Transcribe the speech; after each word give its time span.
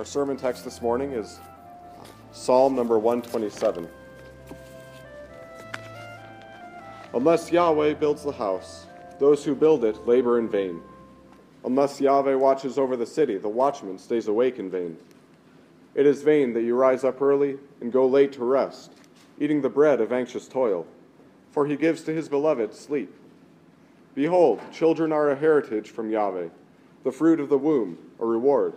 Our 0.00 0.06
sermon 0.06 0.38
text 0.38 0.64
this 0.64 0.80
morning 0.80 1.12
is 1.12 1.40
Psalm 2.32 2.74
number 2.74 2.98
127. 2.98 3.86
Unless 7.12 7.52
Yahweh 7.52 7.92
builds 7.92 8.22
the 8.22 8.32
house, 8.32 8.86
those 9.18 9.44
who 9.44 9.54
build 9.54 9.84
it 9.84 10.06
labor 10.06 10.38
in 10.38 10.48
vain. 10.48 10.80
Unless 11.66 12.00
Yahweh 12.00 12.36
watches 12.36 12.78
over 12.78 12.96
the 12.96 13.04
city, 13.04 13.36
the 13.36 13.50
watchman 13.50 13.98
stays 13.98 14.26
awake 14.26 14.58
in 14.58 14.70
vain. 14.70 14.96
It 15.94 16.06
is 16.06 16.22
vain 16.22 16.54
that 16.54 16.62
you 16.62 16.76
rise 16.76 17.04
up 17.04 17.20
early 17.20 17.58
and 17.82 17.92
go 17.92 18.06
late 18.06 18.32
to 18.32 18.44
rest, 18.44 18.92
eating 19.38 19.60
the 19.60 19.68
bread 19.68 20.00
of 20.00 20.14
anxious 20.14 20.48
toil, 20.48 20.86
for 21.50 21.66
he 21.66 21.76
gives 21.76 22.00
to 22.04 22.14
his 22.14 22.26
beloved 22.26 22.72
sleep. 22.72 23.14
Behold, 24.14 24.62
children 24.72 25.12
are 25.12 25.28
a 25.28 25.36
heritage 25.36 25.90
from 25.90 26.10
Yahweh, 26.10 26.48
the 27.04 27.12
fruit 27.12 27.38
of 27.38 27.50
the 27.50 27.58
womb, 27.58 27.98
a 28.18 28.24
reward. 28.24 28.72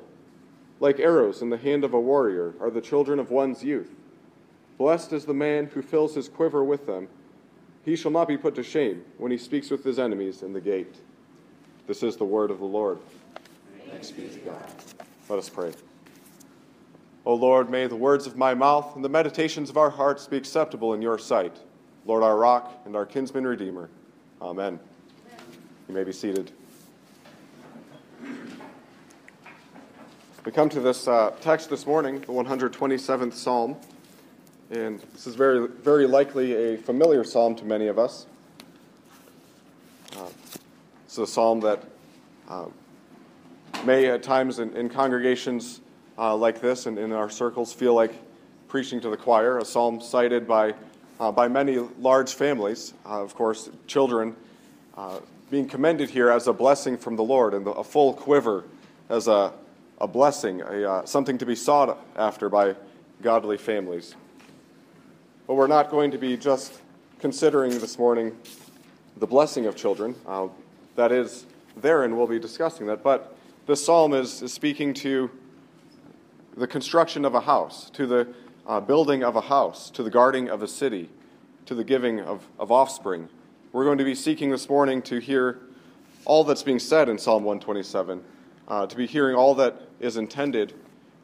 Like 0.84 1.00
arrows 1.00 1.42
in 1.42 1.50
the 1.50 1.56
hand 1.56 1.86
of 1.86 1.94
a 1.94 2.00
warrior 2.00 2.56
are 2.60 2.70
the 2.70 2.82
children 2.82 3.18
of 3.18 3.32
one's 3.32 3.64
youth. 3.64 3.96
Blessed 4.78 5.14
is 5.14 5.24
the 5.24 5.34
man 5.34 5.68
who 5.68 5.82
fills 5.82 6.14
his 6.14 6.28
quiver 6.28 6.62
with 6.62 6.86
them. 6.88 7.08
He 7.86 7.96
shall 7.96 8.12
not 8.12 8.28
be 8.28 8.36
put 8.36 8.54
to 8.56 8.64
shame 8.64 9.06
when 9.18 9.32
he 9.32 9.38
speaks 9.38 9.70
with 9.70 9.86
his 9.86 9.98
enemies 9.98 10.44
in 10.44 10.52
the 10.52 10.60
gate. 10.60 10.98
This 11.88 12.04
is 12.04 12.18
the 12.18 12.26
word 12.26 12.52
of 12.52 12.60
the 12.60 12.66
Lord. 12.66 13.00
Thanks 13.90 14.12
be 14.12 14.28
to 14.28 14.40
God. 14.40 14.62
Let 15.30 15.40
us 15.40 15.48
pray. 15.48 15.72
O 17.24 17.34
Lord, 17.34 17.70
may 17.70 17.88
the 17.88 17.96
words 17.96 18.28
of 18.28 18.36
my 18.36 18.54
mouth 18.54 18.94
and 18.98 19.06
the 19.06 19.10
meditations 19.10 19.70
of 19.70 19.78
our 19.78 19.90
hearts 19.90 20.28
be 20.28 20.36
acceptable 20.36 20.94
in 20.94 21.02
your 21.02 21.18
sight. 21.18 21.56
Lord, 22.06 22.24
our 22.24 22.36
rock 22.36 22.82
and 22.84 22.94
our 22.98 23.06
kinsman 23.06 23.48
redeemer. 23.48 23.90
Amen. 24.42 24.78
You 25.88 25.96
may 25.96 26.04
be 26.04 26.12
seated. 26.12 26.52
We 30.46 30.52
come 30.52 30.68
to 30.72 30.82
this 30.82 31.08
uh, 31.08 31.32
text 31.40 31.70
this 31.70 31.86
morning, 31.86 32.20
the 32.20 32.28
127th 32.28 33.34
Psalm, 33.34 33.78
and 34.72 35.00
this 35.14 35.26
is 35.26 35.36
very, 35.36 35.70
very 35.70 36.06
likely 36.06 36.74
a 36.74 36.78
familiar 36.78 37.24
psalm 37.24 37.56
to 37.56 37.64
many 37.64 37.88
of 37.88 37.98
us. 37.98 38.26
Uh, 40.18 40.28
it's 41.06 41.18
a 41.18 41.26
psalm 41.26 41.62
that 41.62 41.86
uh, 42.50 42.66
may 43.86 44.08
at 44.08 44.22
times 44.22 44.60
in, 44.60 44.76
in 44.76 44.90
congregations 44.90 45.80
uh, 46.18 46.36
like 46.36 46.60
this 46.60 46.88
and 46.88 47.00
in 47.00 47.14
our 47.14 47.30
circles 47.30 47.72
feel 47.72 47.94
like 47.94 48.14
preaching 48.68 49.00
to 49.00 49.10
the 49.10 49.16
choir, 49.16 49.60
a 49.60 49.66
psalm 49.66 50.02
cited 50.02 50.46
by, 50.46 50.74
uh, 51.22 51.32
by 51.32 51.48
many 51.48 51.78
large 52.00 52.34
families, 52.34 52.94
uh, 53.06 53.24
of 53.24 53.34
course, 53.34 53.70
children 53.88 54.36
being 55.50 55.70
commended 55.70 56.10
here 56.10 56.30
as 56.30 56.48
a 56.48 56.54
blessing 56.54 56.98
from 56.98 57.16
the 57.16 57.24
Lord 57.24 57.54
and 57.54 57.66
a 57.66 57.84
full 57.84 58.12
quiver 58.12 58.66
as 59.08 59.30
a 59.30 59.54
a 60.04 60.08
blessing, 60.08 60.62
a, 60.62 60.84
uh, 60.84 61.06
something 61.06 61.38
to 61.38 61.46
be 61.46 61.56
sought 61.56 61.98
after 62.18 62.50
by 62.50 62.76
godly 63.22 63.58
families. 63.58 64.16
But 65.48 65.54
we're 65.54 65.68
not 65.68 65.90
going 65.90 66.12
to 66.12 66.18
be 66.18 66.36
just 66.36 66.82
considering 67.20 67.72
this 67.80 67.98
morning 67.98 68.36
the 69.16 69.26
blessing 69.26 69.66
of 69.66 69.78
children. 69.78 70.14
Uh, 70.28 70.50
that 70.98 71.14
is 71.14 71.46
there, 71.78 72.04
and 72.04 72.18
we'll 72.18 72.28
be 72.28 72.38
discussing 72.38 72.86
that. 72.88 73.02
But 73.02 73.34
this 73.66 73.86
psalm 73.86 74.14
is, 74.14 74.42
is 74.42 74.52
speaking 74.52 74.94
to 74.96 75.32
the 76.58 76.68
construction 76.68 77.24
of 77.24 77.34
a 77.34 77.42
house, 77.42 77.90
to 77.92 78.06
the 78.06 78.28
uh, 78.68 78.82
building 78.82 79.24
of 79.24 79.38
a 79.38 79.42
house, 79.42 79.90
to 79.92 80.04
the 80.04 80.10
guarding 80.10 80.50
of 80.50 80.62
a 80.62 80.68
city, 80.68 81.10
to 81.66 81.76
the 81.76 81.84
giving 81.86 82.20
of, 82.20 82.46
of 82.60 82.74
offspring. 82.74 83.30
We're 83.72 83.86
going 83.86 84.00
to 84.00 84.04
be 84.04 84.16
seeking 84.16 84.52
this 84.52 84.68
morning 84.68 85.02
to 85.04 85.20
hear 85.20 85.60
all 86.26 86.44
that's 86.44 86.64
being 86.64 86.80
said 86.80 87.08
in 87.08 87.18
Psalm 87.18 87.46
127 87.46 88.22
uh, 88.74 88.88
to 88.88 88.98
be 88.98 89.06
hearing 89.06 89.36
all 89.36 89.54
that 89.54 89.80
is 90.00 90.18
intended 90.18 90.74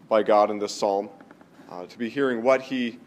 by 0.08 0.22
God 0.22 0.52
in 0.52 0.60
this 0.60 0.72
psalm, 0.72 1.10
uh, 1.72 1.88
to 1.88 1.98
be 1.98 2.08
hearing 2.08 2.44
what 2.44 2.62
he, 2.62 3.00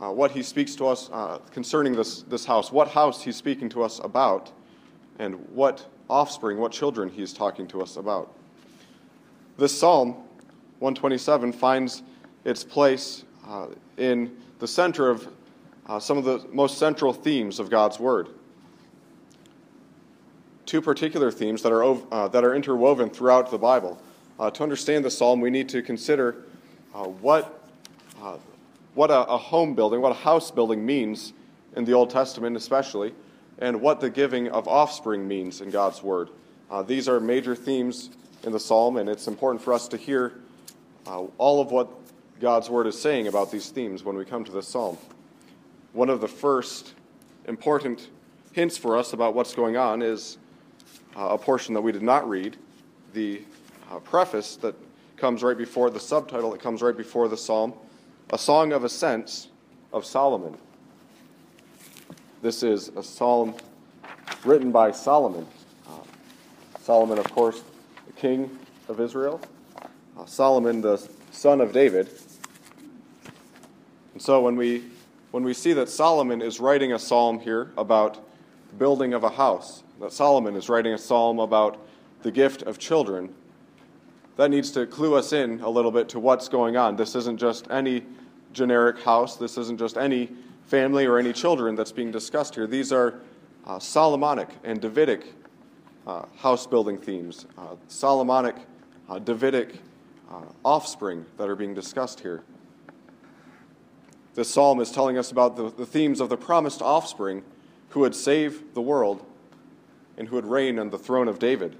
uh, 0.00 0.10
what 0.10 0.32
he 0.32 0.42
speaks 0.42 0.74
to 0.74 0.86
us 0.88 1.08
uh, 1.12 1.38
concerning 1.52 1.94
this, 1.94 2.22
this 2.22 2.44
house, 2.44 2.72
what 2.72 2.88
house 2.88 3.22
he's 3.22 3.36
speaking 3.36 3.68
to 3.68 3.84
us 3.84 4.00
about, 4.02 4.50
and 5.20 5.36
what 5.50 5.86
offspring, 6.10 6.58
what 6.58 6.72
children 6.72 7.08
he's 7.08 7.32
talking 7.32 7.68
to 7.68 7.80
us 7.80 7.96
about. 7.96 8.34
This 9.58 9.78
psalm, 9.78 10.14
127, 10.80 11.52
finds 11.52 12.02
its 12.44 12.64
place 12.64 13.22
uh, 13.46 13.68
in 13.96 14.36
the 14.58 14.66
center 14.66 15.08
of 15.08 15.28
uh, 15.86 16.00
some 16.00 16.18
of 16.18 16.24
the 16.24 16.44
most 16.52 16.78
central 16.78 17.12
themes 17.12 17.60
of 17.60 17.70
God's 17.70 18.00
Word 18.00 18.30
two 20.66 20.80
particular 20.80 21.30
themes 21.30 21.62
that 21.62 21.72
are, 21.72 21.96
uh, 22.12 22.28
that 22.28 22.44
are 22.44 22.54
interwoven 22.54 23.10
throughout 23.10 23.50
the 23.50 23.58
Bible. 23.58 24.00
Uh, 24.38 24.50
to 24.50 24.62
understand 24.62 25.04
the 25.04 25.10
psalm, 25.10 25.40
we 25.40 25.50
need 25.50 25.68
to 25.68 25.82
consider 25.82 26.44
uh, 26.94 27.04
what, 27.04 27.68
uh, 28.20 28.36
what 28.94 29.10
a, 29.10 29.24
a, 29.26 29.36
home 29.36 29.74
building, 29.74 30.00
what 30.00 30.12
a 30.12 30.16
house 30.16 30.50
building 30.50 30.84
means 30.84 31.32
in 31.76 31.84
the 31.84 31.92
Old 31.92 32.10
Testament, 32.10 32.56
especially, 32.56 33.14
and 33.58 33.80
what 33.80 34.00
the 34.00 34.10
giving 34.10 34.48
of 34.48 34.66
offspring 34.66 35.26
means 35.26 35.60
in 35.60 35.70
God's 35.70 36.02
Word. 36.02 36.30
Uh, 36.70 36.82
these 36.82 37.08
are 37.08 37.20
major 37.20 37.54
themes 37.54 38.10
in 38.42 38.52
the 38.52 38.60
psalm, 38.60 38.96
and 38.96 39.08
it's 39.08 39.28
important 39.28 39.62
for 39.62 39.72
us 39.72 39.86
to 39.88 39.96
hear 39.96 40.40
uh, 41.06 41.20
all 41.38 41.60
of 41.60 41.70
what 41.70 41.88
God's 42.40 42.68
Word 42.68 42.86
is 42.86 43.00
saying 43.00 43.28
about 43.28 43.50
these 43.50 43.70
themes 43.70 44.02
when 44.02 44.16
we 44.16 44.24
come 44.24 44.44
to 44.44 44.52
this 44.52 44.66
psalm. 44.66 44.98
One 45.92 46.10
of 46.10 46.20
the 46.20 46.28
first 46.28 46.94
important 47.46 48.08
hints 48.52 48.76
for 48.76 48.96
us 48.96 49.12
about 49.12 49.34
what's 49.34 49.54
going 49.54 49.76
on 49.76 50.02
is 50.02 50.38
uh, 51.16 51.28
a 51.30 51.38
portion 51.38 51.74
that 51.74 51.80
we 51.80 51.92
did 51.92 52.02
not 52.02 52.28
read, 52.28 52.56
the 53.12 53.42
uh, 53.90 53.98
preface 54.00 54.56
that 54.56 54.74
comes 55.16 55.42
right 55.42 55.56
before 55.56 55.90
the 55.90 56.00
subtitle 56.00 56.50
that 56.50 56.60
comes 56.60 56.82
right 56.82 56.96
before 56.96 57.28
the 57.28 57.36
psalm, 57.36 57.72
A 58.30 58.38
Song 58.38 58.72
of 58.72 58.84
Ascents 58.84 59.48
of 59.92 60.04
Solomon. 60.04 60.56
This 62.42 62.62
is 62.62 62.88
a 62.88 63.02
psalm 63.02 63.54
written 64.44 64.72
by 64.72 64.90
Solomon. 64.90 65.46
Uh, 65.88 65.92
Solomon, 66.80 67.18
of 67.18 67.30
course, 67.32 67.62
the 68.06 68.12
king 68.12 68.58
of 68.88 69.00
Israel. 69.00 69.40
Uh, 70.18 70.26
Solomon, 70.26 70.80
the 70.80 71.08
son 71.30 71.60
of 71.60 71.72
David. 71.72 72.10
And 74.12 74.20
so 74.20 74.40
when 74.42 74.56
we, 74.56 74.82
when 75.30 75.44
we 75.44 75.54
see 75.54 75.72
that 75.74 75.88
Solomon 75.88 76.42
is 76.42 76.60
writing 76.60 76.92
a 76.92 76.98
psalm 76.98 77.38
here 77.38 77.70
about 77.78 78.14
the 78.68 78.74
building 78.74 79.14
of 79.14 79.24
a 79.24 79.30
house, 79.30 79.83
Solomon 80.08 80.56
is 80.56 80.68
writing 80.68 80.92
a 80.92 80.98
psalm 80.98 81.38
about 81.38 81.78
the 82.22 82.30
gift 82.30 82.62
of 82.62 82.78
children, 82.78 83.34
that 84.36 84.50
needs 84.50 84.70
to 84.72 84.86
clue 84.86 85.14
us 85.14 85.32
in 85.32 85.60
a 85.60 85.68
little 85.68 85.90
bit 85.90 86.08
to 86.10 86.18
what's 86.18 86.48
going 86.48 86.76
on. 86.76 86.96
This 86.96 87.14
isn't 87.14 87.38
just 87.38 87.70
any 87.70 88.04
generic 88.52 89.00
house, 89.02 89.36
this 89.36 89.56
isn't 89.58 89.78
just 89.78 89.96
any 89.96 90.30
family 90.66 91.06
or 91.06 91.18
any 91.18 91.32
children 91.32 91.74
that's 91.74 91.92
being 91.92 92.10
discussed 92.10 92.54
here. 92.54 92.66
These 92.66 92.92
are 92.92 93.20
uh, 93.66 93.78
Solomonic 93.78 94.48
and 94.64 94.80
Davidic 94.80 95.32
uh, 96.06 96.24
house 96.36 96.66
building 96.66 96.98
themes, 96.98 97.46
uh, 97.56 97.76
Solomonic, 97.88 98.56
uh, 99.08 99.18
Davidic 99.18 99.76
uh, 100.30 100.42
offspring 100.64 101.24
that 101.36 101.48
are 101.48 101.56
being 101.56 101.74
discussed 101.74 102.20
here. 102.20 102.42
This 104.34 104.50
psalm 104.50 104.80
is 104.80 104.90
telling 104.90 105.16
us 105.16 105.30
about 105.30 105.56
the, 105.56 105.70
the 105.70 105.86
themes 105.86 106.20
of 106.20 106.28
the 106.28 106.36
promised 106.36 106.82
offspring 106.82 107.44
who 107.90 108.00
would 108.00 108.14
save 108.14 108.74
the 108.74 108.82
world 108.82 109.24
and 110.16 110.28
who 110.28 110.36
would 110.36 110.46
reign 110.46 110.78
on 110.78 110.90
the 110.90 110.98
throne 110.98 111.28
of 111.28 111.38
David. 111.38 111.76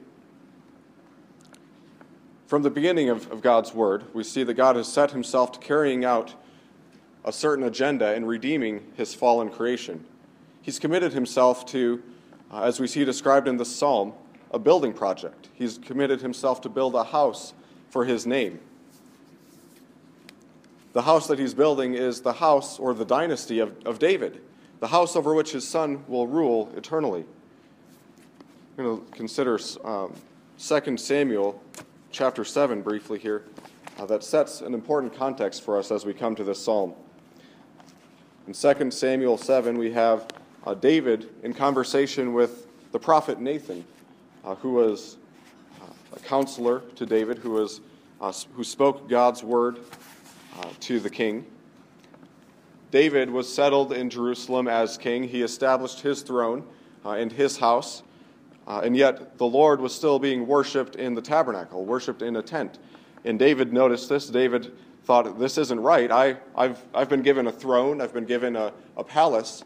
From 2.46 2.62
the 2.62 2.70
beginning 2.70 3.08
of, 3.08 3.30
of 3.32 3.40
God's 3.40 3.74
word, 3.74 4.04
we 4.12 4.22
see 4.22 4.42
that 4.42 4.54
God 4.54 4.76
has 4.76 4.86
set 4.86 5.10
himself 5.12 5.52
to 5.52 5.58
carrying 5.60 6.04
out 6.04 6.34
a 7.24 7.32
certain 7.32 7.64
agenda 7.64 8.14
in 8.14 8.26
redeeming 8.26 8.92
his 8.96 9.14
fallen 9.14 9.48
creation. 9.48 10.04
He's 10.60 10.78
committed 10.78 11.12
himself 11.12 11.64
to, 11.66 12.02
uh, 12.50 12.62
as 12.62 12.80
we 12.80 12.86
see 12.86 13.04
described 13.04 13.48
in 13.48 13.56
the 13.56 13.64
psalm, 13.64 14.12
a 14.50 14.58
building 14.58 14.92
project. 14.92 15.48
He's 15.54 15.78
committed 15.78 16.20
himself 16.20 16.60
to 16.62 16.68
build 16.68 16.94
a 16.94 17.04
house 17.04 17.54
for 17.88 18.04
his 18.04 18.26
name. 18.26 18.60
The 20.92 21.02
house 21.02 21.26
that 21.26 21.38
he's 21.38 21.54
building 21.54 21.94
is 21.94 22.20
the 22.20 22.34
house 22.34 22.78
or 22.78 22.94
the 22.94 23.04
dynasty 23.04 23.58
of, 23.58 23.74
of 23.84 23.98
David, 23.98 24.40
the 24.80 24.88
house 24.88 25.16
over 25.16 25.34
which 25.34 25.52
his 25.52 25.66
son 25.66 26.04
will 26.06 26.28
rule 26.28 26.72
eternally. 26.76 27.24
I'm 28.76 28.84
going 28.84 29.06
to 29.06 29.12
consider 29.12 29.56
um, 29.84 30.12
2 30.58 30.96
Samuel 30.96 31.62
chapter 32.10 32.44
7 32.44 32.82
briefly 32.82 33.20
here. 33.20 33.44
uh, 34.00 34.06
that 34.06 34.24
sets 34.24 34.62
an 34.62 34.74
important 34.74 35.14
context 35.14 35.62
for 35.62 35.78
us 35.78 35.92
as 35.92 36.04
we 36.04 36.12
come 36.12 36.34
to 36.34 36.42
this 36.42 36.60
psalm. 36.60 36.92
In 38.48 38.52
2 38.52 38.90
Samuel 38.90 39.38
7, 39.38 39.78
we 39.78 39.92
have 39.92 40.26
uh, 40.66 40.74
David 40.74 41.32
in 41.44 41.54
conversation 41.54 42.32
with 42.32 42.66
the 42.90 42.98
prophet 42.98 43.40
Nathan, 43.40 43.84
uh, 44.44 44.56
who 44.56 44.72
was 44.72 45.18
uh, 45.80 45.84
a 46.16 46.18
counselor 46.18 46.80
to 46.96 47.06
David, 47.06 47.38
who, 47.38 47.50
was, 47.50 47.80
uh, 48.20 48.32
who 48.54 48.64
spoke 48.64 49.08
God's 49.08 49.44
word 49.44 49.78
uh, 50.58 50.68
to 50.80 50.98
the 50.98 51.10
king. 51.10 51.46
David 52.90 53.30
was 53.30 53.52
settled 53.52 53.92
in 53.92 54.10
Jerusalem 54.10 54.66
as 54.66 54.98
king. 54.98 55.22
He 55.22 55.42
established 55.42 56.00
his 56.00 56.22
throne 56.22 56.64
in 57.04 57.28
his 57.30 57.58
house, 57.58 58.02
and 58.66 58.96
yet 58.96 59.38
the 59.38 59.46
Lord 59.46 59.80
was 59.80 59.94
still 59.94 60.18
being 60.18 60.46
worshiped 60.46 60.96
in 60.96 61.14
the 61.14 61.22
tabernacle, 61.22 61.84
worshiped 61.84 62.22
in 62.22 62.36
a 62.36 62.42
tent. 62.42 62.78
And 63.24 63.38
David 63.38 63.72
noticed 63.72 64.08
this. 64.08 64.28
David 64.28 64.72
thought, 65.04 65.38
this 65.38 65.58
isn't 65.58 65.80
right. 65.80 66.10
I, 66.10 66.36
have 66.56 66.82
I've 66.94 67.08
been 67.08 67.22
given 67.22 67.46
a 67.46 67.52
throne, 67.52 68.00
I've 68.00 68.14
been 68.14 68.24
given 68.24 68.56
a, 68.56 68.72
a 68.96 69.04
palace, 69.04 69.64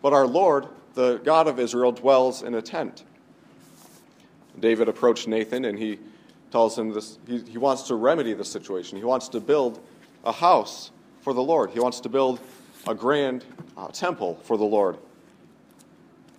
but 0.00 0.12
our 0.12 0.26
Lord, 0.26 0.66
the 0.94 1.18
God 1.18 1.46
of 1.46 1.60
Israel, 1.60 1.92
dwells 1.92 2.42
in 2.42 2.54
a 2.54 2.62
tent. 2.62 3.04
David 4.58 4.88
approached 4.88 5.28
Nathan 5.28 5.64
and 5.64 5.78
he 5.78 5.98
tells 6.50 6.78
him 6.78 6.92
this 6.92 7.18
he, 7.26 7.38
he 7.38 7.58
wants 7.58 7.84
to 7.84 7.94
remedy 7.94 8.34
the 8.34 8.44
situation. 8.44 8.98
He 8.98 9.04
wants 9.04 9.28
to 9.28 9.40
build 9.40 9.80
a 10.24 10.32
house 10.32 10.90
for 11.22 11.32
the 11.32 11.42
Lord, 11.42 11.70
he 11.70 11.80
wants 11.80 12.00
to 12.00 12.08
build 12.08 12.40
a 12.86 12.94
grand 12.94 13.44
uh, 13.76 13.88
temple 13.88 14.40
for 14.42 14.56
the 14.56 14.64
Lord. 14.64 14.98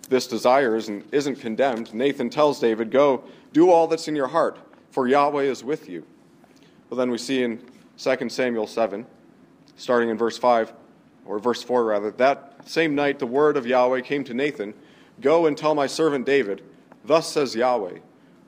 This 0.09 0.27
desire 0.27 0.75
isn't, 0.75 1.05
isn't 1.11 1.37
condemned. 1.37 1.93
Nathan 1.93 2.29
tells 2.29 2.59
David, 2.59 2.91
Go, 2.91 3.23
do 3.51 3.69
all 3.69 3.87
that's 3.87 4.07
in 4.07 4.15
your 4.15 4.27
heart, 4.27 4.59
for 4.91 5.07
Yahweh 5.07 5.43
is 5.43 5.63
with 5.63 5.89
you. 5.89 6.05
Well, 6.89 6.97
then 6.97 7.09
we 7.09 7.17
see 7.17 7.43
in 7.43 7.61
2 7.97 8.29
Samuel 8.29 8.67
7, 8.67 9.05
starting 9.77 10.09
in 10.09 10.17
verse 10.17 10.37
5, 10.37 10.73
or 11.25 11.39
verse 11.39 11.63
4 11.63 11.85
rather, 11.85 12.11
that 12.11 12.53
same 12.65 12.95
night 12.95 13.19
the 13.19 13.25
word 13.25 13.57
of 13.57 13.65
Yahweh 13.65 14.01
came 14.01 14.23
to 14.25 14.33
Nathan 14.33 14.73
Go 15.21 15.45
and 15.45 15.57
tell 15.57 15.75
my 15.75 15.87
servant 15.87 16.25
David, 16.25 16.63
Thus 17.05 17.31
says 17.31 17.55
Yahweh, 17.55 17.99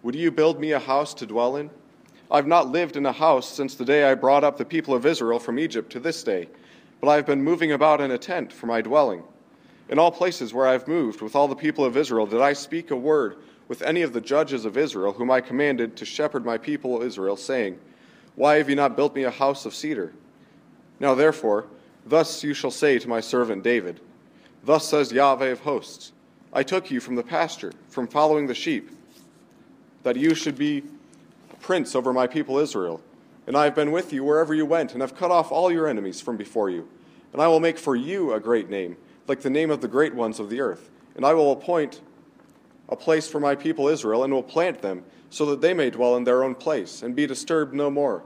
Would 0.04 0.16
you 0.16 0.32
build 0.32 0.60
me 0.60 0.72
a 0.72 0.80
house 0.80 1.14
to 1.16 1.26
dwell 1.26 1.58
in? 1.58 1.70
I've 2.32 2.48
not 2.48 2.70
lived 2.70 2.98
in 2.98 3.06
a 3.06 3.12
house 3.12 3.48
since 3.48 3.76
the 3.76 3.86
day 3.86 4.04
I 4.04 4.16
brought 4.16 4.44
up 4.44 4.58
the 4.58 4.66
people 4.66 4.96
of 4.96 5.06
Israel 5.06 5.40
from 5.40 5.60
Egypt 5.60 5.92
to 5.92 6.00
this 6.00 6.24
day, 6.24 6.50
but 7.00 7.10
I 7.10 7.16
have 7.16 7.26
been 7.26 7.44
moving 7.44 7.72
about 7.72 8.02
in 8.02 8.12
a 8.12 8.18
tent 8.18 8.52
for 8.52 8.66
my 8.66 8.82
dwelling. 8.82 9.24
In 9.90 10.00
all 10.00 10.12
places 10.12 10.54
where 10.54 10.68
I 10.68 10.72
have 10.72 10.88
moved 10.88 11.22
with 11.22 11.36
all 11.36 11.48
the 11.48 11.56
people 11.56 11.86
of 11.86 11.98
Israel, 11.98 12.26
did 12.26 12.42
I 12.42 12.54
speak 12.54 12.92
a 12.92 12.96
word 12.96 13.38
with 13.68 13.82
any 13.82 14.02
of 14.02 14.14
the 14.14 14.22
judges 14.22 14.66
of 14.66 14.78
Israel, 14.78 15.14
whom 15.14 15.32
I 15.32 15.42
commanded 15.42 15.96
to 15.98 16.06
shepherd 16.06 16.46
my 16.46 16.58
people 16.58 17.02
Israel, 17.02 17.36
saying, 17.36 17.80
why 18.36 18.56
have 18.56 18.70
you 18.70 18.76
not 18.76 18.96
built 18.96 19.16
me 19.16 19.24
a 19.24 19.32
house 19.32 19.66
of 19.66 19.74
cedar? 19.74 20.14
Now 21.00 21.16
therefore, 21.16 21.66
thus 22.06 22.44
you 22.44 22.54
shall 22.54 22.72
say 22.72 23.00
to 23.00 23.08
my 23.08 23.22
servant 23.22 23.64
David, 23.64 24.02
Thus 24.64 24.88
says 24.88 25.12
Yahweh 25.12 25.48
of 25.48 25.62
hosts, 25.62 26.12
I 26.52 26.64
took 26.64 26.92
you 26.92 27.00
from 27.00 27.16
the 27.16 27.24
pasture, 27.24 27.72
from 27.90 28.08
following 28.08 28.48
the 28.48 28.56
sheep, 28.56 28.90
that 30.04 30.16
you 30.16 30.36
should 30.36 30.58
be 30.58 30.84
a 31.52 31.56
prince 31.58 31.96
over 31.96 32.12
my 32.12 32.28
people 32.28 32.58
Israel. 32.58 33.02
And 33.48 33.56
I 33.56 33.66
have 33.66 33.76
been 33.76 33.92
with 33.92 34.12
you 34.12 34.24
wherever 34.24 34.54
you 34.54 34.66
went, 34.66 34.94
and 34.94 35.02
have 35.02 35.16
cut 35.16 35.32
off 35.32 35.52
all 35.52 35.72
your 35.72 35.88
enemies 35.88 36.20
from 36.20 36.36
before 36.36 36.70
you. 36.70 36.88
And 37.32 37.42
I 37.42 37.48
will 37.48 37.60
make 37.60 37.78
for 37.78 37.96
you 37.96 38.34
a 38.34 38.40
great 38.40 38.70
name, 38.70 38.98
like 39.28 39.42
the 39.42 39.50
name 39.50 39.72
of 39.72 39.82
the 39.82 39.88
great 39.88 40.14
ones 40.14 40.40
of 40.40 40.50
the 40.50 40.62
earth. 40.62 40.90
And 41.16 41.26
I 41.26 41.34
will 41.34 41.52
appoint 41.52 42.02
a 42.90 42.96
place 42.96 43.28
for 43.28 43.40
my 43.40 43.56
people 43.56 43.88
Israel, 43.88 44.24
and 44.24 44.32
will 44.32 44.44
plant 44.44 44.82
them 44.82 45.04
so 45.30 45.46
that 45.48 45.62
they 45.62 45.74
may 45.74 45.90
dwell 45.90 46.16
in 46.16 46.24
their 46.24 46.44
own 46.44 46.56
place, 46.56 47.02
and 47.02 47.16
be 47.16 47.26
disturbed 47.26 47.74
no 47.74 47.90
more. 47.90 48.24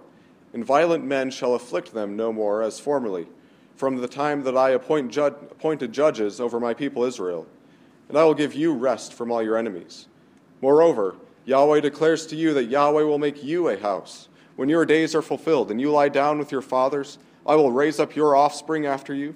And 0.53 0.65
violent 0.65 1.05
men 1.05 1.31
shall 1.31 1.55
afflict 1.55 1.93
them 1.93 2.17
no 2.17 2.33
more 2.33 2.61
as 2.61 2.79
formerly, 2.79 3.27
from 3.75 3.97
the 3.97 4.07
time 4.07 4.43
that 4.43 4.57
I 4.57 4.71
appoint 4.71 5.15
appointed 5.15 5.93
judges 5.93 6.41
over 6.41 6.59
my 6.59 6.73
people 6.73 7.03
Israel. 7.03 7.47
And 8.09 8.17
I 8.17 8.23
will 8.23 8.33
give 8.33 8.53
you 8.53 8.73
rest 8.73 9.13
from 9.13 9.31
all 9.31 9.41
your 9.41 9.57
enemies. 9.57 10.07
Moreover, 10.61 11.15
Yahweh 11.45 11.79
declares 11.79 12.25
to 12.27 12.35
you 12.35 12.53
that 12.55 12.65
Yahweh 12.65 13.03
will 13.03 13.19
make 13.19 13.43
you 13.43 13.69
a 13.69 13.79
house. 13.79 14.27
When 14.55 14.67
your 14.67 14.85
days 14.85 15.15
are 15.15 15.21
fulfilled, 15.21 15.71
and 15.71 15.79
you 15.79 15.91
lie 15.91 16.09
down 16.09 16.37
with 16.37 16.51
your 16.51 16.61
fathers, 16.61 17.17
I 17.47 17.55
will 17.55 17.71
raise 17.71 17.99
up 17.99 18.15
your 18.15 18.35
offspring 18.35 18.85
after 18.85 19.13
you, 19.13 19.35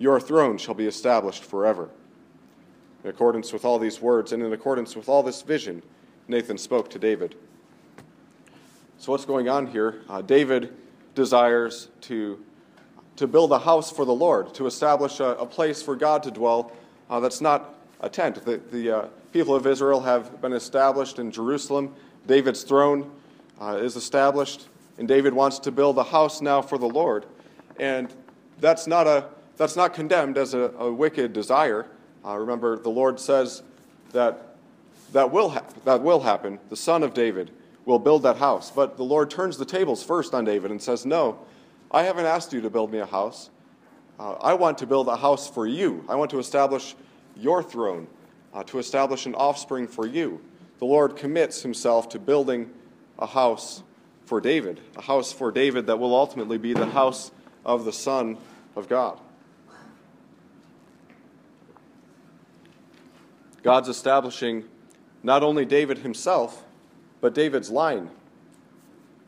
Your 0.00 0.18
throne 0.18 0.56
shall 0.56 0.74
be 0.74 0.86
established 0.86 1.44
forever. 1.44 1.90
In 3.04 3.10
accordance 3.10 3.52
with 3.52 3.66
all 3.66 3.78
these 3.78 4.00
words, 4.00 4.32
and 4.32 4.42
in 4.42 4.52
accordance 4.52 4.96
with 4.96 5.08
all 5.10 5.22
this 5.22 5.42
vision, 5.42 5.82
Nathan 6.26 6.56
spoke 6.58 6.88
to 6.90 6.98
David. 6.98 7.36
So, 8.98 9.12
what's 9.12 9.26
going 9.26 9.48
on 9.50 9.66
here? 9.66 10.00
Uh, 10.08 10.22
David 10.22 10.74
desires 11.14 11.88
to, 12.02 12.42
to 13.16 13.26
build 13.26 13.52
a 13.52 13.58
house 13.58 13.92
for 13.92 14.06
the 14.06 14.14
Lord, 14.14 14.54
to 14.54 14.66
establish 14.66 15.20
a, 15.20 15.34
a 15.36 15.46
place 15.46 15.82
for 15.82 15.94
God 15.94 16.22
to 16.22 16.30
dwell 16.30 16.72
uh, 17.10 17.20
that's 17.20 17.42
not 17.42 17.74
a 18.00 18.08
tent. 18.08 18.42
The, 18.44 18.58
the 18.70 18.90
uh, 18.90 19.08
people 19.32 19.54
of 19.54 19.66
Israel 19.66 20.00
have 20.00 20.40
been 20.40 20.54
established 20.54 21.18
in 21.18 21.30
Jerusalem. 21.30 21.94
David's 22.26 22.62
throne 22.62 23.10
uh, 23.60 23.78
is 23.82 23.96
established, 23.96 24.68
and 24.96 25.06
David 25.06 25.34
wants 25.34 25.58
to 25.58 25.70
build 25.70 25.98
a 25.98 26.04
house 26.04 26.40
now 26.40 26.62
for 26.62 26.78
the 26.78 26.88
Lord. 26.88 27.26
And 27.78 28.14
that's 28.60 28.86
not, 28.86 29.06
a, 29.06 29.26
that's 29.60 29.76
not 29.76 29.92
condemned 29.92 30.38
as 30.38 30.54
a, 30.54 30.72
a 30.78 30.90
wicked 30.90 31.34
desire. 31.34 31.84
Uh, 32.24 32.34
remember, 32.34 32.78
the 32.78 32.88
Lord 32.88 33.20
says 33.20 33.62
that 34.12 34.56
that 35.12 35.30
will, 35.30 35.50
ha- 35.50 35.66
that 35.84 36.00
will 36.00 36.20
happen. 36.20 36.58
The 36.70 36.76
son 36.76 37.02
of 37.02 37.12
David 37.12 37.50
will 37.84 37.98
build 37.98 38.22
that 38.22 38.38
house. 38.38 38.70
But 38.70 38.96
the 38.96 39.02
Lord 39.02 39.28
turns 39.28 39.58
the 39.58 39.66
tables 39.66 40.02
first 40.02 40.32
on 40.32 40.46
David 40.46 40.70
and 40.70 40.80
says, 40.80 41.04
No, 41.04 41.40
I 41.90 42.04
haven't 42.04 42.24
asked 42.24 42.54
you 42.54 42.62
to 42.62 42.70
build 42.70 42.90
me 42.90 43.00
a 43.00 43.06
house. 43.06 43.50
Uh, 44.18 44.32
I 44.40 44.54
want 44.54 44.78
to 44.78 44.86
build 44.86 45.08
a 45.08 45.16
house 45.16 45.46
for 45.46 45.66
you. 45.66 46.06
I 46.08 46.14
want 46.14 46.30
to 46.30 46.38
establish 46.38 46.96
your 47.36 47.62
throne, 47.62 48.06
uh, 48.54 48.62
to 48.62 48.78
establish 48.78 49.26
an 49.26 49.34
offspring 49.34 49.86
for 49.86 50.06
you. 50.06 50.40
The 50.78 50.86
Lord 50.86 51.16
commits 51.16 51.60
himself 51.60 52.08
to 52.10 52.18
building 52.18 52.70
a 53.18 53.26
house 53.26 53.82
for 54.24 54.40
David, 54.40 54.80
a 54.96 55.02
house 55.02 55.34
for 55.34 55.52
David 55.52 55.86
that 55.88 55.98
will 55.98 56.16
ultimately 56.16 56.56
be 56.56 56.72
the 56.72 56.86
house 56.86 57.30
of 57.62 57.84
the 57.84 57.92
Son 57.92 58.38
of 58.74 58.88
God. 58.88 59.20
God's 63.62 63.88
establishing 63.88 64.64
not 65.22 65.42
only 65.42 65.64
David 65.64 65.98
himself, 65.98 66.64
but 67.20 67.34
David's 67.34 67.70
line. 67.70 68.10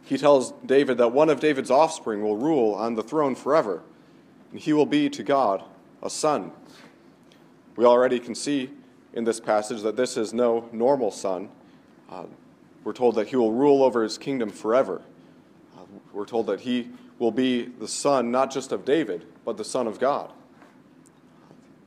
He 0.05 0.17
tells 0.19 0.53
David 0.65 0.99
that 0.99 1.13
one 1.13 1.31
of 1.31 1.41
David's 1.41 1.71
offspring 1.71 2.23
will 2.23 2.37
rule 2.37 2.75
on 2.75 2.95
the 2.95 3.03
throne 3.03 3.35
forever, 3.35 3.83
and 4.51 4.61
he 4.61 4.73
will 4.73 4.87
be 4.87 5.09
to 5.11 5.23
God 5.23 5.63
a 6.03 6.11
son. 6.11 6.53
We 7.77 7.85
already 7.85 8.19
can 8.19 8.35
see 8.35 8.71
in 9.13 9.25
this 9.25 9.41
passage 9.41 9.83
that 9.83 9.97
this 9.97 10.17
is 10.17 10.33
no 10.33 10.69
normal 10.73 11.11
son. 11.11 11.49
Uh, 12.11 12.25
we're 12.85 12.93
told 12.93 13.15
that 13.15 13.29
he 13.29 13.37
will 13.37 13.53
rule 13.53 13.83
over 13.83 14.03
his 14.03 14.19
kingdom 14.19 14.51
forever. 14.51 15.03
Uh, 15.77 15.83
we're 16.13 16.27
told 16.27 16.47
that 16.47 16.61
he 16.61 16.91
will 17.19 17.31
be 17.31 17.67
the 17.67 17.89
son 17.89 18.31
not 18.31 18.51
just 18.51 18.73
of 18.73 18.85
David, 18.85 19.25
but 19.45 19.57
the 19.57 19.65
son 19.65 19.87
of 19.87 20.01
God. 20.01 20.33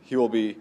He 0.01 0.15
will 0.15 0.29
be 0.29 0.57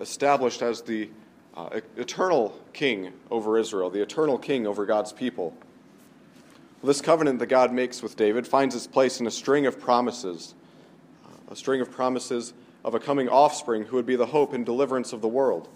established 0.00 0.62
as 0.62 0.82
the 0.82 1.08
uh, 1.56 1.80
eternal 1.96 2.58
king 2.72 3.12
over 3.30 3.58
Israel, 3.58 3.90
the 3.90 4.02
eternal 4.02 4.38
king 4.38 4.66
over 4.66 4.84
God's 4.84 5.12
people. 5.12 5.54
This 6.84 7.00
covenant 7.00 7.38
that 7.38 7.46
God 7.46 7.72
makes 7.72 8.02
with 8.02 8.16
David 8.16 8.46
finds 8.46 8.74
its 8.74 8.86
place 8.86 9.20
in 9.20 9.26
a 9.26 9.30
string 9.30 9.66
of 9.66 9.80
promises, 9.80 10.54
uh, 11.24 11.52
a 11.52 11.56
string 11.56 11.80
of 11.80 11.90
promises 11.90 12.52
of 12.84 12.94
a 12.94 13.00
coming 13.00 13.28
offspring 13.28 13.84
who 13.84 13.96
would 13.96 14.06
be 14.06 14.16
the 14.16 14.26
hope 14.26 14.52
and 14.52 14.64
deliverance 14.64 15.12
of 15.12 15.20
the 15.20 15.28
world. 15.28 15.68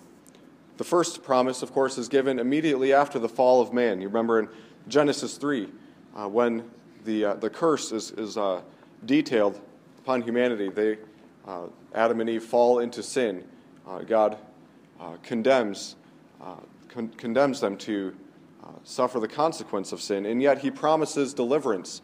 The 0.77 0.85
first 0.85 1.23
promise, 1.23 1.63
of 1.63 1.73
course, 1.73 1.99
is 1.99 2.09
given 2.09 2.39
immediately 2.39 2.93
after 2.93 3.19
the 3.19 3.29
fall 3.29 3.61
of 3.61 3.73
man. 3.73 4.01
You 4.01 4.09
remember 4.09 4.39
in 4.39 4.49
Genesis 4.89 5.37
3, 5.37 5.69
uh, 6.15 6.29
when 6.29 6.71
the, 7.05 7.25
uh, 7.25 7.35
the 7.35 7.51
curse 7.51 7.93
is, 7.93 8.13
is 8.13 8.37
uh, 8.37 8.61
detailed 9.05 9.61
upon 9.99 10.23
humanity, 10.23 10.69
they, 10.69 10.99
uh, 11.47 11.67
Adam 11.95 12.21
and 12.21 12.31
Eve 12.31 12.45
fall 12.45 12.79
into 12.79 13.03
sin. 13.03 13.45
God 13.99 14.39
uh, 15.01 15.17
condemns, 15.23 15.97
uh, 16.41 16.55
con- 16.89 17.09
condemns 17.17 17.61
them 17.61 17.77
to 17.79 18.15
uh, 18.63 18.69
suffer 18.85 19.21
the 19.21 19.29
consequence 19.29 19.93
of 19.93 20.01
sin, 20.01 20.25
and 20.27 20.41
yet 20.41 20.59
he 20.59 20.71
promises 20.71 21.35
deliverance 21.35 22.03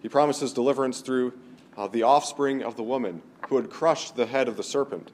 He 0.00 0.08
promises 0.08 0.52
deliverance 0.52 1.00
through 1.00 1.32
uh, 1.76 1.88
the 1.88 2.02
offspring 2.02 2.62
of 2.62 2.76
the 2.76 2.82
woman 2.82 3.22
who 3.48 3.56
had 3.56 3.70
crushed 3.70 4.16
the 4.16 4.26
head 4.26 4.48
of 4.48 4.56
the 4.56 4.62
serpent. 4.62 5.10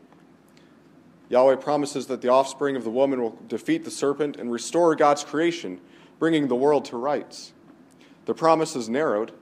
Yahweh 1.30 1.56
promises 1.56 2.06
that 2.06 2.20
the 2.20 2.28
offspring 2.28 2.76
of 2.76 2.84
the 2.84 2.90
woman 2.90 3.20
will 3.20 3.38
defeat 3.48 3.84
the 3.84 3.90
serpent 3.90 4.36
and 4.36 4.52
restore 4.52 4.94
God's 4.94 5.24
creation, 5.24 5.80
bringing 6.18 6.48
the 6.48 6.54
world 6.54 6.84
to 6.86 6.96
rights. 6.96 7.52
The 8.26 8.34
promise 8.34 8.76
is 8.76 8.88
narrowed, 8.88 9.32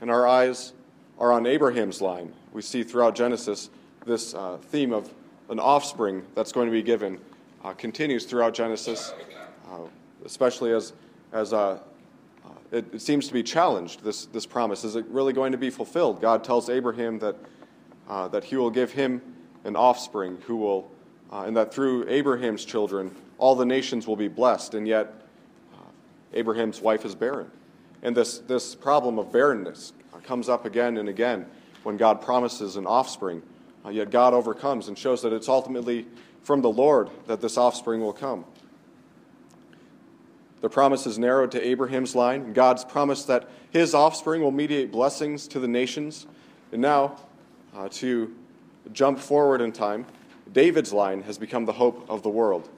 and 0.00 0.10
our 0.10 0.26
eyes 0.26 0.72
are 1.18 1.32
on 1.32 1.46
Abraham's 1.46 2.00
line. 2.00 2.32
We 2.52 2.62
see 2.62 2.84
throughout 2.84 3.14
Genesis 3.14 3.70
this 4.06 4.34
uh, 4.34 4.58
theme 4.58 4.92
of 4.92 5.12
an 5.48 5.58
offspring 5.58 6.22
that's 6.34 6.52
going 6.52 6.66
to 6.66 6.72
be 6.72 6.82
given 6.82 7.18
uh, 7.64 7.72
continues 7.72 8.24
throughout 8.24 8.54
Genesis, 8.54 9.14
uh, 9.70 9.78
especially 10.24 10.72
as, 10.72 10.92
as 11.32 11.52
uh, 11.52 11.58
uh, 11.68 11.78
it, 12.70 12.84
it, 12.92 13.00
seems 13.00 13.26
to 13.26 13.32
be 13.32 13.42
challenged, 13.42 14.02
this, 14.04 14.26
this 14.26 14.46
promise. 14.46 14.84
Is 14.84 14.96
it 14.96 15.06
really 15.08 15.32
going 15.32 15.52
to 15.52 15.58
be 15.58 15.70
fulfilled? 15.70 16.20
God 16.20 16.44
tells 16.44 16.68
Abraham 16.68 17.18
that, 17.20 17.36
uh, 18.08 18.28
that 18.28 18.44
he 18.44 18.56
will 18.56 18.70
give 18.70 18.92
him 18.92 19.22
an 19.64 19.76
offspring 19.76 20.38
who 20.46 20.56
will, 20.56 20.90
and 21.32 21.56
that 21.56 21.74
through 21.74 22.08
Abraham's 22.08 22.64
children, 22.64 23.14
all 23.38 23.54
the 23.54 23.64
nations 23.64 24.06
will 24.06 24.16
be 24.16 24.28
blessed, 24.28 24.74
and 24.74 24.86
yet 24.86 25.12
Abraham's 26.32 26.80
wife 26.80 27.04
is 27.04 27.14
barren. 27.14 27.50
And 28.02 28.14
this, 28.14 28.38
this 28.38 28.74
problem 28.74 29.18
of 29.18 29.32
barrenness 29.32 29.94
comes 30.24 30.48
up 30.48 30.64
again 30.64 30.98
and 30.98 31.08
again 31.08 31.46
when 31.82 31.96
God 31.96 32.20
promises 32.20 32.76
an 32.76 32.86
offspring. 32.86 33.42
Uh, 33.84 33.90
yet 33.90 34.10
God 34.10 34.34
overcomes 34.34 34.88
and 34.88 34.96
shows 34.96 35.22
that 35.22 35.32
it's 35.32 35.48
ultimately 35.48 36.06
from 36.42 36.62
the 36.62 36.70
Lord 36.70 37.10
that 37.26 37.40
this 37.40 37.56
offspring 37.58 38.00
will 38.00 38.12
come. 38.12 38.44
The 40.60 40.70
promise 40.70 41.06
is 41.06 41.18
narrowed 41.18 41.50
to 41.52 41.66
Abraham's 41.66 42.14
line. 42.14 42.54
God's 42.54 42.84
promise 42.84 43.24
that 43.24 43.48
his 43.70 43.94
offspring 43.94 44.40
will 44.40 44.50
mediate 44.50 44.90
blessings 44.90 45.46
to 45.48 45.60
the 45.60 45.68
nations. 45.68 46.26
And 46.72 46.80
now, 46.80 47.18
uh, 47.76 47.88
to 47.90 48.34
jump 48.92 49.18
forward 49.18 49.60
in 49.60 49.72
time, 49.72 50.06
David's 50.50 50.92
line 50.92 51.22
has 51.22 51.36
become 51.36 51.66
the 51.66 51.72
hope 51.72 52.06
of 52.08 52.22
the 52.22 52.30
world. 52.30 52.68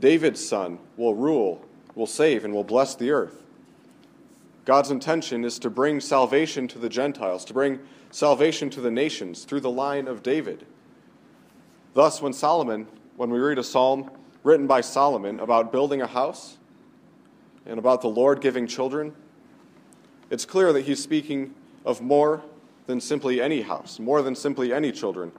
David's 0.00 0.46
son 0.46 0.78
will 0.96 1.14
rule, 1.14 1.64
will 1.94 2.06
save, 2.06 2.44
and 2.44 2.54
will 2.54 2.64
bless 2.64 2.94
the 2.94 3.10
earth. 3.10 3.44
God's 4.64 4.90
intention 4.90 5.44
is 5.44 5.58
to 5.60 5.70
bring 5.70 6.00
salvation 6.00 6.68
to 6.68 6.78
the 6.78 6.88
Gentiles, 6.88 7.44
to 7.46 7.54
bring 7.54 7.78
salvation 8.10 8.70
to 8.70 8.80
the 8.80 8.90
nations 8.90 9.44
through 9.44 9.60
the 9.60 9.70
line 9.70 10.08
of 10.08 10.22
David. 10.22 10.66
Thus, 11.94 12.22
when 12.22 12.32
Solomon, 12.32 12.86
when 13.16 13.30
we 13.30 13.38
read 13.38 13.58
a 13.58 13.64
psalm 13.64 14.10
written 14.42 14.66
by 14.66 14.80
Solomon 14.80 15.40
about 15.40 15.72
building 15.72 16.00
a 16.00 16.06
house 16.06 16.58
and 17.66 17.78
about 17.78 18.00
the 18.00 18.08
Lord 18.08 18.40
giving 18.40 18.66
children, 18.66 19.14
it's 20.30 20.44
clear 20.44 20.72
that 20.72 20.82
he's 20.82 21.02
speaking 21.02 21.54
of 21.84 22.00
more 22.00 22.42
than 22.86 23.00
simply 23.00 23.40
any 23.40 23.62
house, 23.62 23.98
more 23.98 24.22
than 24.22 24.34
simply 24.34 24.72
any 24.72 24.92
children. 24.92 25.32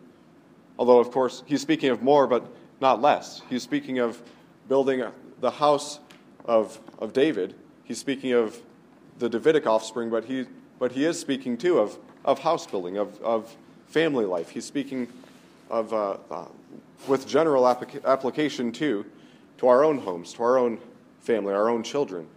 Although, 0.77 0.99
of 0.99 1.11
course, 1.11 1.43
he's 1.45 1.61
speaking 1.61 1.89
of 1.89 2.01
more, 2.01 2.27
but 2.27 2.45
not 2.79 3.01
less. 3.01 3.41
He's 3.49 3.63
speaking 3.63 3.99
of 3.99 4.21
building 4.67 5.03
the 5.39 5.51
house 5.51 5.99
of, 6.45 6.79
of 6.99 7.13
David. 7.13 7.55
He's 7.83 7.99
speaking 7.99 8.33
of 8.33 8.61
the 9.17 9.29
Davidic 9.29 9.67
offspring, 9.67 10.09
but 10.09 10.25
he, 10.25 10.45
but 10.79 10.91
he 10.91 11.05
is 11.05 11.19
speaking 11.19 11.57
too 11.57 11.79
of, 11.79 11.97
of 12.25 12.39
house 12.39 12.65
building, 12.65 12.97
of, 12.97 13.19
of 13.21 13.55
family 13.87 14.25
life. 14.25 14.49
He's 14.49 14.65
speaking 14.65 15.07
of, 15.69 15.93
uh, 15.93 16.17
uh, 16.29 16.45
with 17.07 17.27
general 17.27 17.63
applica- 17.63 18.03
application 18.05 18.71
too, 18.71 19.05
to 19.57 19.67
our 19.67 19.83
own 19.83 19.99
homes, 19.99 20.33
to 20.33 20.43
our 20.43 20.57
own 20.57 20.79
family, 21.21 21.53
our 21.53 21.69
own 21.69 21.83
children. 21.83 22.27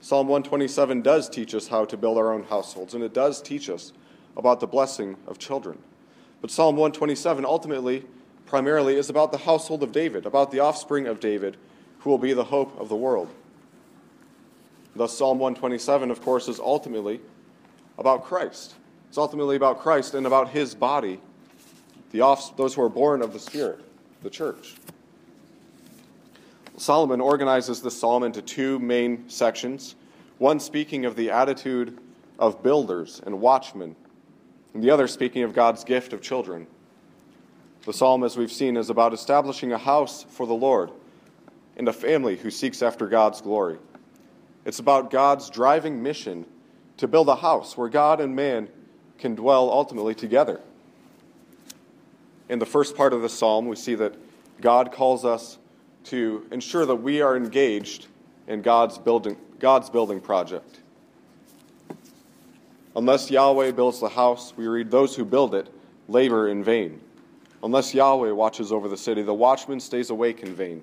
Psalm 0.00 0.28
127 0.28 1.02
does 1.02 1.28
teach 1.28 1.54
us 1.54 1.68
how 1.68 1.84
to 1.84 1.96
build 1.96 2.18
our 2.18 2.32
own 2.32 2.44
households, 2.44 2.94
and 2.94 3.02
it 3.02 3.14
does 3.14 3.42
teach 3.42 3.68
us 3.68 3.92
about 4.36 4.60
the 4.60 4.66
blessing 4.66 5.16
of 5.26 5.38
children. 5.38 5.78
But 6.40 6.50
Psalm 6.50 6.76
127 6.76 7.44
ultimately, 7.44 8.04
primarily, 8.44 8.96
is 8.96 9.10
about 9.10 9.32
the 9.32 9.38
household 9.38 9.82
of 9.82 9.92
David, 9.92 10.26
about 10.26 10.50
the 10.50 10.60
offspring 10.60 11.06
of 11.06 11.18
David, 11.18 11.56
who 12.00 12.10
will 12.10 12.18
be 12.18 12.32
the 12.32 12.44
hope 12.44 12.78
of 12.78 12.88
the 12.88 12.96
world. 12.96 13.28
Thus, 14.94 15.16
Psalm 15.16 15.38
127, 15.38 16.10
of 16.10 16.22
course, 16.22 16.48
is 16.48 16.60
ultimately 16.60 17.20
about 17.98 18.24
Christ. 18.24 18.74
It's 19.08 19.18
ultimately 19.18 19.56
about 19.56 19.80
Christ 19.80 20.14
and 20.14 20.26
about 20.26 20.50
his 20.50 20.74
body, 20.74 21.20
the 22.10 22.20
off, 22.20 22.56
those 22.56 22.74
who 22.74 22.82
are 22.82 22.88
born 22.88 23.22
of 23.22 23.32
the 23.32 23.38
Spirit, 23.38 23.80
the 24.22 24.30
church. 24.30 24.74
Solomon 26.76 27.20
organizes 27.20 27.80
this 27.80 27.98
psalm 27.98 28.22
into 28.22 28.42
two 28.42 28.78
main 28.78 29.28
sections 29.28 29.94
one 30.38 30.60
speaking 30.60 31.06
of 31.06 31.16
the 31.16 31.30
attitude 31.30 31.98
of 32.38 32.62
builders 32.62 33.22
and 33.24 33.40
watchmen, 33.40 33.96
and 34.74 34.84
the 34.84 34.90
other 34.90 35.08
speaking 35.08 35.42
of 35.42 35.54
God's 35.54 35.82
gift 35.82 36.12
of 36.12 36.20
children. 36.20 36.66
The 37.86 37.92
psalm, 37.94 38.22
as 38.22 38.36
we've 38.36 38.52
seen, 38.52 38.76
is 38.76 38.90
about 38.90 39.14
establishing 39.14 39.72
a 39.72 39.78
house 39.78 40.24
for 40.28 40.46
the 40.46 40.52
Lord 40.52 40.90
and 41.76 41.88
a 41.88 41.92
family 41.92 42.36
who 42.36 42.50
seeks 42.50 42.82
after 42.82 43.06
God's 43.06 43.40
glory. 43.40 43.78
It's 44.66 44.78
about 44.78 45.10
God's 45.10 45.48
driving 45.48 46.02
mission 46.02 46.44
to 46.98 47.08
build 47.08 47.28
a 47.28 47.36
house 47.36 47.76
where 47.76 47.88
God 47.88 48.20
and 48.20 48.34
man 48.34 48.68
can 49.18 49.34
dwell 49.34 49.70
ultimately 49.70 50.14
together. 50.14 50.60
In 52.48 52.58
the 52.58 52.66
first 52.66 52.96
part 52.96 53.12
of 53.12 53.22
the 53.22 53.28
psalm, 53.28 53.66
we 53.66 53.76
see 53.76 53.94
that 53.96 54.14
God 54.60 54.92
calls 54.92 55.24
us 55.24 55.58
to 56.04 56.46
ensure 56.50 56.86
that 56.86 56.96
we 56.96 57.20
are 57.20 57.36
engaged 57.36 58.06
in 58.46 58.62
God's 58.62 58.98
building, 58.98 59.36
God's 59.58 59.90
building 59.90 60.20
project. 60.20 60.80
Unless 62.94 63.30
Yahweh 63.30 63.72
builds 63.72 64.00
the 64.00 64.08
house, 64.08 64.54
we 64.56 64.66
read, 64.66 64.90
those 64.90 65.16
who 65.16 65.24
build 65.24 65.54
it 65.54 65.68
labor 66.08 66.48
in 66.48 66.62
vain. 66.62 67.00
Unless 67.62 67.92
Yahweh 67.94 68.30
watches 68.30 68.70
over 68.70 68.88
the 68.88 68.96
city, 68.96 69.22
the 69.22 69.34
watchman 69.34 69.80
stays 69.80 70.10
awake 70.10 70.42
in 70.42 70.54
vain. 70.54 70.82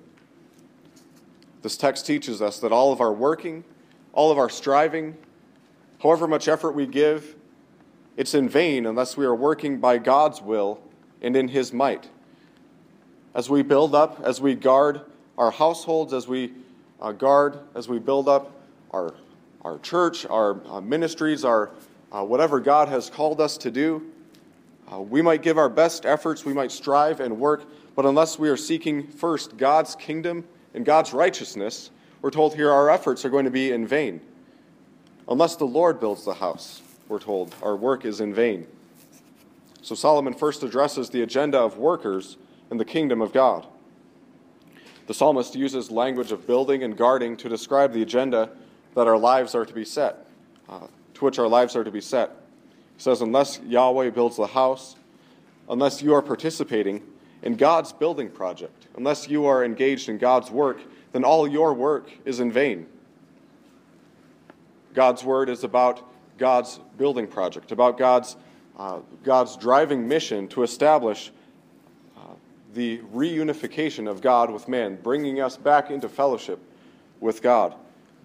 This 1.62 1.76
text 1.76 2.06
teaches 2.06 2.42
us 2.42 2.60
that 2.60 2.72
all 2.72 2.92
of 2.92 3.00
our 3.00 3.12
working 3.12 3.64
all 4.14 4.30
of 4.30 4.38
our 4.38 4.48
striving, 4.48 5.16
however 6.04 6.28
much 6.28 6.48
effort 6.48 6.72
we 6.72 6.86
give, 6.86 7.34
it's 8.18 8.34
in 8.34 8.46
vain 8.46 8.84
unless 8.84 9.16
we 9.16 9.24
are 9.24 9.34
working 9.34 9.78
by 9.78 9.96
God's 9.96 10.42
will 10.42 10.78
and 11.22 11.34
in 11.34 11.48
His 11.48 11.72
might. 11.72 12.10
As 13.34 13.48
we 13.48 13.62
build 13.62 13.94
up, 13.94 14.20
as 14.22 14.38
we 14.38 14.54
guard 14.54 15.00
our 15.38 15.50
households, 15.50 16.12
as 16.12 16.28
we 16.28 16.52
uh, 17.00 17.12
guard, 17.12 17.58
as 17.74 17.88
we 17.88 17.98
build 17.98 18.28
up 18.28 18.52
our, 18.90 19.14
our 19.62 19.78
church, 19.78 20.26
our 20.26 20.60
uh, 20.68 20.80
ministries, 20.82 21.42
our 21.42 21.70
uh, 22.12 22.22
whatever 22.22 22.60
God 22.60 22.88
has 22.88 23.08
called 23.08 23.40
us 23.40 23.56
to 23.58 23.70
do, 23.70 24.02
uh, 24.92 25.00
we 25.00 25.22
might 25.22 25.40
give 25.40 25.56
our 25.56 25.70
best 25.70 26.04
efforts, 26.04 26.44
we 26.44 26.52
might 26.52 26.70
strive 26.70 27.20
and 27.20 27.40
work, 27.40 27.64
but 27.96 28.04
unless 28.04 28.38
we 28.38 28.50
are 28.50 28.58
seeking 28.58 29.08
first 29.08 29.56
God's 29.56 29.96
kingdom 29.96 30.44
and 30.74 30.84
God's 30.84 31.14
righteousness, 31.14 31.90
we're 32.20 32.30
told 32.30 32.54
here 32.54 32.70
our 32.70 32.90
efforts 32.90 33.24
are 33.24 33.30
going 33.30 33.46
to 33.46 33.50
be 33.50 33.72
in 33.72 33.86
vain. 33.86 34.20
Unless 35.28 35.56
the 35.56 35.64
Lord 35.64 36.00
builds 36.00 36.24
the 36.24 36.34
house, 36.34 36.82
we're 37.08 37.18
told, 37.18 37.54
our 37.62 37.76
work 37.76 38.04
is 38.04 38.20
in 38.20 38.34
vain. 38.34 38.66
So 39.82 39.94
Solomon 39.94 40.34
first 40.34 40.62
addresses 40.62 41.10
the 41.10 41.22
agenda 41.22 41.58
of 41.58 41.78
workers 41.78 42.36
in 42.70 42.78
the 42.78 42.84
kingdom 42.84 43.20
of 43.20 43.32
God. 43.32 43.66
The 45.06 45.14
psalmist 45.14 45.54
uses 45.54 45.90
language 45.90 46.32
of 46.32 46.46
building 46.46 46.82
and 46.82 46.96
guarding 46.96 47.36
to 47.38 47.48
describe 47.48 47.92
the 47.92 48.02
agenda 48.02 48.50
that 48.94 49.06
our 49.06 49.18
lives 49.18 49.54
are 49.54 49.66
to 49.66 49.74
be 49.74 49.84
set, 49.84 50.26
uh, 50.68 50.86
to 51.14 51.24
which 51.24 51.38
our 51.38 51.48
lives 51.48 51.76
are 51.76 51.84
to 51.84 51.90
be 51.90 52.00
set. 52.00 52.30
He 52.96 53.02
says, 53.02 53.20
Unless 53.20 53.60
Yahweh 53.66 54.10
builds 54.10 54.36
the 54.36 54.46
house, 54.46 54.96
unless 55.68 56.00
you 56.00 56.14
are 56.14 56.22
participating 56.22 57.02
in 57.42 57.56
God's 57.56 57.92
building 57.92 58.30
project, 58.30 58.86
unless 58.96 59.28
you 59.28 59.44
are 59.44 59.64
engaged 59.64 60.08
in 60.08 60.16
God's 60.16 60.50
work, 60.50 60.80
then 61.12 61.24
all 61.24 61.46
your 61.46 61.74
work 61.74 62.10
is 62.24 62.40
in 62.40 62.50
vain. 62.50 62.86
God's 64.94 65.24
word 65.24 65.48
is 65.48 65.64
about 65.64 66.08
God's 66.38 66.80
building 66.96 67.26
project, 67.26 67.72
about 67.72 67.98
God's, 67.98 68.36
uh, 68.78 69.00
God's 69.22 69.56
driving 69.56 70.08
mission 70.08 70.48
to 70.48 70.62
establish 70.62 71.32
uh, 72.16 72.20
the 72.72 72.98
reunification 73.12 74.08
of 74.08 74.20
God 74.20 74.50
with 74.50 74.68
man, 74.68 74.96
bringing 75.02 75.40
us 75.40 75.56
back 75.56 75.90
into 75.90 76.08
fellowship 76.08 76.60
with 77.20 77.42
God, 77.42 77.74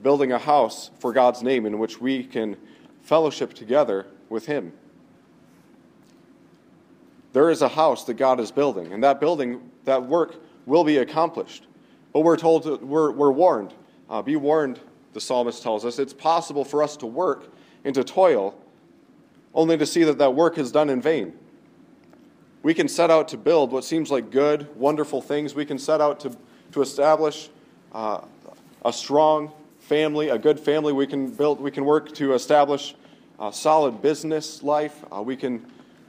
building 0.04 0.32
a 0.32 0.40
house 0.40 0.92
for 1.00 1.12
God's 1.12 1.42
name 1.42 1.66
in 1.66 1.80
which 1.80 2.00
we 2.00 2.24
can 2.24 2.56
fellowship 3.02 3.54
together 3.54 4.06
with 4.30 4.46
Him. 4.46 4.72
There 7.34 7.50
is 7.50 7.62
a 7.62 7.70
house 7.70 8.06
that 8.06 8.16
God 8.16 8.40
is 8.40 8.52
building, 8.52 8.92
and 8.92 9.04
that 9.04 9.20
building, 9.20 9.72
that 9.86 10.04
work 10.04 10.36
will 10.66 10.84
be 10.84 10.98
accomplished. 10.98 11.66
But 12.14 12.22
we're 12.22 12.38
told, 12.38 12.82
we're, 12.82 13.12
we're 13.12 13.32
warned. 13.32 13.74
Uh, 14.10 14.22
be 14.24 14.36
warned, 14.36 14.80
the 15.14 15.22
psalmist 15.22 15.64
tells 15.64 15.86
us. 15.86 16.00
It's 16.00 16.14
possible 16.14 16.64
for 16.64 16.84
us 16.84 16.98
to 16.98 17.06
work 17.06 17.52
and 17.84 17.96
to 17.96 18.04
toil 18.04 18.56
only 19.54 19.78
to 19.78 19.86
see 19.86 20.04
that 20.04 20.18
that 20.20 20.36
work 20.36 20.58
is 20.58 20.72
done 20.72 20.90
in 20.90 21.02
vain. 21.02 21.34
We 22.62 22.74
can 22.74 22.88
set 22.88 23.10
out 23.10 23.30
to 23.30 23.38
build 23.38 23.72
what 23.72 23.84
seems 23.84 24.12
like 24.12 24.32
good, 24.32 24.74
wonderful 24.76 25.22
things. 25.22 25.56
We 25.56 25.66
can 25.66 25.80
set 25.80 26.02
out 26.02 26.20
to, 26.22 26.36
to 26.74 26.82
establish 26.82 27.50
uh, 27.94 28.22
a 28.86 28.94
strong 28.94 29.52
family, 29.80 30.30
a 30.30 30.38
good 30.38 30.60
family. 30.60 30.94
We 30.94 31.08
can 31.08 31.32
build, 31.32 31.60
we 31.62 31.72
can 31.72 31.86
work 31.86 32.14
to 32.16 32.34
establish 32.34 32.96
a 33.40 33.52
solid 33.52 34.02
business 34.02 34.62
life. 34.62 35.04
Uh, 35.12 35.22
we, 35.22 35.36
can, 35.36 35.66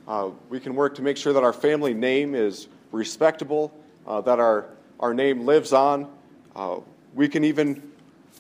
uh, 0.09 0.31
we 0.49 0.61
can 0.61 0.75
work 0.75 0.95
to 0.97 1.03
make 1.03 1.17
sure 1.17 1.33
that 1.33 1.45
our 1.45 1.53
family 1.53 1.95
name 1.95 2.35
is 2.35 2.67
respectable, 2.93 3.73
uh, 4.07 4.21
that 4.23 4.41
our, 4.41 4.67
our 4.99 5.15
name 5.15 5.47
lives 5.47 5.73
on. 5.73 6.11
Uh, 6.57 6.81
we 7.15 7.29
can 7.29 7.45
even 7.45 7.90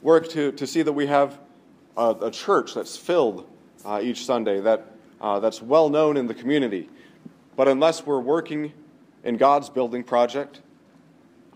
work 0.02 0.28
to, 0.30 0.52
to 0.52 0.66
see 0.66 0.82
that 0.82 0.92
we 0.92 1.06
have 1.06 1.38
a, 1.96 2.10
a 2.22 2.30
church 2.30 2.74
that's 2.74 2.96
filled 2.96 3.48
uh, 3.84 4.00
each 4.02 4.24
Sunday, 4.24 4.60
that, 4.60 4.86
that's 5.20 5.62
well 5.62 5.88
known 5.88 6.16
in 6.16 6.26
the 6.26 6.34
community. 6.34 6.88
But 7.56 7.68
unless 7.68 8.06
we're 8.06 8.20
working 8.20 8.72
in 9.24 9.36
God's 9.36 9.68
building 9.68 10.04
project, 10.04 10.60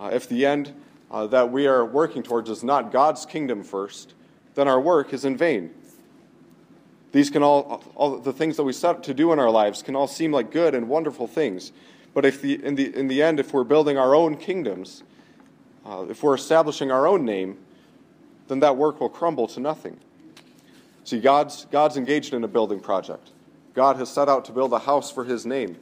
if 0.01 0.29
the 0.29 0.45
end 0.47 0.75
that 1.11 1.51
we 1.51 1.67
are 1.67 1.85
working 1.85 2.23
towards 2.23 2.51
is 2.51 2.65
not 2.65 2.93
God's 2.93 3.25
kingdom 3.25 3.63
first, 3.63 4.15
then 4.55 4.69
our 4.69 4.81
work 4.81 5.13
is 5.13 5.25
in 5.25 5.37
vain. 5.37 5.71
These 7.13 7.31
can 7.31 7.43
all, 7.43 7.83
all 7.95 8.19
the 8.19 8.33
things 8.33 8.57
that 8.57 8.65
we 8.65 8.73
set 8.73 8.91
up 8.91 9.03
to 9.05 9.15
do 9.15 9.33
in 9.33 9.39
our 9.39 9.51
lives 9.51 9.83
can 9.83 9.95
all 9.95 10.09
seem 10.09 10.33
like 10.33 10.51
good 10.51 10.75
and 10.75 10.89
wonderful 10.89 11.29
things. 11.29 11.73
But 12.13 12.25
if 12.25 12.43
the, 12.43 12.65
in, 12.65 12.75
the, 12.75 12.95
in 12.97 13.07
the 13.07 13.23
end, 13.23 13.39
if 13.39 13.53
we're 13.53 13.65
building 13.65 13.97
our 13.97 14.15
own 14.15 14.37
kingdoms, 14.37 15.05
uh, 15.87 16.07
if 16.09 16.23
we're 16.23 16.35
establishing 16.35 16.91
our 16.91 17.07
own 17.07 17.25
name, 17.25 17.59
then 18.49 18.61
that 18.61 18.77
work 18.77 19.01
will 19.01 19.09
crumble 19.09 19.47
to 19.49 19.61
nothing. 19.61 19.99
See, 21.05 21.21
God's, 21.21 21.67
God's 21.71 21.97
engaged 21.97 22.33
in 22.35 22.45
a 22.45 22.49
building 22.49 22.81
project. 22.81 23.31
God 23.75 23.97
has 23.97 24.09
set 24.09 24.29
out 24.29 24.45
to 24.47 24.53
build 24.53 24.73
a 24.73 24.79
house 24.79 25.11
for 25.11 25.25
his 25.25 25.45
name, 25.45 25.77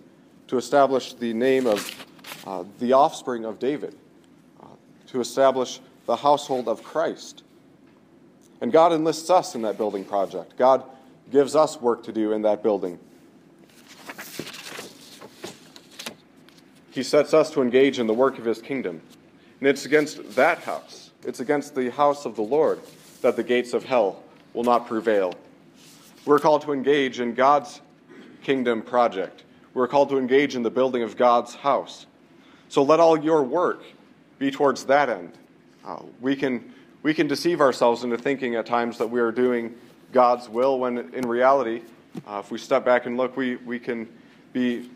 to 0.48 0.56
establish 0.56 1.14
the 1.14 1.32
name 1.32 1.66
of 1.66 2.06
uh, 2.46 2.64
the 2.78 2.92
offspring 2.92 3.44
of 3.44 3.58
David, 3.58 3.94
uh, 4.60 4.66
to 5.08 5.20
establish 5.20 5.80
the 6.06 6.16
household 6.16 6.68
of 6.68 6.82
Christ. 6.82 7.42
And 8.60 8.72
God 8.72 8.92
enlists 8.92 9.28
us 9.30 9.54
in 9.54 9.62
that 9.62 9.76
building 9.76 10.04
project. 10.04 10.56
God 10.56 10.84
gives 11.30 11.56
us 11.56 11.80
work 11.80 12.02
to 12.04 12.12
do 12.12 12.32
in 12.32 12.42
that 12.42 12.62
building. 12.62 12.98
He 16.92 17.02
sets 17.02 17.32
us 17.32 17.50
to 17.52 17.62
engage 17.62 17.98
in 17.98 18.06
the 18.06 18.14
work 18.14 18.38
of 18.38 18.44
his 18.44 18.60
kingdom. 18.60 19.00
And 19.60 19.68
it's 19.68 19.86
against 19.86 20.34
that 20.34 20.58
house, 20.58 21.01
it's 21.24 21.40
against 21.40 21.74
the 21.74 21.90
house 21.90 22.24
of 22.24 22.36
the 22.36 22.42
Lord, 22.42 22.80
that 23.20 23.36
the 23.36 23.42
gates 23.42 23.72
of 23.74 23.84
hell 23.84 24.22
will 24.54 24.64
not 24.64 24.86
prevail. 24.86 25.34
We're 26.24 26.38
called 26.38 26.62
to 26.62 26.72
engage 26.72 27.20
in 27.20 27.34
God's 27.34 27.80
kingdom 28.42 28.82
project. 28.82 29.44
We're 29.74 29.88
called 29.88 30.10
to 30.10 30.18
engage 30.18 30.54
in 30.54 30.62
the 30.62 30.70
building 30.70 31.02
of 31.02 31.16
God's 31.16 31.54
house. 31.54 32.06
So 32.68 32.82
let 32.82 33.00
all 33.00 33.18
your 33.18 33.42
work 33.42 33.82
be 34.38 34.50
towards 34.50 34.84
that 34.84 35.08
end. 35.08 35.32
Uh, 35.84 36.02
we, 36.20 36.36
can, 36.36 36.72
we 37.02 37.14
can 37.14 37.26
deceive 37.26 37.60
ourselves 37.60 38.04
into 38.04 38.18
thinking 38.18 38.54
at 38.54 38.66
times 38.66 38.98
that 38.98 39.08
we 39.08 39.20
are 39.20 39.32
doing 39.32 39.74
God's 40.12 40.48
will, 40.48 40.78
when 40.78 40.98
in 41.14 41.26
reality, 41.26 41.82
uh, 42.26 42.42
if 42.44 42.50
we 42.50 42.58
step 42.58 42.84
back 42.84 43.06
and 43.06 43.16
look, 43.16 43.36
we, 43.36 43.56
we 43.56 43.78
can 43.78 44.08
be 44.52 44.90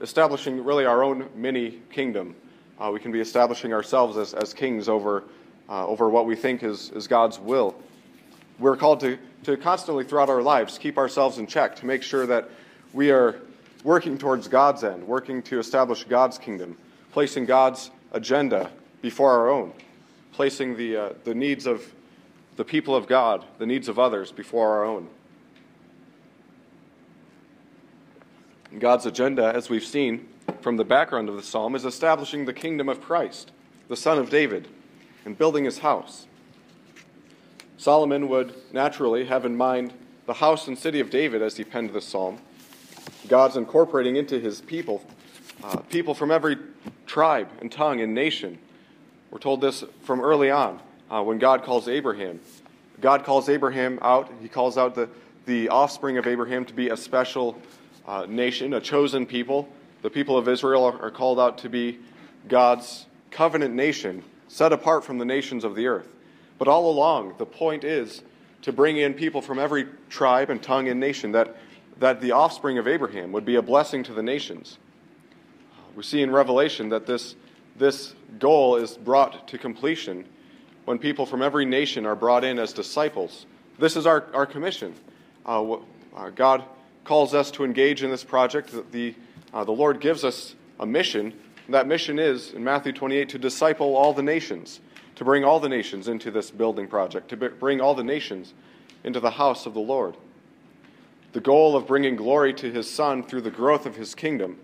establishing 0.00 0.64
really 0.64 0.84
our 0.84 1.02
own 1.02 1.28
mini 1.34 1.80
kingdom. 1.90 2.34
Uh, 2.78 2.90
we 2.92 3.00
can 3.00 3.10
be 3.12 3.20
establishing 3.20 3.72
ourselves 3.72 4.16
as, 4.16 4.34
as 4.34 4.54
kings 4.54 4.88
over, 4.88 5.24
uh, 5.68 5.86
over 5.86 6.08
what 6.08 6.26
we 6.26 6.36
think 6.36 6.62
is, 6.62 6.90
is 6.90 7.06
God's 7.06 7.38
will. 7.38 7.74
We're 8.58 8.76
called 8.76 9.00
to, 9.00 9.18
to 9.44 9.56
constantly, 9.56 10.04
throughout 10.04 10.30
our 10.30 10.42
lives, 10.42 10.78
keep 10.78 10.98
ourselves 10.98 11.38
in 11.38 11.46
check 11.46 11.76
to 11.76 11.86
make 11.86 12.02
sure 12.02 12.26
that 12.26 12.48
we 12.92 13.10
are 13.10 13.40
working 13.82 14.16
towards 14.18 14.48
God's 14.48 14.84
end, 14.84 15.06
working 15.06 15.42
to 15.42 15.58
establish 15.58 16.04
God's 16.04 16.38
kingdom, 16.38 16.76
placing 17.12 17.46
God's 17.46 17.90
agenda 18.12 18.70
before 19.02 19.32
our 19.32 19.50
own, 19.50 19.72
placing 20.32 20.76
the, 20.76 20.96
uh, 20.96 21.12
the 21.24 21.34
needs 21.34 21.66
of 21.66 21.92
the 22.56 22.64
people 22.64 22.94
of 22.94 23.06
God, 23.06 23.44
the 23.58 23.66
needs 23.66 23.88
of 23.88 23.98
others 23.98 24.32
before 24.32 24.70
our 24.70 24.84
own. 24.84 25.08
God's 28.78 29.06
agenda, 29.06 29.52
as 29.54 29.68
we've 29.68 29.84
seen 29.84 30.28
from 30.60 30.76
the 30.76 30.84
background 30.84 31.28
of 31.28 31.36
the 31.36 31.42
psalm, 31.42 31.74
is 31.74 31.84
establishing 31.84 32.44
the 32.44 32.52
kingdom 32.52 32.88
of 32.88 33.00
Christ, 33.00 33.52
the 33.88 33.96
Son 33.96 34.18
of 34.18 34.30
David, 34.30 34.68
and 35.24 35.36
building 35.36 35.64
his 35.64 35.78
house. 35.78 36.26
Solomon 37.76 38.28
would 38.28 38.54
naturally 38.72 39.26
have 39.26 39.44
in 39.44 39.56
mind 39.56 39.92
the 40.26 40.34
house 40.34 40.68
and 40.68 40.78
city 40.78 41.00
of 41.00 41.10
David 41.10 41.42
as 41.42 41.56
he 41.56 41.64
penned 41.64 41.90
this 41.90 42.06
psalm. 42.06 42.38
God's 43.28 43.56
incorporating 43.56 44.16
into 44.16 44.38
his 44.40 44.60
people 44.60 45.02
uh, 45.62 45.76
people 45.76 46.14
from 46.14 46.30
every 46.30 46.58
tribe 47.06 47.48
and 47.60 47.72
tongue 47.72 48.00
and 48.00 48.14
nation. 48.14 48.58
We're 49.30 49.38
told 49.38 49.60
this 49.60 49.82
from 50.02 50.20
early 50.20 50.50
on 50.50 50.80
uh, 51.10 51.22
when 51.22 51.38
God 51.38 51.62
calls 51.62 51.88
Abraham. 51.88 52.40
God 53.00 53.24
calls 53.24 53.48
Abraham 53.48 53.98
out, 54.02 54.30
he 54.42 54.48
calls 54.48 54.76
out 54.76 54.94
the, 54.94 55.08
the 55.46 55.68
offspring 55.68 56.18
of 56.18 56.26
Abraham 56.26 56.64
to 56.66 56.74
be 56.74 56.90
a 56.90 56.96
special 56.96 57.60
uh, 58.06 58.26
nation, 58.28 58.74
a 58.74 58.80
chosen 58.80 59.24
people. 59.26 59.68
The 60.02 60.10
people 60.10 60.36
of 60.36 60.48
Israel 60.48 60.84
are, 60.84 61.00
are 61.00 61.10
called 61.10 61.40
out 61.40 61.58
to 61.58 61.68
be 61.68 61.98
God's 62.48 63.06
covenant 63.30 63.74
nation, 63.74 64.22
set 64.54 64.72
apart 64.72 65.04
from 65.04 65.18
the 65.18 65.24
nations 65.24 65.64
of 65.64 65.74
the 65.74 65.88
earth. 65.88 66.06
But 66.58 66.68
all 66.68 66.88
along, 66.88 67.34
the 67.38 67.44
point 67.44 67.82
is 67.82 68.22
to 68.62 68.72
bring 68.72 68.98
in 68.98 69.12
people 69.12 69.42
from 69.42 69.58
every 69.58 69.88
tribe 70.08 70.48
and 70.48 70.62
tongue 70.62 70.86
and 70.86 71.00
nation, 71.00 71.32
that, 71.32 71.56
that 71.98 72.20
the 72.20 72.30
offspring 72.30 72.78
of 72.78 72.86
Abraham 72.86 73.32
would 73.32 73.44
be 73.44 73.56
a 73.56 73.62
blessing 73.62 74.04
to 74.04 74.14
the 74.14 74.22
nations. 74.22 74.78
We 75.96 76.04
see 76.04 76.22
in 76.22 76.30
Revelation 76.30 76.90
that 76.90 77.04
this, 77.04 77.34
this 77.74 78.14
goal 78.38 78.76
is 78.76 78.96
brought 78.96 79.48
to 79.48 79.58
completion 79.58 80.24
when 80.84 81.00
people 81.00 81.26
from 81.26 81.42
every 81.42 81.64
nation 81.64 82.06
are 82.06 82.14
brought 82.14 82.44
in 82.44 82.60
as 82.60 82.72
disciples. 82.72 83.46
This 83.80 83.96
is 83.96 84.06
our, 84.06 84.24
our 84.32 84.46
commission. 84.46 84.94
Uh, 85.44 85.78
uh, 86.14 86.30
God 86.30 86.62
calls 87.02 87.34
us 87.34 87.50
to 87.50 87.64
engage 87.64 88.04
in 88.04 88.10
this 88.10 88.22
project. 88.22 88.72
The, 88.92 89.16
uh, 89.52 89.64
the 89.64 89.72
Lord 89.72 89.98
gives 89.98 90.22
us 90.22 90.54
a 90.78 90.86
mission. 90.86 91.34
That 91.68 91.86
mission 91.86 92.18
is, 92.18 92.52
in 92.52 92.62
Matthew 92.62 92.92
28, 92.92 93.28
to 93.30 93.38
disciple 93.38 93.96
all 93.96 94.12
the 94.12 94.22
nations, 94.22 94.80
to 95.16 95.24
bring 95.24 95.44
all 95.44 95.60
the 95.60 95.68
nations 95.68 96.08
into 96.08 96.30
this 96.30 96.50
building 96.50 96.86
project, 96.86 97.28
to 97.30 97.36
bring 97.36 97.80
all 97.80 97.94
the 97.94 98.04
nations 98.04 98.52
into 99.02 99.20
the 99.20 99.30
house 99.30 99.64
of 99.64 99.72
the 99.72 99.80
Lord. 99.80 100.16
The 101.32 101.40
goal 101.40 101.74
of 101.74 101.86
bringing 101.86 102.16
glory 102.16 102.52
to 102.54 102.70
his 102.70 102.90
Son 102.90 103.22
through 103.22 103.40
the 103.42 103.50
growth 103.50 103.86
of 103.86 103.96
his 103.96 104.14
kingdom, 104.14 104.58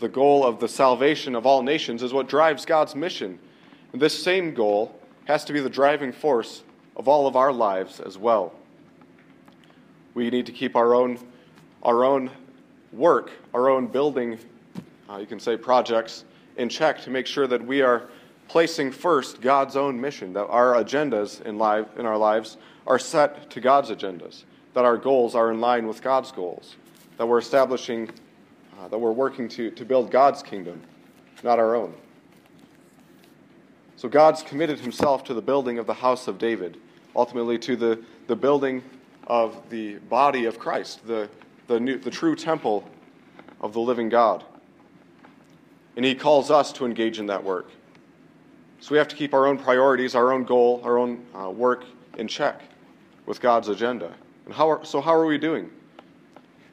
the 0.00 0.08
goal 0.08 0.44
of 0.44 0.60
the 0.60 0.68
salvation 0.68 1.34
of 1.34 1.46
all 1.46 1.62
nations, 1.62 2.02
is 2.02 2.12
what 2.12 2.28
drives 2.28 2.66
God's 2.66 2.94
mission. 2.94 3.38
And 3.92 4.02
this 4.02 4.22
same 4.22 4.52
goal 4.52 4.98
has 5.24 5.44
to 5.46 5.52
be 5.52 5.60
the 5.60 5.70
driving 5.70 6.12
force 6.12 6.62
of 6.96 7.08
all 7.08 7.26
of 7.26 7.36
our 7.36 7.52
lives 7.52 8.00
as 8.00 8.18
well. 8.18 8.52
We 10.12 10.28
need 10.30 10.46
to 10.46 10.52
keep 10.52 10.76
our 10.76 10.94
own, 10.94 11.18
our 11.82 12.04
own 12.04 12.30
work, 12.92 13.30
our 13.52 13.68
own 13.68 13.86
building, 13.86 14.38
uh, 15.08 15.18
you 15.18 15.26
can 15.26 15.40
say 15.40 15.56
projects, 15.56 16.24
in 16.56 16.68
check 16.68 17.02
to 17.02 17.10
make 17.10 17.26
sure 17.26 17.46
that 17.46 17.64
we 17.64 17.82
are 17.82 18.08
placing 18.48 18.92
first 18.92 19.40
God's 19.40 19.76
own 19.76 20.00
mission, 20.00 20.32
that 20.34 20.46
our 20.46 20.74
agendas 20.74 21.40
in, 21.42 21.58
life, 21.58 21.86
in 21.98 22.06
our 22.06 22.18
lives 22.18 22.56
are 22.86 22.98
set 22.98 23.50
to 23.50 23.60
God's 23.60 23.90
agendas, 23.90 24.44
that 24.74 24.84
our 24.84 24.96
goals 24.96 25.34
are 25.34 25.50
in 25.50 25.60
line 25.60 25.86
with 25.86 26.02
God's 26.02 26.30
goals, 26.30 26.76
that 27.16 27.26
we're 27.26 27.38
establishing, 27.38 28.10
uh, 28.78 28.88
that 28.88 28.98
we're 28.98 29.12
working 29.12 29.48
to, 29.48 29.70
to 29.70 29.84
build 29.84 30.10
God's 30.10 30.42
kingdom, 30.42 30.80
not 31.42 31.58
our 31.58 31.74
own. 31.74 31.94
So 33.96 34.08
God's 34.08 34.42
committed 34.42 34.78
himself 34.80 35.24
to 35.24 35.34
the 35.34 35.42
building 35.42 35.78
of 35.78 35.86
the 35.86 35.94
house 35.94 36.28
of 36.28 36.38
David, 36.38 36.76
ultimately 37.16 37.58
to 37.60 37.76
the, 37.76 38.02
the 38.26 38.36
building 38.36 38.82
of 39.26 39.62
the 39.70 39.94
body 39.96 40.44
of 40.44 40.58
Christ, 40.58 41.06
the, 41.06 41.28
the, 41.68 41.80
new, 41.80 41.98
the 41.98 42.10
true 42.10 42.36
temple 42.36 42.88
of 43.60 43.72
the 43.72 43.80
living 43.80 44.08
God. 44.08 44.44
And 45.96 46.04
he 46.04 46.14
calls 46.14 46.50
us 46.50 46.72
to 46.72 46.86
engage 46.86 47.18
in 47.18 47.26
that 47.26 47.42
work. 47.42 47.70
So 48.80 48.92
we 48.92 48.98
have 48.98 49.08
to 49.08 49.16
keep 49.16 49.32
our 49.32 49.46
own 49.46 49.58
priorities, 49.58 50.14
our 50.14 50.32
own 50.32 50.44
goal, 50.44 50.80
our 50.84 50.98
own 50.98 51.24
uh, 51.34 51.50
work 51.50 51.84
in 52.18 52.28
check 52.28 52.60
with 53.26 53.40
God's 53.40 53.68
agenda. 53.68 54.12
And 54.44 54.54
how 54.54 54.70
are, 54.70 54.84
so, 54.84 55.00
how 55.00 55.14
are 55.14 55.26
we 55.26 55.38
doing? 55.38 55.70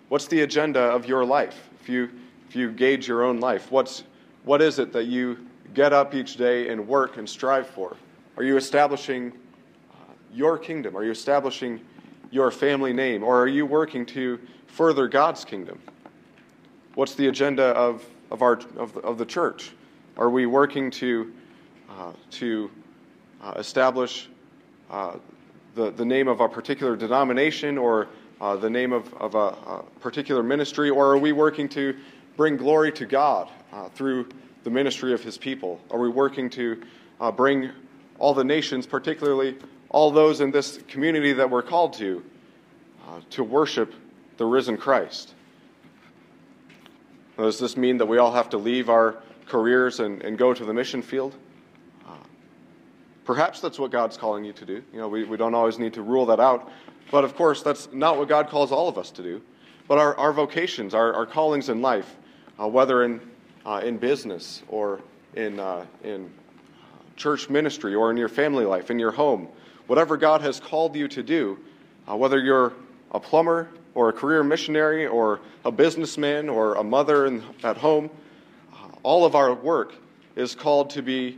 What's 0.10 0.28
the 0.28 0.42
agenda 0.42 0.82
of 0.82 1.06
your 1.06 1.24
life? 1.24 1.70
If 1.80 1.88
you, 1.88 2.10
if 2.50 2.56
you 2.56 2.72
gauge 2.72 3.08
your 3.08 3.24
own 3.24 3.40
life, 3.40 3.72
what's, 3.72 4.04
what 4.44 4.62
is 4.62 4.78
it 4.78 4.92
that 4.92 5.06
you 5.06 5.48
get 5.74 5.94
up 5.94 6.14
each 6.14 6.36
day 6.36 6.70
and 6.70 6.86
work 6.86 7.18
and 7.18 7.30
strive 7.30 7.68
for? 7.68 7.96
Are 8.36 8.44
you 8.44 8.58
establishing 8.58 9.32
uh, 9.92 10.14
your 10.34 10.58
kingdom? 10.58 10.98
Are 10.98 11.04
you 11.04 11.12
establishing 11.12 11.80
your 12.30 12.52
family 12.52 12.92
name? 12.92 13.24
Or 13.24 13.42
are 13.42 13.48
you 13.48 13.66
working 13.66 14.06
to 14.08 14.40
further 14.68 15.08
God's 15.08 15.46
kingdom? 15.46 15.80
What's 16.96 17.16
the 17.16 17.28
agenda 17.28 17.68
of, 17.68 18.04
of, 18.32 18.42
our, 18.42 18.60
of, 18.78 18.94
the, 18.94 19.00
of 19.02 19.18
the 19.18 19.26
church? 19.26 19.72
Are 20.18 20.30
we 20.30 20.46
working 20.46 20.90
to, 20.92 21.32
uh, 21.90 22.14
to 22.32 22.72
uh, 23.42 23.54
establish 23.58 24.30
uh, 24.90 25.18
the, 25.76 25.92
the 25.92 26.06
name 26.06 26.28
of 26.28 26.40
a 26.42 26.50
particular 26.50 26.96
denomination 26.96 27.78
or 27.78 28.08
uh, 28.40 28.56
the 28.56 28.70
name 28.70 28.94
of, 28.94 29.14
of 29.16 29.36
a, 29.36 29.38
a, 29.38 29.84
particular 30.00 30.44
ministry? 30.44 30.90
Or 30.90 31.12
are 31.12 31.18
we 31.18 31.32
working 31.32 31.70
to 31.70 31.96
bring 32.38 32.58
glory 32.58 32.92
to 32.94 33.06
God 33.06 33.50
uh, 33.72 33.90
through 33.90 34.30
the 34.64 34.70
ministry 34.70 35.14
of 35.14 35.24
his 35.24 35.38
people? 35.38 35.80
Are 35.92 36.00
we 36.00 36.10
working 36.10 36.50
to 36.52 36.82
uh, 37.20 37.32
bring 37.32 37.70
all 38.18 38.34
the 38.34 38.44
nations, 38.44 38.86
particularly 38.86 39.58
all 39.90 40.12
those 40.12 40.42
in 40.42 40.52
this 40.52 40.80
community 40.88 41.34
that 41.34 41.50
we're 41.50 41.62
called 41.62 41.94
to, 41.94 42.24
to 43.30 43.44
worship 43.44 43.94
the 44.42 44.46
risen 44.48 44.76
Christ. 44.76 45.36
Now, 47.42 47.48
does 47.48 47.58
this 47.58 47.76
mean 47.76 47.98
that 47.98 48.06
we 48.06 48.20
all 48.20 48.32
have 48.32 48.52
to 48.52 48.60
leave 48.60 48.88
our 48.88 49.18
careers 49.48 50.00
and, 50.00 50.22
and 50.22 50.38
go 50.38 50.54
to 50.54 50.64
the 50.64 50.76
mission 50.76 51.02
field? 51.02 51.34
Uh, 52.08 52.12
perhaps 53.26 53.60
that's 53.60 53.80
what 53.80 53.90
God's 53.90 54.16
calling 54.16 54.46
you 54.46 54.54
to 54.54 54.64
do. 54.64 54.84
You 54.94 55.00
know, 55.00 55.08
we, 55.08 55.24
we 55.24 55.38
don't 55.38 55.56
always 55.56 55.80
need 55.80 55.96
to 55.96 56.04
rule 56.04 56.28
that 56.28 56.40
out. 56.40 56.72
But 57.10 57.24
of 57.24 57.36
course, 57.36 57.64
that's 57.64 57.90
not 57.92 58.20
what 58.20 58.28
God 58.28 58.48
calls 58.48 58.72
all 58.72 58.88
of 58.88 59.00
us 59.00 59.10
to 59.10 59.24
do. 59.24 59.42
But 59.88 59.98
our, 59.98 60.16
our 60.18 60.32
vocations, 60.32 60.94
our, 60.94 61.16
our 61.16 61.26
callings 61.26 61.70
in 61.70 61.82
life, 61.82 62.16
uh, 62.60 62.68
whether 62.68 63.06
in, 63.06 63.20
uh, 63.66 63.82
in 63.84 63.98
business 63.98 64.62
or 64.68 65.02
in, 65.34 65.60
uh, 65.60 65.88
in 66.04 66.32
church 67.16 67.50
ministry 67.50 67.96
or 67.96 68.12
in 68.12 68.18
your 68.18 68.30
family 68.30 68.66
life, 68.66 68.92
in 68.92 69.00
your 69.00 69.14
home, 69.14 69.48
whatever 69.88 70.16
God 70.16 70.42
has 70.42 70.60
called 70.60 70.96
you 70.96 71.08
to 71.08 71.24
do, 71.24 71.58
uh, 72.08 72.16
whether 72.16 72.38
you're 72.38 72.74
a 73.14 73.20
plumber 73.20 73.68
or 73.94 74.10
a 74.10 74.14
career 74.14 74.44
missionary 74.44 75.08
or 75.08 75.40
a 75.66 75.72
businessman 75.72 76.50
or 76.50 76.76
a 76.76 76.84
mother 76.84 77.26
in, 77.26 77.44
at 77.64 77.78
home, 77.78 78.10
uh, 78.74 78.88
all 79.04 79.26
of 79.26 79.36
our 79.36 79.54
work 79.54 79.94
is 80.36 80.56
called 80.56 80.90
to 80.92 81.02
be 81.02 81.38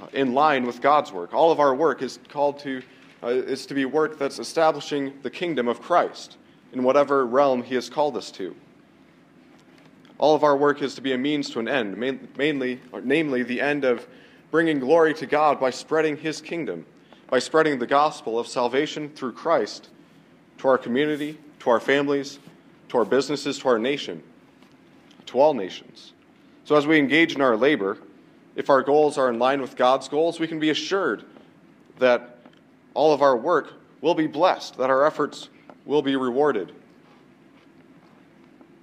uh, 0.00 0.06
in 0.12 0.34
line 0.34 0.66
with 0.66 0.80
God's 0.80 1.12
work. 1.12 1.34
All 1.34 1.50
of 1.50 1.60
our 1.60 1.74
work 1.74 2.02
is 2.02 2.18
called 2.28 2.58
to 2.60 2.82
uh, 3.22 3.28
is 3.28 3.66
to 3.66 3.74
be 3.74 3.84
work 3.84 4.18
that's 4.18 4.38
establishing 4.38 5.12
the 5.22 5.30
kingdom 5.30 5.68
of 5.68 5.82
Christ 5.82 6.38
in 6.72 6.82
whatever 6.82 7.26
realm 7.26 7.62
He 7.62 7.74
has 7.74 7.90
called 7.90 8.16
us 8.16 8.30
to. 8.32 8.54
All 10.18 10.34
of 10.34 10.44
our 10.44 10.56
work 10.56 10.82
is 10.82 10.94
to 10.94 11.00
be 11.00 11.12
a 11.12 11.18
means 11.18 11.50
to 11.50 11.60
an 11.60 11.68
end, 11.68 11.96
mainly, 12.36 12.80
or 12.92 13.00
namely, 13.00 13.42
the 13.42 13.60
end 13.60 13.84
of 13.84 14.06
bringing 14.50 14.78
glory 14.78 15.14
to 15.14 15.26
God 15.26 15.58
by 15.58 15.70
spreading 15.70 16.16
His 16.16 16.40
kingdom, 16.40 16.84
by 17.28 17.38
spreading 17.38 17.78
the 17.78 17.86
gospel 17.86 18.38
of 18.38 18.46
salvation 18.46 19.08
through 19.10 19.32
Christ 19.32 19.88
to 20.58 20.68
our 20.68 20.78
community, 20.78 21.38
to 21.60 21.70
our 21.70 21.80
families, 21.80 22.38
to 22.88 22.98
our 22.98 23.04
businesses, 23.04 23.58
to 23.60 23.68
our 23.68 23.78
nation, 23.78 24.22
to 25.26 25.40
all 25.40 25.54
nations. 25.54 26.12
So, 26.64 26.76
as 26.76 26.86
we 26.86 26.98
engage 26.98 27.34
in 27.34 27.40
our 27.40 27.56
labor, 27.56 27.98
if 28.56 28.68
our 28.68 28.82
goals 28.82 29.16
are 29.16 29.30
in 29.30 29.38
line 29.38 29.60
with 29.60 29.76
God's 29.76 30.08
goals, 30.08 30.40
we 30.40 30.46
can 30.46 30.58
be 30.58 30.70
assured 30.70 31.24
that 31.98 32.38
all 32.94 33.12
of 33.12 33.22
our 33.22 33.36
work 33.36 33.74
will 34.00 34.14
be 34.14 34.26
blessed, 34.26 34.76
that 34.78 34.90
our 34.90 35.06
efforts 35.06 35.48
will 35.84 36.02
be 36.02 36.16
rewarded. 36.16 36.72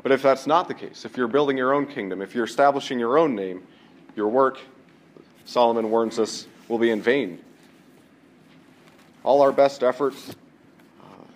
But 0.03 0.11
if 0.11 0.21
that's 0.21 0.47
not 0.47 0.67
the 0.67 0.73
case, 0.73 1.03
if 1.05 1.17
you're 1.17 1.27
building 1.27 1.57
your 1.57 1.73
own 1.73 1.85
kingdom, 1.85 2.21
if 2.21 2.33
you're 2.33 2.45
establishing 2.45 2.99
your 2.99 3.17
own 3.17 3.35
name, 3.35 3.65
your 4.15 4.27
work, 4.27 4.59
Solomon 5.45 5.89
warns 5.89 6.19
us, 6.19 6.47
will 6.67 6.77
be 6.77 6.91
in 6.91 7.01
vain. 7.01 7.39
All 9.23 9.41
our 9.41 9.51
best 9.51 9.83
efforts 9.83 10.35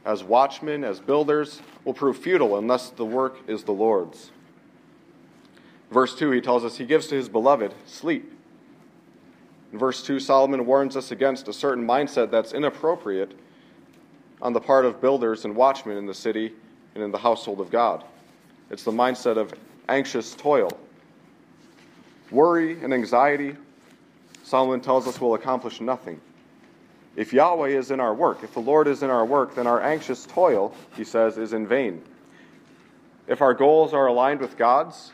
as 0.05 0.23
watchmen, 0.23 0.83
as 0.83 0.99
builders, 0.99 1.61
will 1.85 1.93
prove 1.93 2.17
futile 2.17 2.57
unless 2.57 2.89
the 2.89 3.05
work 3.05 3.37
is 3.47 3.63
the 3.63 3.71
Lord's. 3.71 4.31
Verse 5.91 6.15
2, 6.15 6.31
he 6.31 6.41
tells 6.41 6.63
us 6.63 6.77
he 6.77 6.85
gives 6.85 7.07
to 7.07 7.15
his 7.15 7.29
beloved 7.29 7.73
sleep. 7.85 8.33
In 9.73 9.79
verse 9.79 10.03
2, 10.03 10.19
Solomon 10.19 10.65
warns 10.65 10.97
us 10.97 11.11
against 11.11 11.47
a 11.47 11.53
certain 11.53 11.85
mindset 11.85 12.31
that's 12.31 12.53
inappropriate 12.53 13.37
on 14.41 14.53
the 14.53 14.59
part 14.59 14.85
of 14.85 14.99
builders 15.01 15.45
and 15.45 15.55
watchmen 15.55 15.97
in 15.97 16.05
the 16.05 16.13
city 16.13 16.53
and 16.95 17.03
in 17.03 17.11
the 17.11 17.17
household 17.17 17.61
of 17.61 17.69
God. 17.69 18.03
It's 18.69 18.83
the 18.83 18.91
mindset 18.91 19.37
of 19.37 19.53
anxious 19.87 20.33
toil. 20.33 20.71
Worry 22.31 22.81
and 22.81 22.93
anxiety, 22.93 23.55
Solomon 24.43 24.81
tells 24.81 25.07
us, 25.07 25.19
will 25.19 25.35
accomplish 25.35 25.81
nothing. 25.81 26.19
If 27.15 27.33
Yahweh 27.33 27.69
is 27.69 27.91
in 27.91 27.99
our 27.99 28.13
work, 28.13 28.43
if 28.43 28.53
the 28.53 28.61
Lord 28.61 28.87
is 28.87 29.03
in 29.03 29.09
our 29.09 29.25
work, 29.25 29.55
then 29.55 29.67
our 29.67 29.81
anxious 29.81 30.25
toil, 30.25 30.73
he 30.95 31.03
says, 31.03 31.37
is 31.37 31.53
in 31.53 31.67
vain. 31.67 32.01
If 33.27 33.41
our 33.41 33.53
goals 33.53 33.93
are 33.93 34.07
aligned 34.07 34.39
with 34.39 34.57
God's, 34.57 35.11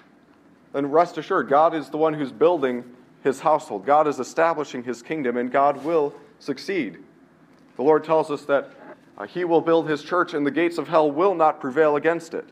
then 0.74 0.92
rest 0.92 1.18
assured, 1.18 1.50
God 1.50 1.74
is 1.74 1.90
the 1.90 1.98
one 1.98 2.14
who's 2.14 2.32
building 2.32 2.84
his 3.24 3.40
household. 3.40 3.86
God 3.86 4.08
is 4.08 4.20
establishing 4.20 4.84
his 4.84 5.02
kingdom, 5.02 5.38
and 5.38 5.52
God 5.52 5.84
will 5.84 6.14
succeed. 6.40 7.00
The 7.76 7.84
Lord 7.84 8.04
tells 8.04 8.30
us 8.30 8.46
that 8.46 8.72
uh, 9.18 9.26
he 9.26 9.44
will 9.44 9.62
build 9.62 9.90
his 9.90 10.04
church, 10.04 10.34
and 10.34 10.46
the 10.46 10.52
gates 10.52 10.78
of 10.78 10.88
hell 10.88 11.10
will 11.10 11.34
not 11.34 11.60
prevail 11.60 11.96
against 11.96 12.34
it. 12.34 12.46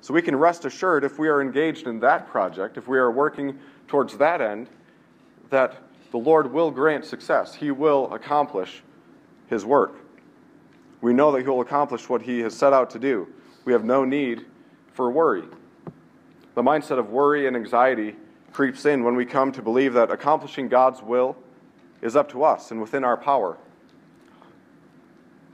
So 0.00 0.14
we 0.14 0.22
can 0.22 0.34
rest 0.34 0.64
assured 0.64 1.04
if 1.04 1.18
we 1.18 1.28
are 1.28 1.40
engaged 1.40 1.86
in 1.86 2.00
that 2.00 2.26
project, 2.26 2.76
if 2.76 2.88
we 2.88 2.98
are 2.98 3.10
working 3.10 3.58
towards 3.86 4.16
that 4.16 4.40
end, 4.40 4.68
that 5.50 5.76
the 6.12 6.18
Lord 6.18 6.52
will 6.52 6.70
grant 6.70 7.04
success. 7.04 7.54
He 7.54 7.70
will 7.70 8.12
accomplish 8.12 8.82
his 9.48 9.64
work. 9.64 9.96
We 11.00 11.12
know 11.12 11.32
that 11.32 11.40
he 11.40 11.48
will 11.48 11.62
accomplish 11.62 12.08
what 12.08 12.22
he 12.22 12.40
has 12.40 12.54
set 12.54 12.72
out 12.72 12.90
to 12.90 12.98
do. 12.98 13.26
We 13.64 13.72
have 13.72 13.84
no 13.84 14.04
need 14.04 14.46
for 14.92 15.10
worry. 15.10 15.44
The 16.54 16.62
mindset 16.62 16.98
of 16.98 17.10
worry 17.10 17.46
and 17.46 17.56
anxiety 17.56 18.14
creeps 18.52 18.84
in 18.84 19.02
when 19.02 19.16
we 19.16 19.24
come 19.24 19.50
to 19.52 19.62
believe 19.62 19.94
that 19.94 20.10
accomplishing 20.10 20.68
God's 20.68 21.02
will 21.02 21.36
is 22.02 22.14
up 22.14 22.30
to 22.32 22.44
us 22.44 22.70
and 22.70 22.80
within 22.80 23.04
our 23.04 23.16
power. 23.16 23.56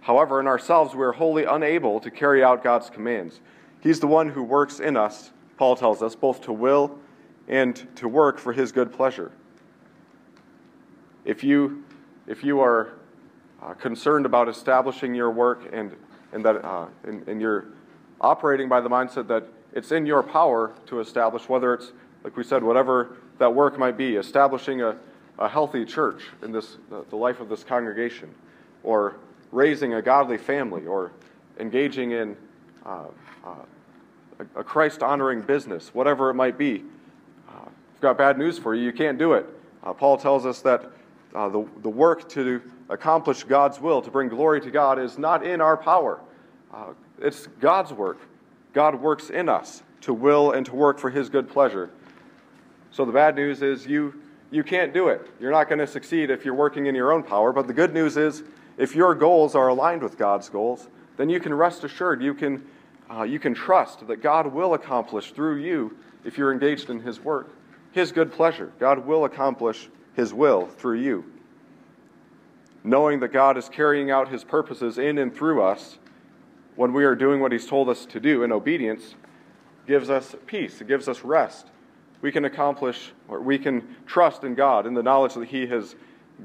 However, 0.00 0.40
in 0.40 0.48
ourselves, 0.48 0.94
we 0.94 1.04
are 1.04 1.12
wholly 1.12 1.44
unable 1.44 2.00
to 2.00 2.10
carry 2.10 2.42
out 2.42 2.64
God's 2.64 2.90
commands. 2.90 3.40
He's 3.80 4.00
the 4.00 4.06
one 4.08 4.28
who 4.28 4.42
works 4.42 4.80
in 4.80 4.96
us, 4.96 5.30
Paul 5.56 5.76
tells 5.76 6.02
us, 6.02 6.16
both 6.16 6.40
to 6.42 6.52
will 6.52 6.98
and 7.46 7.86
to 7.96 8.08
work 8.08 8.38
for 8.38 8.52
his 8.52 8.72
good 8.72 8.92
pleasure. 8.92 9.30
If 11.28 11.44
you, 11.44 11.84
if 12.26 12.42
you 12.42 12.60
are 12.60 12.94
uh, 13.62 13.74
concerned 13.74 14.24
about 14.24 14.48
establishing 14.48 15.14
your 15.14 15.30
work 15.30 15.68
and, 15.74 15.94
and, 16.32 16.42
that, 16.42 16.64
uh, 16.64 16.86
and, 17.04 17.28
and 17.28 17.38
you're 17.38 17.66
operating 18.18 18.66
by 18.66 18.80
the 18.80 18.88
mindset 18.88 19.28
that 19.28 19.44
it's 19.74 19.92
in 19.92 20.06
your 20.06 20.22
power 20.22 20.72
to 20.86 21.00
establish, 21.00 21.46
whether 21.46 21.74
it's, 21.74 21.92
like 22.24 22.34
we 22.38 22.42
said, 22.42 22.62
whatever 22.62 23.18
that 23.36 23.54
work 23.54 23.78
might 23.78 23.98
be, 23.98 24.16
establishing 24.16 24.80
a, 24.80 24.96
a 25.38 25.46
healthy 25.46 25.84
church 25.84 26.22
in 26.42 26.50
this, 26.50 26.78
the, 26.88 27.14
life 27.14 27.40
of 27.40 27.50
this 27.50 27.62
congregation, 27.62 28.34
or 28.82 29.16
raising 29.52 29.92
a 29.92 30.00
godly 30.00 30.38
family, 30.38 30.86
or 30.86 31.12
engaging 31.60 32.12
in 32.12 32.38
uh, 32.86 33.04
uh, 33.44 33.50
a, 34.38 34.60
a 34.60 34.64
Christ 34.64 35.02
honoring 35.02 35.42
business, 35.42 35.92
whatever 35.92 36.30
it 36.30 36.34
might 36.34 36.56
be. 36.56 36.84
Uh, 37.50 37.66
I've 37.66 38.00
got 38.00 38.16
bad 38.16 38.38
news 38.38 38.58
for 38.58 38.74
you. 38.74 38.82
You 38.82 38.94
can't 38.94 39.18
do 39.18 39.34
it. 39.34 39.44
Uh, 39.84 39.92
Paul 39.92 40.16
tells 40.16 40.46
us 40.46 40.62
that 40.62 40.90
uh, 41.34 41.48
the, 41.48 41.66
the 41.82 41.88
work 41.88 42.28
to 42.30 42.62
accomplish 42.88 43.44
God's 43.44 43.80
will, 43.80 44.00
to 44.02 44.10
bring 44.10 44.28
glory 44.28 44.60
to 44.60 44.70
God, 44.70 44.98
is 44.98 45.18
not 45.18 45.44
in 45.46 45.60
our 45.60 45.76
power. 45.76 46.20
Uh, 46.72 46.92
it's 47.20 47.46
God's 47.60 47.92
work. 47.92 48.18
God 48.72 49.00
works 49.00 49.30
in 49.30 49.48
us 49.48 49.82
to 50.02 50.14
will 50.14 50.52
and 50.52 50.64
to 50.66 50.74
work 50.74 50.98
for 50.98 51.10
His 51.10 51.28
good 51.28 51.48
pleasure. 51.48 51.90
So 52.90 53.04
the 53.04 53.12
bad 53.12 53.36
news 53.36 53.62
is 53.62 53.86
you, 53.86 54.14
you 54.50 54.62
can't 54.62 54.94
do 54.94 55.08
it. 55.08 55.26
You're 55.40 55.50
not 55.50 55.68
going 55.68 55.78
to 55.78 55.86
succeed 55.86 56.30
if 56.30 56.44
you're 56.44 56.54
working 56.54 56.86
in 56.86 56.94
your 56.94 57.12
own 57.12 57.22
power. 57.22 57.52
But 57.52 57.66
the 57.66 57.72
good 57.72 57.92
news 57.92 58.16
is 58.16 58.42
if 58.76 58.94
your 58.94 59.14
goals 59.14 59.54
are 59.54 59.68
aligned 59.68 60.02
with 60.02 60.16
God's 60.16 60.48
goals, 60.48 60.88
then 61.16 61.28
you 61.28 61.40
can 61.40 61.52
rest 61.52 61.84
assured, 61.84 62.22
you 62.22 62.32
can, 62.32 62.64
uh, 63.10 63.22
you 63.22 63.38
can 63.38 63.52
trust 63.52 64.06
that 64.06 64.22
God 64.22 64.46
will 64.46 64.74
accomplish 64.74 65.32
through 65.32 65.56
you, 65.56 65.96
if 66.24 66.38
you're 66.38 66.52
engaged 66.52 66.90
in 66.90 67.00
His 67.00 67.20
work, 67.20 67.50
His 67.92 68.12
good 68.12 68.32
pleasure. 68.32 68.72
God 68.78 69.06
will 69.06 69.24
accomplish 69.24 69.88
his 70.18 70.34
will 70.34 70.66
through 70.66 70.98
you. 70.98 71.24
Knowing 72.82 73.20
that 73.20 73.28
God 73.28 73.56
is 73.56 73.68
carrying 73.68 74.10
out 74.10 74.28
His 74.28 74.42
purposes 74.42 74.98
in 74.98 75.16
and 75.16 75.32
through 75.32 75.62
us 75.62 75.98
when 76.74 76.92
we 76.92 77.04
are 77.04 77.14
doing 77.14 77.40
what 77.40 77.52
He's 77.52 77.66
told 77.66 77.88
us 77.88 78.04
to 78.06 78.18
do 78.18 78.42
in 78.42 78.50
obedience 78.50 79.14
gives 79.86 80.10
us 80.10 80.34
peace, 80.46 80.80
it 80.80 80.88
gives 80.88 81.06
us 81.06 81.22
rest. 81.22 81.68
We 82.20 82.32
can 82.32 82.44
accomplish, 82.44 83.12
or 83.28 83.40
we 83.40 83.60
can 83.60 83.94
trust 84.06 84.42
in 84.42 84.56
God 84.56 84.88
in 84.88 84.94
the 84.94 85.04
knowledge 85.04 85.34
that 85.34 85.46
He 85.46 85.68
has 85.68 85.94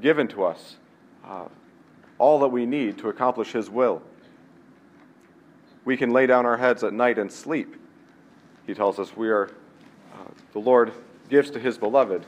given 0.00 0.28
to 0.28 0.44
us 0.44 0.76
uh, 1.26 1.46
all 2.18 2.38
that 2.38 2.48
we 2.48 2.66
need 2.66 2.96
to 2.98 3.08
accomplish 3.08 3.50
His 3.50 3.68
will. 3.68 4.02
We 5.84 5.96
can 5.96 6.12
lay 6.12 6.26
down 6.26 6.46
our 6.46 6.58
heads 6.58 6.84
at 6.84 6.92
night 6.92 7.18
and 7.18 7.30
sleep. 7.30 7.74
He 8.68 8.74
tells 8.74 9.00
us 9.00 9.16
we 9.16 9.30
are, 9.30 9.46
uh, 10.14 10.30
the 10.52 10.60
Lord 10.60 10.92
gives 11.28 11.50
to 11.50 11.58
His 11.58 11.76
beloved 11.76 12.24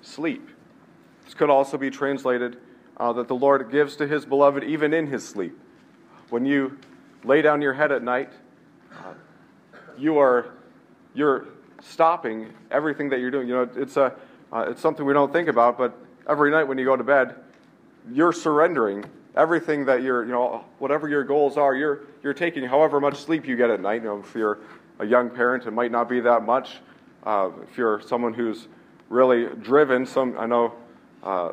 sleep. 0.00 0.48
This 1.24 1.34
could 1.34 1.50
also 1.50 1.78
be 1.78 1.90
translated 1.90 2.58
uh, 2.96 3.12
that 3.14 3.28
the 3.28 3.34
Lord 3.34 3.70
gives 3.70 3.96
to 3.96 4.06
his 4.06 4.24
beloved 4.24 4.64
even 4.64 4.92
in 4.92 5.06
his 5.06 5.26
sleep. 5.26 5.58
When 6.30 6.46
you 6.46 6.78
lay 7.24 7.42
down 7.42 7.62
your 7.62 7.72
head 7.72 7.92
at 7.92 8.02
night, 8.02 8.30
uh, 8.92 9.14
you 9.98 10.18
are 10.18 10.52
you're 11.14 11.46
stopping 11.82 12.52
everything 12.70 13.08
that 13.10 13.20
you're 13.20 13.30
doing. 13.30 13.48
You 13.48 13.54
know, 13.54 13.70
it's 13.76 13.96
a 13.96 14.14
uh, 14.52 14.66
it's 14.68 14.80
something 14.80 15.06
we 15.06 15.12
don't 15.14 15.32
think 15.32 15.48
about, 15.48 15.78
but 15.78 15.96
every 16.28 16.50
night 16.50 16.64
when 16.64 16.78
you 16.78 16.84
go 16.84 16.96
to 16.96 17.04
bed, 17.04 17.36
you're 18.12 18.32
surrendering 18.32 19.04
everything 19.34 19.86
that 19.86 20.02
you're, 20.02 20.24
you 20.24 20.32
know, 20.32 20.64
whatever 20.78 21.08
your 21.08 21.24
goals 21.24 21.56
are, 21.56 21.74
you're 21.74 22.00
you're 22.22 22.34
taking 22.34 22.64
however 22.64 23.00
much 23.00 23.16
sleep 23.16 23.46
you 23.46 23.56
get 23.56 23.70
at 23.70 23.80
night. 23.80 24.02
You 24.02 24.08
know, 24.08 24.20
if 24.20 24.34
you're 24.34 24.58
a 24.98 25.06
young 25.06 25.30
parent, 25.30 25.66
it 25.66 25.72
might 25.72 25.90
not 25.90 26.08
be 26.08 26.20
that 26.20 26.44
much. 26.44 26.78
Uh, 27.24 27.50
if 27.62 27.78
you're 27.78 28.00
someone 28.00 28.34
who's 28.34 28.68
really 29.08 29.46
driven, 29.62 30.04
some 30.06 30.36
I 30.38 30.46
know 30.46 30.74
uh, 31.22 31.52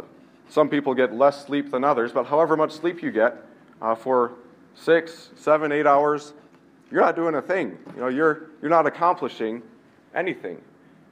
some 0.49 0.69
people 0.69 0.93
get 0.93 1.13
less 1.13 1.45
sleep 1.45 1.71
than 1.71 1.83
others, 1.83 2.11
but 2.11 2.25
however 2.25 2.57
much 2.57 2.71
sleep 2.71 3.03
you 3.03 3.11
get, 3.11 3.35
uh, 3.81 3.95
for 3.95 4.33
six, 4.75 5.29
seven, 5.35 5.71
eight 5.71 5.85
hours, 5.85 6.33
you're 6.91 7.01
not 7.01 7.15
doing 7.15 7.35
a 7.35 7.41
thing. 7.41 7.77
You 7.95 8.01
know, 8.01 8.07
you're, 8.07 8.49
you're 8.61 8.71
not 8.71 8.87
accomplishing 8.87 9.61
anything. 10.15 10.59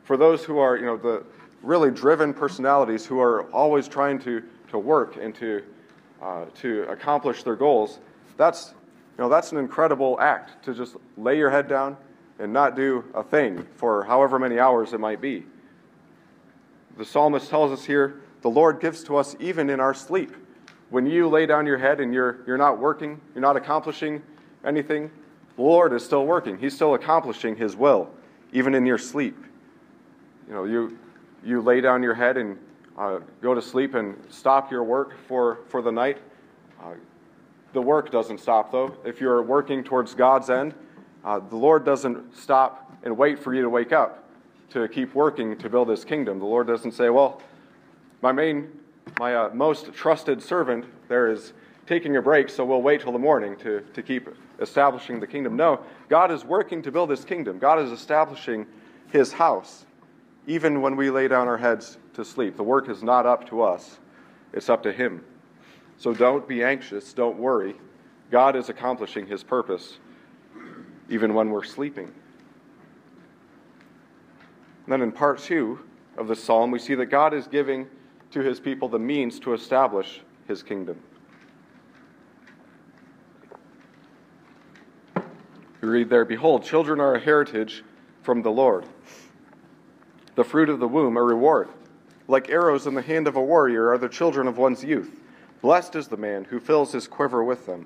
For 0.03 0.17
those 0.17 0.43
who 0.43 0.57
are, 0.57 0.77
you 0.77 0.85
know, 0.85 0.97
the 0.97 1.23
really 1.61 1.91
driven 1.91 2.33
personalities 2.33 3.05
who 3.05 3.19
are 3.19 3.43
always 3.51 3.87
trying 3.87 4.19
to, 4.19 4.43
to 4.69 4.79
work 4.79 5.17
and 5.17 5.35
to, 5.35 5.63
uh, 6.21 6.45
to 6.61 6.83
accomplish 6.83 7.43
their 7.43 7.55
goals, 7.55 7.99
that's, 8.37 8.73
you 9.17 9.23
know, 9.23 9.29
that's 9.29 9.51
an 9.51 9.57
incredible 9.57 10.19
act 10.19 10.63
to 10.65 10.73
just 10.73 10.95
lay 11.17 11.37
your 11.37 11.49
head 11.49 11.67
down 11.67 11.97
and 12.39 12.51
not 12.53 12.75
do 12.75 13.03
a 13.13 13.23
thing 13.23 13.65
for 13.75 14.03
however 14.03 14.39
many 14.39 14.59
hours 14.59 14.93
it 14.93 14.99
might 14.99 15.21
be. 15.21 15.45
The 16.97 17.05
psalmist 17.05 17.49
tells 17.49 17.71
us 17.71 17.85
here 17.85 18.21
the 18.47 18.53
Lord 18.53 18.79
gives 18.79 19.03
to 19.03 19.17
us 19.17 19.35
even 19.41 19.69
in 19.69 19.81
our 19.81 19.93
sleep. 19.93 20.33
When 20.89 21.05
you 21.05 21.27
lay 21.27 21.45
down 21.45 21.65
your 21.65 21.77
head 21.77 21.99
and 21.99 22.13
you're, 22.13 22.37
you're 22.47 22.57
not 22.57 22.79
working, 22.79 23.19
you're 23.35 23.41
not 23.41 23.57
accomplishing 23.57 24.23
anything, 24.65 25.11
the 25.57 25.63
Lord 25.63 25.91
is 25.91 26.05
still 26.05 26.25
working. 26.25 26.57
He's 26.57 26.73
still 26.73 26.93
accomplishing 26.93 27.57
His 27.57 27.75
will, 27.75 28.09
even 28.53 28.73
in 28.73 28.85
your 28.85 28.97
sleep. 28.97 29.35
You 30.47 30.53
know, 30.53 30.63
you, 30.63 30.97
you 31.43 31.59
lay 31.59 31.81
down 31.81 32.01
your 32.01 32.13
head 32.13 32.37
and 32.37 32.57
uh, 32.97 33.19
go 33.41 33.53
to 33.53 33.61
sleep 33.61 33.95
and 33.95 34.15
stop 34.29 34.71
your 34.71 34.85
work 34.85 35.17
for, 35.27 35.59
for 35.67 35.81
the 35.81 35.91
night. 35.91 36.19
Uh, 36.81 36.93
the 37.73 37.81
work 37.81 38.11
doesn't 38.11 38.39
stop, 38.39 38.71
though. 38.71 38.95
If 39.03 39.19
you're 39.19 39.41
working 39.41 39.83
towards 39.83 40.15
God's 40.15 40.49
end, 40.49 40.73
uh, 41.25 41.39
the 41.39 41.57
Lord 41.57 41.83
doesn't 41.83 42.33
stop 42.33 42.93
and 43.03 43.17
wait 43.17 43.39
for 43.39 43.53
you 43.53 43.61
to 43.61 43.69
wake 43.69 43.91
up 43.91 44.23
to 44.69 44.87
keep 44.87 45.13
working 45.13 45.57
to 45.57 45.69
build 45.69 45.89
His 45.89 46.05
kingdom. 46.05 46.39
The 46.39 46.45
Lord 46.45 46.65
doesn't 46.67 46.93
say, 46.93 47.09
Well, 47.09 47.41
my 48.21 48.31
main, 48.31 48.69
my 49.19 49.35
uh, 49.35 49.49
most 49.53 49.93
trusted 49.93 50.41
servant 50.41 50.85
there 51.07 51.31
is 51.31 51.53
taking 51.85 52.17
a 52.17 52.21
break, 52.21 52.49
so 52.49 52.65
we'll 52.65 52.81
wait 52.81 53.01
till 53.01 53.11
the 53.11 53.19
morning 53.19 53.55
to, 53.57 53.81
to 53.93 54.03
keep 54.03 54.27
establishing 54.59 55.19
the 55.19 55.27
kingdom. 55.27 55.55
No, 55.55 55.79
God 56.09 56.31
is 56.31 56.43
working 56.43 56.81
to 56.81 56.91
build 56.91 57.09
His 57.09 57.23
kingdom. 57.23 57.59
God 57.59 57.79
is 57.79 57.91
establishing 57.91 58.65
His 59.11 59.31
house, 59.31 59.85
even 60.47 60.81
when 60.81 60.95
we 60.95 61.09
lay 61.09 61.27
down 61.27 61.47
our 61.47 61.57
heads 61.57 61.97
to 62.13 62.25
sleep. 62.25 62.57
The 62.57 62.63
work 62.63 62.89
is 62.89 63.03
not 63.03 63.25
up 63.25 63.47
to 63.49 63.61
us, 63.61 63.99
it's 64.53 64.69
up 64.69 64.83
to 64.83 64.91
Him. 64.91 65.23
So 65.97 66.13
don't 66.13 66.47
be 66.47 66.63
anxious, 66.63 67.13
don't 67.13 67.37
worry. 67.37 67.75
God 68.29 68.55
is 68.55 68.69
accomplishing 68.69 69.25
His 69.25 69.43
purpose, 69.43 69.99
even 71.09 71.33
when 71.33 71.49
we're 71.49 71.63
sleeping. 71.63 72.11
And 74.85 74.93
then 74.93 75.01
in 75.01 75.11
part 75.11 75.39
two 75.39 75.79
of 76.17 76.27
the 76.27 76.35
psalm, 76.35 76.71
we 76.71 76.79
see 76.79 76.95
that 76.95 77.07
God 77.07 77.33
is 77.33 77.47
giving 77.47 77.87
to 78.31 78.41
His 78.41 78.59
people 78.59 78.89
the 78.89 78.99
means 78.99 79.39
to 79.41 79.53
establish 79.53 80.21
His 80.47 80.63
kingdom. 80.63 80.99
We 85.81 85.89
read 85.89 86.09
there, 86.09 86.25
Behold, 86.25 86.63
children 86.63 86.99
are 86.99 87.15
a 87.15 87.19
heritage 87.19 87.83
from 88.23 88.41
the 88.41 88.51
Lord, 88.51 88.85
the 90.35 90.43
fruit 90.43 90.69
of 90.69 90.79
the 90.79 90.87
womb 90.87 91.17
a 91.17 91.23
reward. 91.23 91.69
Like 92.27 92.49
arrows 92.49 92.87
in 92.87 92.93
the 92.93 93.01
hand 93.01 93.27
of 93.27 93.37
a 93.37 93.41
warrior 93.41 93.89
are 93.89 93.97
the 93.97 94.09
children 94.09 94.47
of 94.47 94.57
one's 94.57 94.83
youth. 94.83 95.21
Blessed 95.61 95.95
is 95.95 96.09
the 96.09 96.17
man 96.17 96.43
who 96.45 96.59
fills 96.59 96.91
his 96.91 97.07
quiver 97.07 97.43
with 97.43 97.65
them. 97.65 97.85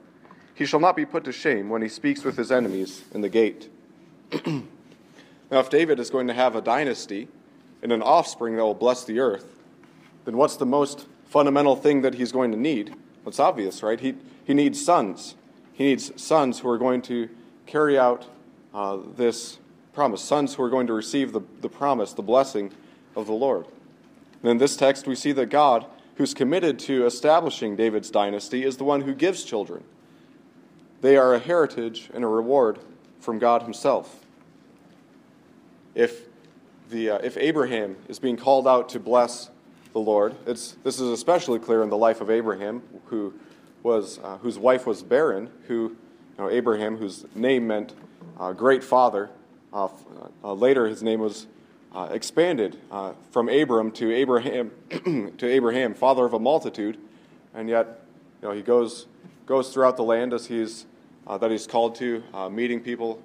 He 0.56 0.66
shall 0.66 0.80
not 0.80 0.96
be 0.96 1.06
put 1.06 1.24
to 1.26 1.32
shame 1.32 1.70
when 1.70 1.82
he 1.82 1.90
speaks 1.90 2.24
with 2.24 2.38
his 2.38 2.52
enemies 2.52 3.04
in 3.14 3.22
the 3.22 3.30
gate. 3.30 3.70
now, 4.46 4.64
if 5.52 5.70
David 5.70 6.00
is 6.00 6.10
going 6.10 6.28
to 6.28 6.34
have 6.34 6.56
a 6.56 6.62
dynasty 6.62 7.28
and 7.84 7.92
an 7.92 8.02
offspring 8.02 8.56
that 8.56 8.64
will 8.64 8.74
bless 8.74 9.04
the 9.04 9.20
earth, 9.20 9.61
then 10.26 10.38
what's 10.38 10.56
the 10.56 10.66
most 10.66 11.08
fundamental 11.26 11.76
thing 11.76 12.02
that 12.02 12.16
he's 12.16 12.32
going 12.32 12.52
to 12.52 12.58
need? 12.58 12.96
It's 13.26 13.40
obvious, 13.40 13.84
right? 13.84 14.00
He, 14.00 14.16
he 14.44 14.54
needs 14.54 14.84
sons. 14.84 15.36
He 15.74 15.86
needs 15.86 16.12
sons 16.22 16.60
who 16.60 16.70
are 16.70 16.78
going 16.78 17.02
to 17.04 17.30
carry 17.66 17.98
out 17.98 18.26
uh, 18.74 18.98
this 19.16 19.60
promise, 19.94 20.22
sons 20.22 20.56
who 20.56 20.64
are 20.64 20.70
going 20.70 20.88
to 20.88 20.94
receive 20.94 21.34
the, 21.34 21.42
the 21.62 21.70
promise, 21.70 22.14
the 22.14 22.22
blessing 22.22 22.72
of 23.16 23.28
the 23.28 23.34
Lord. 23.34 23.66
And 24.42 24.52
in 24.52 24.58
this 24.58 24.76
text, 24.76 25.08
we 25.08 25.16
see 25.16 25.32
that 25.34 25.48
God, 25.48 25.86
who's 26.16 26.34
committed 26.34 26.80
to 26.80 27.06
establishing 27.06 27.76
David's 27.76 28.10
dynasty, 28.10 28.64
is 28.64 28.78
the 28.78 28.84
one 28.84 29.02
who 29.02 29.14
gives 29.14 29.44
children. 29.44 29.84
They 31.02 31.18
are 31.18 31.34
a 31.34 31.40
heritage 31.40 32.10
and 32.14 32.24
a 32.24 32.28
reward 32.28 32.80
from 33.20 33.40
God 33.40 33.64
Himself. 33.64 34.26
If, 35.94 36.28
the, 36.90 37.12
uh, 37.12 37.18
if 37.24 37.38
Abraham 37.38 37.98
is 38.08 38.20
being 38.20 38.38
called 38.38 38.68
out 38.68 38.90
to 38.90 39.00
bless 39.00 39.50
the 39.94 40.00
Lord, 40.00 40.36
it's, 40.46 40.78
this 40.84 41.00
is 41.00 41.10
especially 41.10 41.60
clear 41.60 41.84
in 41.84 41.90
the 41.90 41.98
life 41.98 42.22
of 42.22 42.30
Abraham, 42.30 42.82
who 43.06 43.34
was, 43.84 44.20
uh, 44.20 44.38
whose 44.38 44.58
wife 44.58 44.86
was 44.86 45.04
barren, 45.04 45.50
who 45.68 45.96
know, 46.42 46.50
Abraham, 46.50 46.98
whose 46.98 47.26
name 47.36 47.68
meant 47.68 47.94
uh, 48.40 48.52
great 48.54 48.84
father. 48.84 49.30
Uh, 49.72 49.88
uh 50.44 50.54
later, 50.54 50.88
his 50.88 51.02
name 51.02 51.20
was 51.20 51.48
uh, 51.94 52.10
expanded 52.12 52.78
uh, 52.92 53.14
from 53.32 53.48
Abram 53.48 53.92
to 53.92 54.14
Abraham, 54.14 54.72
to 55.38 55.46
Abraham, 55.48 55.94
father 55.94 56.26
of 56.26 56.34
a 56.34 56.40
multitude, 56.40 56.98
and 57.54 57.70
yet, 57.70 58.02
you 58.42 58.48
know, 58.48 58.54
he 58.54 58.62
goes 58.62 59.08
goes 59.46 59.74
throughout 59.74 59.98
the 59.98 60.04
land 60.04 60.34
as 60.34 60.46
he's 60.46 60.86
that 61.40 61.50
he's 61.50 61.66
called 61.66 61.96
to, 61.96 62.22
meeting 62.52 62.82
people. 62.82 63.22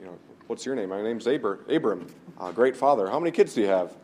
you 0.00 0.06
know, 0.06 0.18
what's 0.48 0.66
your 0.66 0.74
name? 0.74 0.88
My 0.88 1.02
name's 1.02 1.26
Abram. 1.26 1.60
Abram, 1.68 2.06
great 2.54 2.76
father. 2.76 3.08
How 3.08 3.20
many 3.20 3.30
kids 3.30 3.54
do 3.54 3.60
you 3.60 3.68
have? 3.68 3.94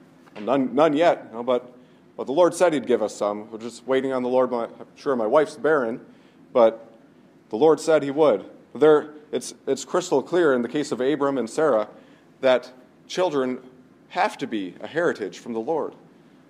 None, 0.40 0.72
none 0.72 0.92
yet. 0.92 1.26
You 1.30 1.38
know, 1.38 1.42
but 1.42 1.73
but 2.16 2.26
the 2.26 2.32
Lord 2.32 2.54
said 2.54 2.72
He'd 2.72 2.86
give 2.86 3.02
us 3.02 3.14
some. 3.14 3.50
We're 3.50 3.58
just 3.58 3.86
waiting 3.86 4.12
on 4.12 4.22
the 4.22 4.28
Lord. 4.28 4.50
My, 4.50 4.64
I'm 4.64 4.86
sure 4.96 5.16
my 5.16 5.26
wife's 5.26 5.56
barren, 5.56 6.00
but 6.52 6.92
the 7.50 7.56
Lord 7.56 7.80
said 7.80 8.02
he 8.02 8.10
would. 8.10 8.44
There, 8.74 9.10
it's, 9.30 9.54
it's 9.66 9.84
crystal 9.84 10.22
clear 10.22 10.54
in 10.54 10.62
the 10.62 10.68
case 10.68 10.92
of 10.92 11.00
Abram 11.00 11.38
and 11.38 11.48
Sarah 11.48 11.88
that 12.40 12.72
children 13.06 13.58
have 14.08 14.36
to 14.38 14.46
be 14.46 14.74
a 14.80 14.86
heritage 14.86 15.38
from 15.38 15.52
the 15.52 15.60
Lord. 15.60 15.94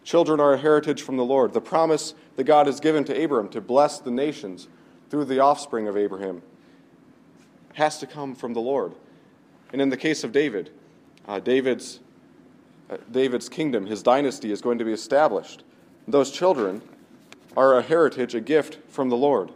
Children 0.02 0.38
are 0.38 0.54
a 0.54 0.58
heritage 0.58 1.02
from 1.02 1.16
the 1.16 1.24
Lord. 1.24 1.52
The 1.52 1.60
promise 1.60 2.14
that 2.36 2.44
God 2.44 2.66
has 2.66 2.80
given 2.80 3.04
to 3.04 3.24
Abram 3.24 3.48
to 3.50 3.60
bless 3.60 3.98
the 3.98 4.10
nations 4.10 4.68
through 5.08 5.24
the 5.26 5.40
offspring 5.40 5.88
of 5.88 5.96
Abraham 5.96 6.42
has 7.74 7.98
to 7.98 8.06
come 8.06 8.34
from 8.34 8.52
the 8.52 8.60
Lord. 8.60 8.94
And 9.72 9.80
in 9.80 9.88
the 9.88 9.96
case 9.96 10.24
of 10.24 10.32
David, 10.32 10.70
uh, 11.26 11.40
David's, 11.40 12.00
David's 13.10 13.48
kingdom, 13.48 13.86
his 13.86 14.02
dynasty, 14.02 14.52
is 14.52 14.60
going 14.60 14.78
to 14.78 14.84
be 14.84 14.92
established. 14.92 15.62
Those 16.06 16.30
children 16.30 16.82
are 17.56 17.78
a 17.78 17.82
heritage, 17.82 18.34
a 18.34 18.40
gift 18.40 18.78
from 18.88 19.08
the 19.08 19.16
Lord. 19.16 19.50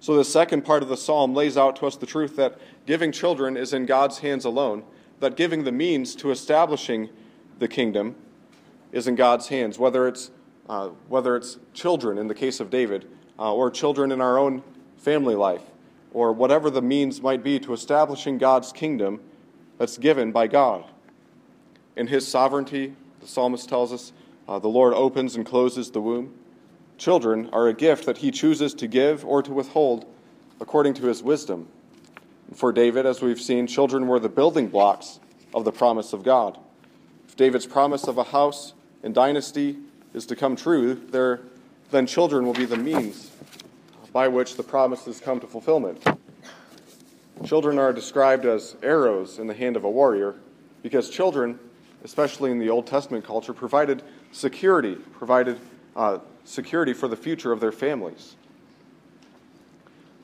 So, 0.00 0.14
the 0.14 0.24
second 0.24 0.62
part 0.62 0.82
of 0.82 0.88
the 0.88 0.96
psalm 0.96 1.34
lays 1.34 1.56
out 1.56 1.76
to 1.76 1.86
us 1.86 1.96
the 1.96 2.06
truth 2.06 2.36
that 2.36 2.58
giving 2.86 3.10
children 3.10 3.56
is 3.56 3.72
in 3.72 3.86
God's 3.86 4.18
hands 4.18 4.44
alone, 4.44 4.84
that 5.18 5.36
giving 5.36 5.64
the 5.64 5.72
means 5.72 6.14
to 6.16 6.30
establishing 6.30 7.08
the 7.58 7.66
kingdom 7.66 8.14
is 8.92 9.08
in 9.08 9.16
God's 9.16 9.48
hands, 9.48 9.78
whether 9.78 10.06
it's, 10.06 10.30
uh, 10.68 10.88
whether 11.08 11.34
it's 11.34 11.58
children 11.74 12.16
in 12.16 12.28
the 12.28 12.34
case 12.34 12.60
of 12.60 12.70
David, 12.70 13.08
uh, 13.38 13.52
or 13.52 13.70
children 13.70 14.12
in 14.12 14.20
our 14.20 14.38
own 14.38 14.62
family 14.96 15.34
life, 15.34 15.62
or 16.12 16.32
whatever 16.32 16.70
the 16.70 16.82
means 16.82 17.20
might 17.20 17.42
be 17.42 17.58
to 17.58 17.72
establishing 17.72 18.38
God's 18.38 18.70
kingdom 18.70 19.20
that's 19.78 19.98
given 19.98 20.30
by 20.30 20.46
God. 20.46 20.84
In 21.98 22.06
His 22.06 22.26
sovereignty, 22.26 22.94
the 23.20 23.26
psalmist 23.26 23.68
tells 23.68 23.92
us, 23.92 24.12
uh, 24.48 24.60
the 24.60 24.68
Lord 24.68 24.94
opens 24.94 25.34
and 25.34 25.44
closes 25.44 25.90
the 25.90 26.00
womb. 26.00 26.32
Children 26.96 27.50
are 27.52 27.66
a 27.66 27.74
gift 27.74 28.06
that 28.06 28.18
he 28.18 28.30
chooses 28.30 28.72
to 28.74 28.86
give 28.86 29.24
or 29.24 29.42
to 29.42 29.52
withhold 29.52 30.06
according 30.60 30.94
to 30.94 31.06
his 31.06 31.22
wisdom. 31.24 31.68
For 32.54 32.72
David, 32.72 33.04
as 33.04 33.20
we've 33.20 33.40
seen, 33.40 33.66
children 33.66 34.06
were 34.06 34.20
the 34.20 34.28
building 34.28 34.68
blocks 34.68 35.18
of 35.52 35.64
the 35.64 35.72
promise 35.72 36.12
of 36.12 36.22
God. 36.22 36.56
If 37.28 37.36
David's 37.36 37.66
promise 37.66 38.04
of 38.04 38.16
a 38.16 38.24
house 38.24 38.74
and 39.02 39.12
dynasty 39.12 39.76
is 40.14 40.24
to 40.26 40.36
come 40.36 40.54
true, 40.54 40.94
there, 40.94 41.40
then 41.90 42.06
children 42.06 42.46
will 42.46 42.54
be 42.54 42.64
the 42.64 42.76
means 42.76 43.30
by 44.12 44.28
which 44.28 44.56
the 44.56 44.62
promises 44.62 45.20
come 45.20 45.40
to 45.40 45.48
fulfillment. 45.48 46.04
Children 47.44 47.78
are 47.78 47.92
described 47.92 48.46
as 48.46 48.76
arrows 48.84 49.40
in 49.40 49.48
the 49.48 49.54
hand 49.54 49.76
of 49.76 49.82
a 49.82 49.90
warrior 49.90 50.36
because 50.82 51.10
children, 51.10 51.58
especially 52.04 52.50
in 52.50 52.58
the 52.58 52.70
Old 52.70 52.86
Testament 52.86 53.24
culture, 53.24 53.52
provided 53.52 54.02
security, 54.32 54.94
provided 54.94 55.58
uh, 55.96 56.18
security 56.44 56.92
for 56.92 57.08
the 57.08 57.16
future 57.16 57.52
of 57.52 57.60
their 57.60 57.72
families. 57.72 58.36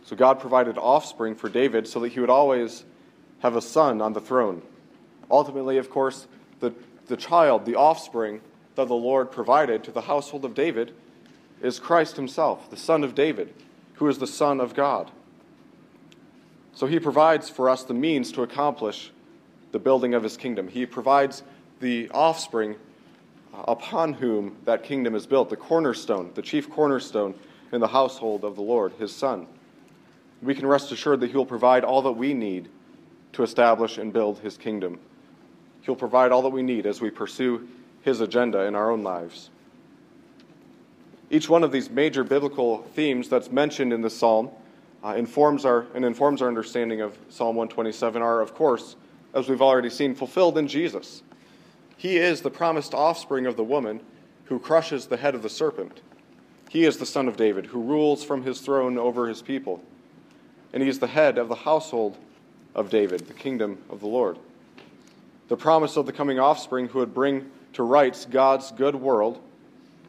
So 0.04 0.14
God 0.14 0.38
provided 0.38 0.76
offspring 0.76 1.34
for 1.34 1.48
David 1.48 1.88
so 1.88 2.00
that 2.00 2.12
he 2.12 2.20
would 2.20 2.30
always 2.30 2.84
have 3.40 3.56
a 3.56 3.62
son 3.62 4.00
on 4.00 4.12
the 4.12 4.20
throne. 4.20 4.62
Ultimately, 5.30 5.78
of 5.78 5.90
course, 5.90 6.26
the, 6.60 6.74
the 7.06 7.16
child, 7.16 7.64
the 7.64 7.74
offspring 7.74 8.40
that 8.74 8.88
the 8.88 8.94
Lord 8.94 9.30
provided 9.30 9.84
to 9.84 9.90
the 9.90 10.02
household 10.02 10.44
of 10.44 10.54
David 10.54 10.94
is 11.62 11.78
Christ 11.78 12.16
himself, 12.16 12.68
the 12.70 12.76
Son 12.76 13.04
of 13.04 13.14
David, 13.14 13.54
who 13.94 14.08
is 14.08 14.18
the 14.18 14.26
Son 14.26 14.60
of 14.60 14.74
God. 14.74 15.10
So 16.74 16.87
he 16.87 16.98
provides 16.98 17.48
for 17.48 17.70
us 17.70 17.84
the 17.84 17.94
means 17.94 18.32
to 18.32 18.42
accomplish 18.42 19.12
the 19.72 19.78
building 19.78 20.14
of 20.14 20.22
his 20.22 20.37
kingdom. 20.37 20.68
He 20.68 20.87
provides 20.87 21.42
the 21.84 22.08
offspring 22.12 22.76
upon 23.52 24.14
whom 24.14 24.56
that 24.64 24.82
kingdom 24.82 25.14
is 25.14 25.26
built, 25.26 25.50
the 25.50 25.56
cornerstone, 25.56 26.32
the 26.34 26.40
chief 26.40 26.70
cornerstone 26.70 27.34
in 27.72 27.80
the 27.80 27.88
household 27.88 28.42
of 28.42 28.56
the 28.56 28.62
Lord, 28.62 28.94
his 28.98 29.14
Son. 29.14 29.46
We 30.40 30.54
can 30.54 30.66
rest 30.66 30.92
assured 30.92 31.20
that 31.20 31.30
He 31.30 31.36
will 31.36 31.44
provide 31.44 31.84
all 31.84 32.00
that 32.00 32.12
we 32.12 32.32
need 32.32 32.70
to 33.34 33.42
establish 33.42 33.98
and 33.98 34.14
build 34.14 34.38
His 34.38 34.56
kingdom. 34.56 34.98
He'll 35.82 35.94
provide 35.94 36.32
all 36.32 36.40
that 36.40 36.48
we 36.48 36.62
need 36.62 36.86
as 36.86 37.02
we 37.02 37.10
pursue 37.10 37.68
His 38.00 38.22
agenda 38.22 38.60
in 38.60 38.74
our 38.74 38.90
own 38.90 39.02
lives. 39.02 39.50
Each 41.28 41.50
one 41.50 41.64
of 41.64 41.70
these 41.70 41.90
major 41.90 42.24
biblical 42.24 42.78
themes 42.94 43.28
that's 43.28 43.50
mentioned 43.50 43.92
in 43.92 44.00
this 44.00 44.16
psalm 44.16 44.48
uh, 45.04 45.16
informs 45.18 45.66
our, 45.66 45.84
and 45.94 46.02
informs 46.02 46.40
our 46.40 46.48
understanding 46.48 47.02
of 47.02 47.18
Psalm 47.28 47.56
127 47.56 48.22
are, 48.22 48.40
of 48.40 48.54
course, 48.54 48.96
as 49.34 49.50
we've 49.50 49.60
already 49.60 49.90
seen, 49.90 50.14
fulfilled 50.14 50.56
in 50.56 50.66
Jesus. 50.66 51.22
He 51.96 52.18
is 52.18 52.40
the 52.40 52.50
promised 52.50 52.94
offspring 52.94 53.46
of 53.46 53.57
the 53.57 53.64
woman 53.64 54.00
who 54.46 54.59
crushes 54.59 55.07
the 55.07 55.16
head 55.16 55.35
of 55.35 55.42
the 55.42 55.48
serpent. 55.48 56.00
He 56.68 56.85
is 56.85 56.98
the 56.98 57.07
son 57.07 57.28
of 57.28 57.37
David 57.37 57.66
who 57.66 57.83
rules 57.83 58.24
from 58.24 58.42
his 58.42 58.61
throne 58.61 58.98
over 58.98 59.28
his 59.28 59.42
people. 59.42 59.83
And 60.72 60.83
he 60.83 60.88
is 60.88 60.98
the 60.98 61.07
head 61.07 61.38
of 61.38 61.48
the 61.48 61.54
household 61.54 62.18
of 62.74 62.90
David, 62.90 63.28
the 63.28 63.35
kingdom 63.35 63.78
of 63.88 64.00
the 64.00 64.09
Lord. 64.09 64.38
The 65.48 65.57
promise 65.57 65.96
of 65.96 66.07
the 66.07 66.12
coming 66.12 66.38
offspring 66.38 66.88
who 66.88 66.98
would 66.98 67.14
bring 67.14 67.50
to 67.74 67.83
rights 67.83 68.24
God's 68.24 68.72
good 68.72 68.96
world 68.96 69.40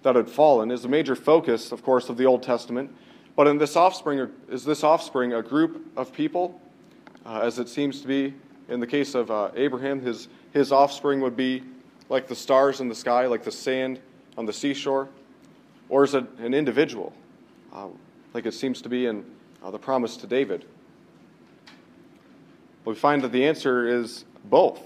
that 0.04 0.16
had 0.16 0.30
fallen 0.30 0.72
is 0.72 0.86
a 0.86 0.88
major 0.88 1.16
focus, 1.16 1.72
of 1.72 1.84
course, 1.84 2.10
of 2.10 2.18
the 2.18 2.26
Old 2.26 2.44
Testament. 2.44 2.96
But 3.36 3.48
in 3.48 3.58
this 3.58 3.76
offspring, 3.76 4.30
is 4.50 4.64
this 4.64 4.84
offspring 4.84 5.34
a 5.34 5.42
group 5.42 5.86
of 5.98 6.14
people, 6.14 6.62
uh, 7.26 7.42
as 7.44 7.60
it 7.60 7.68
seems 7.68 8.02
to 8.02 8.08
be 8.08 8.34
in 8.70 8.80
the 8.80 8.88
case 8.88 9.14
of 9.14 9.30
uh, 9.30 9.52
Abraham? 9.56 10.02
His, 10.02 10.30
his 10.54 10.72
offspring 10.72 11.22
would 11.22 11.36
be 11.36 11.64
like 12.10 12.28
the 12.28 12.36
stars 12.36 12.82
in 12.82 12.88
the 12.88 12.96
sky, 12.96 13.26
like 13.28 13.44
the 13.44 13.52
sand 13.52 14.00
on 14.38 14.46
the 14.46 14.54
seashore? 14.54 15.10
Or 15.90 16.04
is 16.04 16.16
it 16.16 16.26
an 16.40 16.54
individual, 16.54 17.14
uh, 17.74 17.88
like 18.34 18.46
it 18.46 18.54
seems 18.54 18.82
to 18.82 18.90
be 18.90 19.06
in 19.06 19.24
uh, 19.64 19.72
the 19.72 19.80
promise 19.80 20.18
to 20.18 20.28
David? 20.28 20.66
we 22.86 22.94
find 22.94 23.24
that 23.24 23.32
the 23.32 23.46
answer 23.46 23.88
is 23.88 24.26
both. 24.46 24.80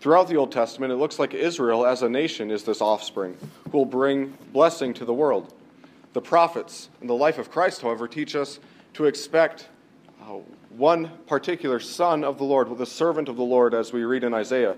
Throughout 0.00 0.28
the 0.28 0.36
Old 0.36 0.52
Testament, 0.52 0.92
it 0.92 0.96
looks 0.96 1.18
like 1.18 1.34
Israel 1.34 1.86
as 1.86 2.02
a 2.02 2.08
nation 2.08 2.50
is 2.50 2.64
this 2.64 2.80
offspring 2.80 3.36
who 3.70 3.78
will 3.78 3.84
bring 3.84 4.36
blessing 4.52 4.94
to 4.94 5.04
the 5.04 5.14
world. 5.14 5.52
The 6.14 6.20
prophets 6.20 6.88
and 7.00 7.08
the 7.08 7.14
life 7.14 7.38
of 7.38 7.50
Christ, 7.50 7.82
however, 7.82 8.08
teach 8.08 8.34
us 8.34 8.58
to 8.94 9.04
expect 9.04 9.68
uh, 10.22 10.38
one 10.70 11.10
particular 11.26 11.80
son 11.80 12.24
of 12.24 12.38
the 12.38 12.44
Lord, 12.44 12.76
the 12.78 12.86
servant 12.86 13.28
of 13.28 13.36
the 13.36 13.44
Lord, 13.44 13.74
as 13.74 13.92
we 13.92 14.04
read 14.04 14.24
in 14.24 14.32
Isaiah, 14.32 14.76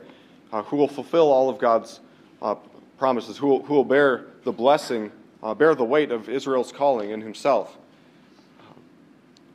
uh, 0.52 0.62
who 0.64 0.76
will 0.76 0.88
fulfill 0.88 1.30
all 1.30 1.48
of 1.48 1.58
God's 1.58 2.00
uh, 2.42 2.54
promises, 2.98 3.36
who 3.36 3.46
will, 3.46 3.62
who 3.62 3.74
will 3.74 3.84
bear 3.84 4.26
the 4.44 4.52
blessing, 4.52 5.12
uh, 5.42 5.54
bear 5.54 5.74
the 5.74 5.84
weight 5.84 6.10
of 6.10 6.28
Israel's 6.28 6.72
calling 6.72 7.10
in 7.10 7.20
himself. 7.20 7.76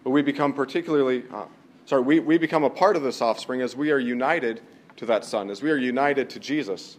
But 0.04 0.12
we 0.12 0.22
become 0.22 0.54
particularly, 0.54 1.24
uh, 1.32 1.46
sorry, 1.86 2.02
we, 2.02 2.20
we 2.20 2.38
become 2.38 2.64
a 2.64 2.70
part 2.70 2.96
of 2.96 3.04
this 3.04 3.22
offspring 3.22 3.62
as 3.62 3.76
we 3.76 3.92
are 3.92 4.00
united 4.00 4.62
to 4.98 5.06
that 5.08 5.26
Son, 5.26 5.50
as 5.50 5.62
we 5.62 5.72
are 5.72 5.78
united 5.78 6.30
to 6.32 6.40
Jesus. 6.40 6.98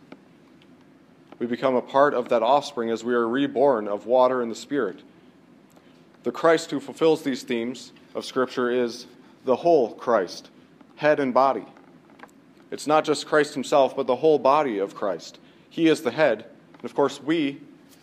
We 1.38 1.46
become 1.46 1.74
a 1.74 1.82
part 1.82 2.14
of 2.14 2.28
that 2.28 2.42
offspring 2.42 2.90
as 2.90 3.04
we 3.04 3.14
are 3.14 3.28
reborn 3.28 3.88
of 3.88 4.06
water 4.06 4.42
and 4.42 4.50
the 4.50 4.56
Spirit. 4.56 5.02
The 6.22 6.32
Christ 6.32 6.70
who 6.70 6.80
fulfills 6.80 7.22
these 7.22 7.42
themes 7.42 7.92
of 8.14 8.24
Scripture 8.24 8.70
is 8.70 9.06
the 9.44 9.56
whole 9.56 9.94
Christ, 9.94 10.50
head 10.96 11.20
and 11.20 11.34
body. 11.34 11.66
It's 12.74 12.88
not 12.88 13.04
just 13.04 13.28
Christ 13.28 13.54
himself, 13.54 13.94
but 13.94 14.08
the 14.08 14.16
whole 14.16 14.36
body 14.36 14.78
of 14.78 14.96
Christ. 14.96 15.38
He 15.70 15.86
is 15.86 16.02
the 16.02 16.10
head. 16.10 16.44
And 16.72 16.84
of 16.84 16.92
course, 16.92 17.22
we, 17.22 17.60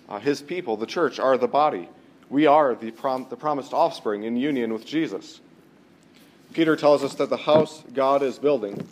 uh, 0.08 0.18
his 0.18 0.42
people, 0.42 0.78
the 0.78 0.86
church, 0.86 1.20
are 1.20 1.38
the 1.38 1.46
body. 1.46 1.90
We 2.30 2.48
are 2.48 2.74
the, 2.74 2.92
prom- 2.92 3.28
the 3.30 3.36
promised 3.36 3.74
offspring 3.74 4.24
in 4.24 4.38
union 4.38 4.72
with 4.72 4.86
Jesus. 4.86 5.42
Peter 6.54 6.78
tells 6.78 7.04
us 7.04 7.16
that 7.16 7.30
the 7.30 7.36
house 7.36 7.84
God 7.94 8.24
is 8.24 8.40
building 8.40 8.88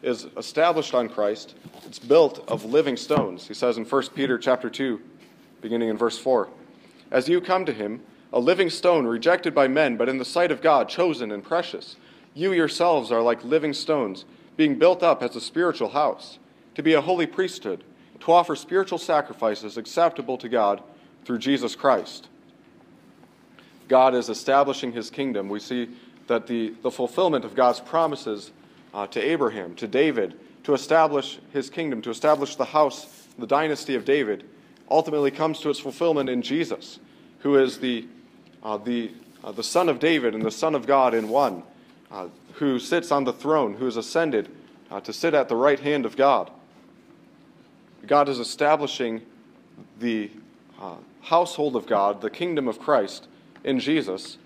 is 0.00 0.26
established 0.38 0.94
on 0.94 1.10
Christ. 1.10 1.54
It's 1.84 1.98
built 1.98 2.42
of 2.48 2.64
living 2.64 2.96
stones. 2.96 3.46
He 3.46 3.52
says 3.52 3.76
in 3.76 3.84
1 3.84 4.02
Peter 4.14 4.38
chapter 4.38 4.70
2, 4.70 5.02
beginning 5.60 5.90
in 5.90 5.98
verse 5.98 6.18
4, 6.18 6.48
As 7.10 7.28
you 7.28 7.42
come 7.42 7.66
to 7.66 7.74
him, 7.74 8.00
a 8.32 8.40
living 8.40 8.70
stone 8.70 9.06
rejected 9.06 9.54
by 9.54 9.68
men, 9.68 9.98
but 9.98 10.08
in 10.08 10.16
the 10.16 10.24
sight 10.24 10.50
of 10.50 10.62
God 10.62 10.88
chosen 10.88 11.30
and 11.30 11.44
precious, 11.44 11.96
you 12.32 12.54
yourselves 12.54 13.12
are 13.12 13.20
like 13.20 13.44
living 13.44 13.74
stones, 13.74 14.24
being 14.56 14.78
built 14.78 15.02
up 15.02 15.22
as 15.22 15.34
a 15.36 15.40
spiritual 15.40 15.90
house, 15.90 16.38
to 16.74 16.82
be 16.82 16.94
a 16.94 17.00
holy 17.00 17.26
priesthood 17.26 17.84
to 18.24 18.32
offer 18.32 18.56
spiritual 18.56 18.98
sacrifices 18.98 19.76
acceptable 19.76 20.38
to 20.38 20.48
God 20.48 20.82
through 21.24 21.38
Jesus 21.38 21.76
Christ. 21.76 22.28
God 23.86 24.14
is 24.14 24.30
establishing 24.30 24.92
his 24.92 25.10
kingdom. 25.10 25.50
We 25.50 25.60
see 25.60 25.90
that 26.26 26.46
the, 26.46 26.70
the 26.82 26.90
fulfillment 26.90 27.44
of 27.44 27.54
God's 27.54 27.80
promises 27.80 28.50
uh, 28.94 29.06
to 29.08 29.20
Abraham, 29.20 29.74
to 29.74 29.86
David, 29.86 30.40
to 30.62 30.72
establish 30.72 31.38
his 31.52 31.68
kingdom, 31.68 32.00
to 32.00 32.10
establish 32.10 32.56
the 32.56 32.64
house, 32.64 33.28
the 33.36 33.46
dynasty 33.46 33.94
of 33.94 34.06
David, 34.06 34.44
ultimately 34.90 35.30
comes 35.30 35.60
to 35.60 35.68
its 35.68 35.78
fulfillment 35.78 36.30
in 36.30 36.40
Jesus, 36.40 36.98
who 37.40 37.58
is 37.58 37.78
the, 37.78 38.06
uh, 38.62 38.78
the, 38.78 39.12
uh, 39.42 39.52
the 39.52 39.62
Son 39.62 39.90
of 39.90 39.98
David 39.98 40.34
and 40.34 40.42
the 40.42 40.50
Son 40.50 40.74
of 40.74 40.86
God 40.86 41.12
in 41.12 41.28
one, 41.28 41.62
uh, 42.14 42.28
who 42.54 42.78
sits 42.78 43.10
on 43.10 43.24
the 43.24 43.32
throne, 43.32 43.74
who 43.74 43.88
is 43.88 43.96
ascended 43.96 44.48
uh, 44.88 45.00
to 45.00 45.12
sit 45.12 45.34
at 45.34 45.48
the 45.48 45.56
right 45.56 45.80
hand 45.80 46.06
of 46.06 46.16
God. 46.16 46.48
God 48.06 48.28
is 48.28 48.38
establishing 48.38 49.22
the 49.98 50.30
uh, 50.80 50.94
household 51.22 51.74
of 51.74 51.86
God, 51.86 52.20
the 52.20 52.30
kingdom 52.30 52.68
of 52.68 52.78
Christ 52.78 53.26
in 53.64 53.80
Jesus. 53.80 54.38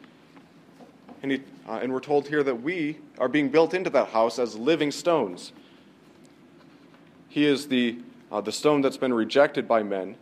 And, 1.23 1.33
he, 1.33 1.43
uh, 1.69 1.81
and 1.83 1.93
we're 1.93 2.01
told 2.01 2.29
here 2.29 2.43
that 2.43 2.63
we 2.63 2.99
are 3.19 3.29
being 3.29 3.51
built 3.51 3.75
into 3.75 3.91
that 3.91 4.09
house 4.09 4.39
as 4.39 4.57
living 4.57 4.91
stones. 4.91 5.53
He 7.29 7.45
is 7.45 7.69
the, 7.69 7.99
uh, 8.33 8.41
the 8.41 8.53
stone 8.53 8.81
that's 8.81 8.97
been 8.97 9.13
rejected 9.13 9.69
by 9.69 9.83
men, 9.83 10.17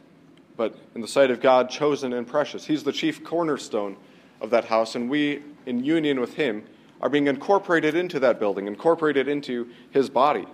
but 0.56 0.74
in 0.96 1.00
the 1.00 1.06
sight 1.06 1.30
of 1.30 1.40
God, 1.40 1.70
chosen 1.70 2.12
and 2.12 2.26
precious. 2.26 2.64
He's 2.64 2.82
the 2.82 2.92
chief 2.92 3.22
cornerstone 3.22 3.96
of 4.40 4.50
that 4.50 4.64
house, 4.64 4.96
and 4.96 5.08
we, 5.08 5.44
in 5.66 5.84
union 5.84 6.20
with 6.20 6.34
Him, 6.34 6.64
are 7.00 7.08
being 7.08 7.26
incorporated 7.26 7.94
into 7.94 8.20
that 8.20 8.38
building, 8.38 8.66
incorporated 8.66 9.28
into 9.28 9.68
His 9.90 10.08
body. 10.08 10.46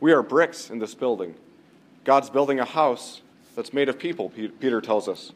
We 0.00 0.12
are 0.12 0.22
bricks 0.22 0.70
in 0.70 0.78
this 0.78 0.94
building. 0.94 1.34
God's 2.04 2.30
building 2.30 2.60
a 2.60 2.64
house 2.64 3.22
that's 3.56 3.72
made 3.72 3.88
of 3.88 3.98
people, 3.98 4.30
Peter 4.30 4.80
tells 4.80 5.08
us. 5.08 5.32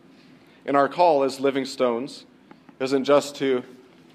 And 0.67 0.77
our 0.77 0.89
call 0.89 1.23
as 1.23 1.41
living 1.41 1.65
stones 1.65 2.27
isn't 2.81 3.05
just 3.05 3.37
to, 3.37 3.63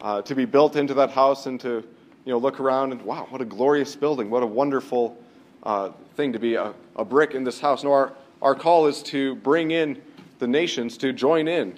uh, 0.02 0.22
to 0.24 0.36
be 0.36 0.46
built 0.46 0.76
into 0.76 0.94
that 0.96 1.12
house 1.12 1.46
and 1.46 1.60
to 1.62 1.84
you 2.26 2.32
know, 2.32 2.38
look 2.38 2.60
around 2.60 2.92
and, 2.92 3.02
wow, 3.02 3.26
what 3.30 3.42
a 3.42 3.46
glorious 3.46 3.96
building, 3.96 4.30
what 4.30 4.44
a 4.44 4.48
wonderful 4.48 5.18
uh, 5.64 5.90
thing 6.16 6.34
to 6.34 6.40
be 6.40 6.56
a, 6.56 6.74
a 6.96 7.04
brick 7.04 7.34
in 7.34 7.44
this 7.44 7.60
house. 7.60 7.84
No, 7.84 7.92
our, 7.92 8.14
our 8.42 8.56
call 8.56 8.88
is 8.88 9.02
to 9.04 9.36
bring 9.38 9.72
in 9.72 10.02
the 10.40 10.48
nations 10.48 10.98
to 10.98 11.12
join 11.12 11.48
in. 11.48 11.78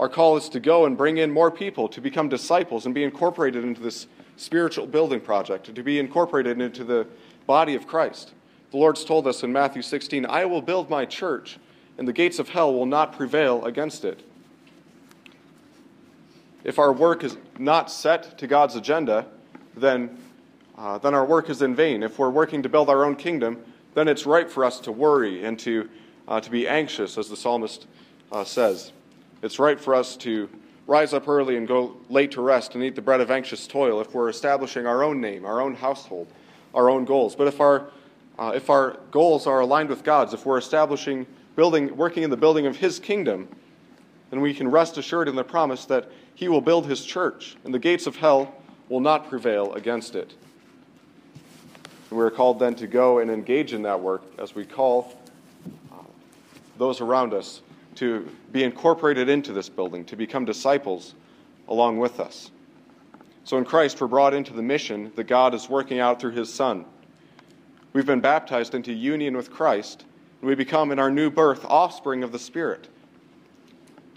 Our 0.00 0.08
call 0.08 0.38
is 0.38 0.48
to 0.48 0.60
go 0.60 0.86
and 0.86 0.96
bring 0.96 1.18
in 1.18 1.30
more 1.30 1.50
people 1.50 1.86
to 1.88 2.00
become 2.00 2.30
disciples 2.30 2.86
and 2.86 2.94
be 2.94 3.04
incorporated 3.04 3.62
into 3.64 3.82
this 3.82 4.06
spiritual 4.38 4.86
building 4.86 5.20
project, 5.20 5.74
to 5.74 5.82
be 5.82 5.98
incorporated 5.98 6.58
into 6.58 6.84
the 6.84 7.06
body 7.46 7.74
of 7.74 7.86
Christ. 7.86 8.32
The 8.70 8.78
Lord's 8.78 9.04
told 9.04 9.26
us 9.26 9.42
in 9.42 9.52
Matthew 9.52 9.82
16, 9.82 10.24
I 10.24 10.46
will 10.46 10.62
build 10.62 10.88
my 10.88 11.04
church, 11.04 11.58
and 11.98 12.08
the 12.08 12.14
gates 12.14 12.38
of 12.38 12.48
hell 12.48 12.72
will 12.72 12.86
not 12.86 13.14
prevail 13.14 13.62
against 13.66 14.06
it. 14.06 14.24
If 16.64 16.78
our 16.78 16.94
work 16.94 17.22
is 17.22 17.36
not 17.58 17.90
set 17.90 18.38
to 18.38 18.46
God's 18.46 18.76
agenda, 18.76 19.26
then, 19.76 20.16
uh, 20.78 20.96
then 20.96 21.12
our 21.12 21.26
work 21.26 21.50
is 21.50 21.60
in 21.60 21.74
vain. 21.74 22.02
If 22.02 22.18
we're 22.18 22.30
working 22.30 22.62
to 22.62 22.70
build 22.70 22.88
our 22.88 23.04
own 23.04 23.16
kingdom, 23.16 23.62
then 23.92 24.08
it's 24.08 24.24
right 24.24 24.50
for 24.50 24.64
us 24.64 24.80
to 24.80 24.92
worry 24.92 25.44
and 25.44 25.58
to, 25.58 25.90
uh, 26.26 26.40
to 26.40 26.50
be 26.50 26.66
anxious, 26.66 27.18
as 27.18 27.28
the 27.28 27.36
psalmist 27.36 27.86
uh, 28.32 28.44
says. 28.44 28.92
It's 29.42 29.58
right 29.58 29.80
for 29.80 29.94
us 29.94 30.16
to 30.18 30.48
rise 30.86 31.14
up 31.14 31.28
early 31.28 31.56
and 31.56 31.66
go 31.68 31.96
late 32.08 32.32
to 32.32 32.42
rest 32.42 32.74
and 32.74 32.82
eat 32.84 32.94
the 32.94 33.02
bread 33.02 33.20
of 33.20 33.30
anxious 33.30 33.66
toil 33.66 34.00
if 34.00 34.12
we're 34.12 34.28
establishing 34.28 34.86
our 34.86 35.02
own 35.02 35.20
name, 35.20 35.44
our 35.44 35.60
own 35.60 35.74
household, 35.74 36.26
our 36.74 36.90
own 36.90 37.04
goals. 37.04 37.34
But 37.36 37.46
if 37.46 37.60
our 37.60 37.90
uh, 38.38 38.52
if 38.54 38.70
our 38.70 38.98
goals 39.10 39.46
are 39.46 39.60
aligned 39.60 39.90
with 39.90 40.02
God's, 40.02 40.32
if 40.32 40.46
we're 40.46 40.56
establishing, 40.56 41.26
building, 41.56 41.94
working 41.94 42.22
in 42.22 42.30
the 42.30 42.38
building 42.38 42.66
of 42.66 42.76
His 42.76 42.98
kingdom, 42.98 43.48
then 44.30 44.40
we 44.40 44.54
can 44.54 44.70
rest 44.70 44.96
assured 44.96 45.28
in 45.28 45.36
the 45.36 45.44
promise 45.44 45.84
that 45.86 46.10
He 46.34 46.48
will 46.48 46.62
build 46.62 46.86
His 46.86 47.04
church, 47.04 47.56
and 47.64 47.74
the 47.74 47.78
gates 47.78 48.06
of 48.06 48.16
hell 48.16 48.54
will 48.88 49.00
not 49.00 49.28
prevail 49.28 49.74
against 49.74 50.14
it. 50.14 50.32
And 52.08 52.18
we're 52.18 52.30
called 52.30 52.58
then 52.58 52.74
to 52.76 52.86
go 52.86 53.18
and 53.18 53.30
engage 53.30 53.74
in 53.74 53.82
that 53.82 54.00
work 54.00 54.22
as 54.38 54.54
we 54.54 54.64
call 54.64 55.14
uh, 55.92 55.96
those 56.78 57.02
around 57.02 57.34
us 57.34 57.60
to 58.00 58.26
be 58.50 58.64
incorporated 58.64 59.28
into 59.28 59.52
this 59.52 59.68
building, 59.68 60.06
to 60.06 60.16
become 60.16 60.46
disciples 60.46 61.14
along 61.68 61.98
with 61.98 62.18
us. 62.18 62.50
So 63.44 63.58
in 63.58 63.66
Christ, 63.66 64.00
we're 64.00 64.06
brought 64.06 64.32
into 64.32 64.54
the 64.54 64.62
mission 64.62 65.12
that 65.16 65.24
God 65.24 65.52
is 65.52 65.68
working 65.68 66.00
out 66.00 66.18
through 66.18 66.30
His 66.30 66.52
Son. 66.52 66.86
We've 67.92 68.06
been 68.06 68.22
baptized 68.22 68.74
into 68.74 68.90
union 68.90 69.36
with 69.36 69.50
Christ, 69.50 70.06
and 70.40 70.48
we 70.48 70.54
become, 70.54 70.92
in 70.92 70.98
our 70.98 71.10
new 71.10 71.30
birth, 71.30 71.66
offspring 71.66 72.24
of 72.24 72.32
the 72.32 72.38
Spirit. 72.38 72.88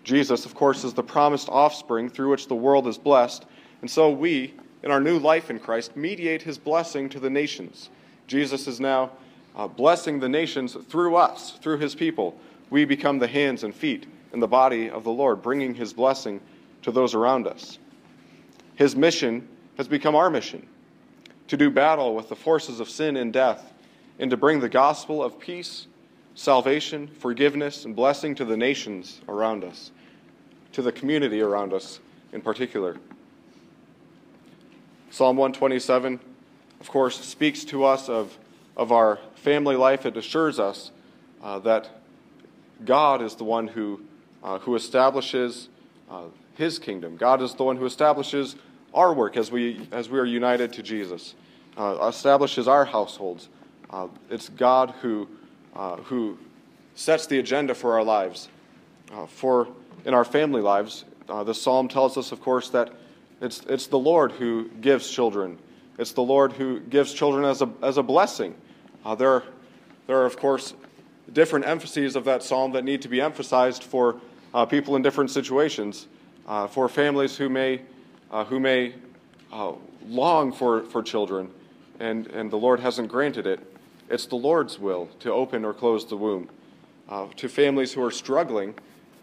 Jesus, 0.06 0.46
of 0.46 0.56
course, 0.56 0.86
is 0.86 0.94
the 0.94 1.04
promised 1.04 1.50
offspring 1.50 2.10
through 2.10 2.30
which 2.30 2.48
the 2.48 2.56
world 2.56 2.88
is 2.88 2.98
blessed, 2.98 3.46
and 3.82 3.92
so 3.92 4.10
we, 4.10 4.54
in 4.82 4.92
our 4.92 5.02
new 5.02 5.20
life 5.20 5.50
in 5.50 5.60
Christ, 5.60 5.98
mediate 5.98 6.42
his 6.42 6.58
blessing 6.58 7.10
to 7.10 7.20
the 7.20 7.30
nations. 7.30 7.90
Jesus 8.28 8.66
is 8.66 8.80
now 8.80 9.12
uh, 9.58 9.68
blessing 9.68 10.22
the 10.22 10.30
nations 10.30 10.78
through 10.88 11.18
us, 11.18 11.58
through 11.62 11.80
his 11.80 11.96
people. 11.96 12.40
We 12.74 12.86
become 12.86 13.20
the 13.20 13.28
hands 13.28 13.64
and 13.64 13.76
feet 13.76 14.08
in 14.34 14.40
the 14.40 14.48
body 14.48 14.90
of 14.90 15.04
the 15.04 15.12
Lord, 15.12 15.44
bringing 15.44 15.76
his 15.76 15.94
blessing 15.94 16.42
to 16.82 16.92
those 16.92 17.14
around 17.14 17.46
us. 17.46 17.78
His 18.74 18.96
mission 18.96 19.48
has 19.78 19.88
become 19.88 20.16
our 20.16 20.32
mission 20.32 20.66
to 21.50 21.56
do 21.56 21.70
battle 21.70 22.16
with 22.16 22.30
the 22.30 22.36
forces 22.36 22.80
of 22.80 22.90
sin 22.90 23.16
and 23.16 23.32
death, 23.32 23.72
and 24.18 24.32
to 24.32 24.38
bring 24.38 24.60
the 24.60 24.70
gospel 24.70 25.22
of 25.22 25.40
peace, 25.40 25.86
salvation, 26.34 27.08
forgiveness, 27.20 27.86
and 27.86 27.96
blessing 27.96 28.34
to 28.34 28.44
the 28.44 28.58
nations 28.58 29.22
around 29.30 29.64
us, 29.64 29.92
to 30.72 30.82
the 30.82 30.92
community 30.92 31.42
around 31.42 31.74
us 31.74 32.00
in 32.32 32.42
particular. 32.42 32.98
Psalm 35.12 35.38
127, 35.38 36.20
of 36.80 36.90
course, 36.90 37.24
speaks 37.24 37.66
to 37.66 37.84
us 37.84 38.10
of, 38.10 38.36
of 38.76 38.92
our 38.92 39.20
family 39.36 39.76
life. 39.76 40.08
It 40.08 40.18
assures 40.18 40.60
us 40.60 40.90
uh, 41.44 41.60
that 41.60 42.00
God 42.86 43.22
is 43.22 43.36
the 43.36 43.44
one 43.44 43.68
who, 43.68 44.02
uh, 44.44 44.60
who 44.60 44.76
establishes 44.76 45.70
uh, 46.10 46.24
his 46.56 46.80
kingdom. 46.80 47.18
God 47.18 47.42
is 47.42 47.54
the 47.56 47.64
one 47.64 47.78
who 47.78 47.86
establishes 47.86 48.56
our 48.94 49.14
work 49.14 49.38
as 49.38 49.52
we, 49.52 49.88
as 49.92 50.10
we 50.10 50.20
are 50.20 50.26
united 50.26 50.74
to 50.74 50.84
Jesus, 50.84 51.36
uh, 51.78 52.08
establishes 52.08 52.68
our 52.68 52.86
households. 52.86 53.50
Uh, 53.90 54.08
it's 54.30 54.50
God 54.50 54.94
who, 55.02 55.28
uh, 55.76 55.98
who 55.98 56.38
sets 56.96 57.26
the 57.28 57.40
agenda 57.40 57.74
for 57.74 57.94
our 57.94 58.04
lives. 58.04 58.50
Uh, 59.12 59.26
for 59.26 59.68
in 60.06 60.14
our 60.14 60.26
family 60.26 60.62
lives, 60.62 61.06
the 61.28 61.54
psalm 61.54 61.88
tells 61.88 62.18
us, 62.18 62.32
of 62.32 62.42
course, 62.42 62.70
that 62.70 62.92
it's, 63.42 63.62
it's 63.68 63.88
the 63.88 63.98
Lord 63.98 64.32
who 64.34 64.70
gives 64.82 65.10
children. 65.10 65.58
It's 65.98 66.12
the 66.12 66.22
Lord 66.22 66.52
who 66.52 66.80
gives 66.80 67.14
children 67.14 67.46
as 67.46 67.62
a, 67.62 67.70
as 67.82 67.98
a 67.98 68.04
blessing. 68.04 68.56
There, 69.18 69.44
there 70.06 70.18
are, 70.18 70.26
of 70.26 70.38
course, 70.38 70.74
different 71.34 71.66
emphases 71.66 72.16
of 72.16 72.26
that 72.26 72.44
psalm 72.44 72.72
that 72.74 72.84
need 72.84 73.02
to 73.02 73.08
be 73.08 73.20
emphasized 73.20 73.84
for 73.84 74.22
people 74.70 74.96
in 74.96 75.02
different 75.02 75.32
situations. 75.32 76.08
for 76.70 76.88
families 76.88 77.36
who 77.38 77.50
may 77.50 77.82
uh, 78.34 78.44
who 78.46 78.60
may 78.60 78.96
uh, 79.52 79.74
long 80.08 80.52
for, 80.52 80.82
for 80.86 81.04
children 81.04 81.52
and, 82.00 82.26
and 82.28 82.50
the 82.50 82.58
Lord 82.58 82.80
hasn't 82.80 83.10
granted 83.10 83.46
it, 83.46 83.60
it's 84.10 84.26
the 84.26 84.36
Lord's 84.36 84.80
will 84.80 85.08
to 85.20 85.32
open 85.32 85.64
or 85.64 85.72
close 85.72 86.08
the 86.08 86.18
womb. 86.18 86.50
Uh, 87.08 87.28
to 87.36 87.48
families 87.48 87.94
who 87.94 88.04
are 88.04 88.10
struggling, 88.10 88.74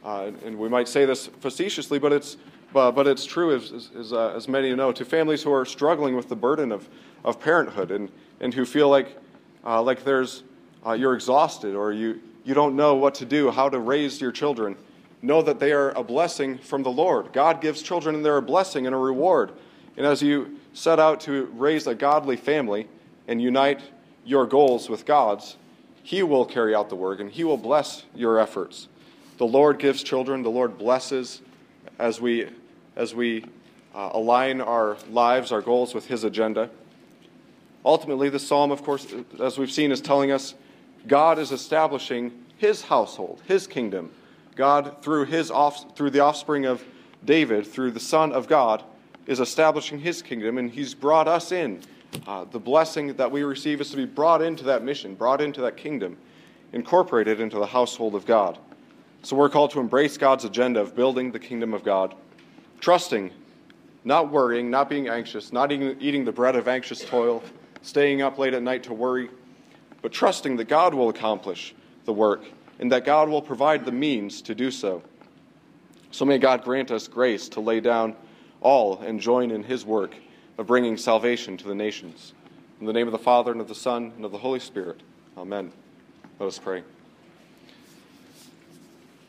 uh, 0.04 0.30
and 0.44 0.56
we 0.56 0.68
might 0.68 0.86
say 0.86 1.04
this 1.06 1.26
facetiously, 1.26 1.98
but 1.98 2.12
it's, 2.12 2.36
but 2.72 3.08
it's 3.08 3.24
true, 3.24 3.52
as, 3.52 3.90
as, 3.98 4.12
uh, 4.12 4.32
as 4.36 4.46
many 4.46 4.72
know, 4.76 4.92
to 4.92 5.04
families 5.04 5.42
who 5.42 5.52
are 5.52 5.64
struggling 5.64 6.14
with 6.14 6.28
the 6.28 6.36
burden 6.36 6.70
of, 6.70 6.88
of 7.24 7.40
parenthood 7.40 7.90
and, 7.90 8.12
and 8.38 8.54
who 8.54 8.64
feel 8.64 8.88
like, 8.88 9.16
uh, 9.64 9.82
like 9.82 10.04
there's, 10.04 10.44
you're 10.86 11.14
exhausted 11.14 11.74
or 11.74 11.92
you, 11.92 12.20
you 12.44 12.54
don't 12.54 12.76
know 12.76 12.94
what 12.94 13.16
to 13.16 13.24
do, 13.24 13.50
how 13.50 13.68
to 13.68 13.78
raise 13.78 14.20
your 14.20 14.32
children 14.32 14.76
know 15.22 15.42
that 15.42 15.58
they 15.58 15.72
are 15.72 15.90
a 15.90 16.02
blessing 16.02 16.58
from 16.58 16.82
the 16.82 16.90
Lord. 16.90 17.32
God 17.32 17.60
gives 17.60 17.82
children 17.82 18.14
and 18.14 18.24
they're 18.24 18.36
a 18.36 18.42
blessing 18.42 18.86
and 18.86 18.94
a 18.94 18.98
reward. 18.98 19.52
And 19.96 20.06
as 20.06 20.22
you 20.22 20.58
set 20.72 20.98
out 20.98 21.20
to 21.22 21.46
raise 21.56 21.86
a 21.86 21.94
godly 21.94 22.36
family 22.36 22.88
and 23.28 23.40
unite 23.40 23.82
your 24.24 24.46
goals 24.46 24.88
with 24.88 25.04
God's, 25.04 25.56
He 26.02 26.22
will 26.22 26.44
carry 26.44 26.74
out 26.74 26.88
the 26.88 26.96
work 26.96 27.20
and 27.20 27.30
He 27.30 27.44
will 27.44 27.56
bless 27.56 28.04
your 28.14 28.38
efforts. 28.38 28.88
The 29.38 29.46
Lord 29.46 29.78
gives 29.78 30.02
children, 30.02 30.42
the 30.42 30.50
Lord 30.50 30.78
blesses 30.78 31.42
as 31.98 32.20
we, 32.20 32.48
as 32.96 33.14
we 33.14 33.44
uh, 33.94 34.10
align 34.12 34.60
our 34.60 34.96
lives, 35.10 35.52
our 35.52 35.62
goals 35.62 35.94
with 35.94 36.06
His 36.06 36.24
agenda. 36.24 36.70
Ultimately, 37.84 38.28
the 38.28 38.38
psalm, 38.38 38.70
of 38.70 38.82
course, 38.82 39.06
as 39.40 39.58
we've 39.58 39.72
seen, 39.72 39.90
is 39.90 40.02
telling 40.02 40.30
us 40.30 40.54
God 41.06 41.38
is 41.38 41.52
establishing 41.52 42.32
His 42.56 42.82
household, 42.82 43.42
His 43.46 43.66
kingdom 43.66 44.10
God, 44.60 45.02
through, 45.02 45.24
his 45.24 45.50
off, 45.50 45.96
through 45.96 46.10
the 46.10 46.20
offspring 46.20 46.66
of 46.66 46.84
David, 47.24 47.66
through 47.66 47.92
the 47.92 48.00
Son 48.00 48.30
of 48.32 48.46
God, 48.46 48.84
is 49.26 49.40
establishing 49.40 49.98
his 49.98 50.20
kingdom, 50.22 50.58
and 50.58 50.70
he's 50.70 50.94
brought 50.94 51.28
us 51.28 51.50
in. 51.50 51.80
Uh, 52.26 52.44
the 52.44 52.58
blessing 52.58 53.14
that 53.14 53.30
we 53.30 53.42
receive 53.42 53.80
is 53.80 53.90
to 53.90 53.96
be 53.96 54.04
brought 54.04 54.42
into 54.42 54.64
that 54.64 54.82
mission, 54.82 55.14
brought 55.14 55.40
into 55.40 55.62
that 55.62 55.78
kingdom, 55.78 56.16
incorporated 56.74 57.40
into 57.40 57.58
the 57.58 57.66
household 57.66 58.14
of 58.14 58.26
God. 58.26 58.58
So 59.22 59.34
we're 59.34 59.48
called 59.48 59.70
to 59.70 59.80
embrace 59.80 60.18
God's 60.18 60.44
agenda 60.44 60.80
of 60.80 60.94
building 60.94 61.32
the 61.32 61.38
kingdom 61.38 61.72
of 61.72 61.84
God, 61.84 62.14
trusting, 62.80 63.30
not 64.04 64.30
worrying, 64.30 64.70
not 64.70 64.90
being 64.90 65.08
anxious, 65.08 65.52
not 65.52 65.70
eating, 65.70 65.96
eating 66.00 66.24
the 66.24 66.32
bread 66.32 66.56
of 66.56 66.68
anxious 66.68 67.04
toil, 67.04 67.42
staying 67.82 68.20
up 68.20 68.38
late 68.38 68.54
at 68.54 68.62
night 68.62 68.82
to 68.82 68.92
worry, 68.92 69.30
but 70.02 70.12
trusting 70.12 70.56
that 70.56 70.68
God 70.68 70.94
will 70.94 71.08
accomplish 71.08 71.74
the 72.04 72.12
work 72.12 72.42
and 72.78 72.90
that 72.92 73.04
God 73.04 73.28
will 73.28 73.42
provide 73.42 73.84
the 73.84 73.92
means 73.92 74.42
to 74.42 74.54
do 74.54 74.70
so. 74.70 75.02
So 76.10 76.24
may 76.24 76.38
God 76.38 76.64
grant 76.64 76.90
us 76.90 77.06
grace 77.06 77.48
to 77.50 77.60
lay 77.60 77.80
down 77.80 78.16
all 78.60 78.98
and 79.00 79.20
join 79.20 79.50
in 79.50 79.62
his 79.62 79.84
work 79.84 80.14
of 80.58 80.66
bringing 80.66 80.96
salvation 80.96 81.56
to 81.58 81.68
the 81.68 81.74
nations. 81.74 82.32
In 82.80 82.86
the 82.86 82.92
name 82.92 83.06
of 83.06 83.12
the 83.12 83.18
Father, 83.18 83.52
and 83.52 83.60
of 83.60 83.68
the 83.68 83.74
Son, 83.74 84.12
and 84.16 84.24
of 84.24 84.32
the 84.32 84.38
Holy 84.38 84.60
Spirit. 84.60 85.02
Amen. 85.36 85.72
Let 86.38 86.46
us 86.46 86.58
pray. 86.58 86.82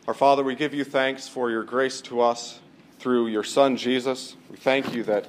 Our 0.07 0.13
Father, 0.13 0.43
we 0.43 0.55
give 0.55 0.73
you 0.73 0.83
thanks 0.83 1.27
for 1.27 1.51
your 1.51 1.63
grace 1.63 2.01
to 2.01 2.21
us 2.21 2.59
through 2.99 3.27
your 3.27 3.43
Son, 3.43 3.77
Jesus. 3.77 4.35
We 4.49 4.57
thank 4.57 4.93
you 4.93 5.03
that 5.03 5.27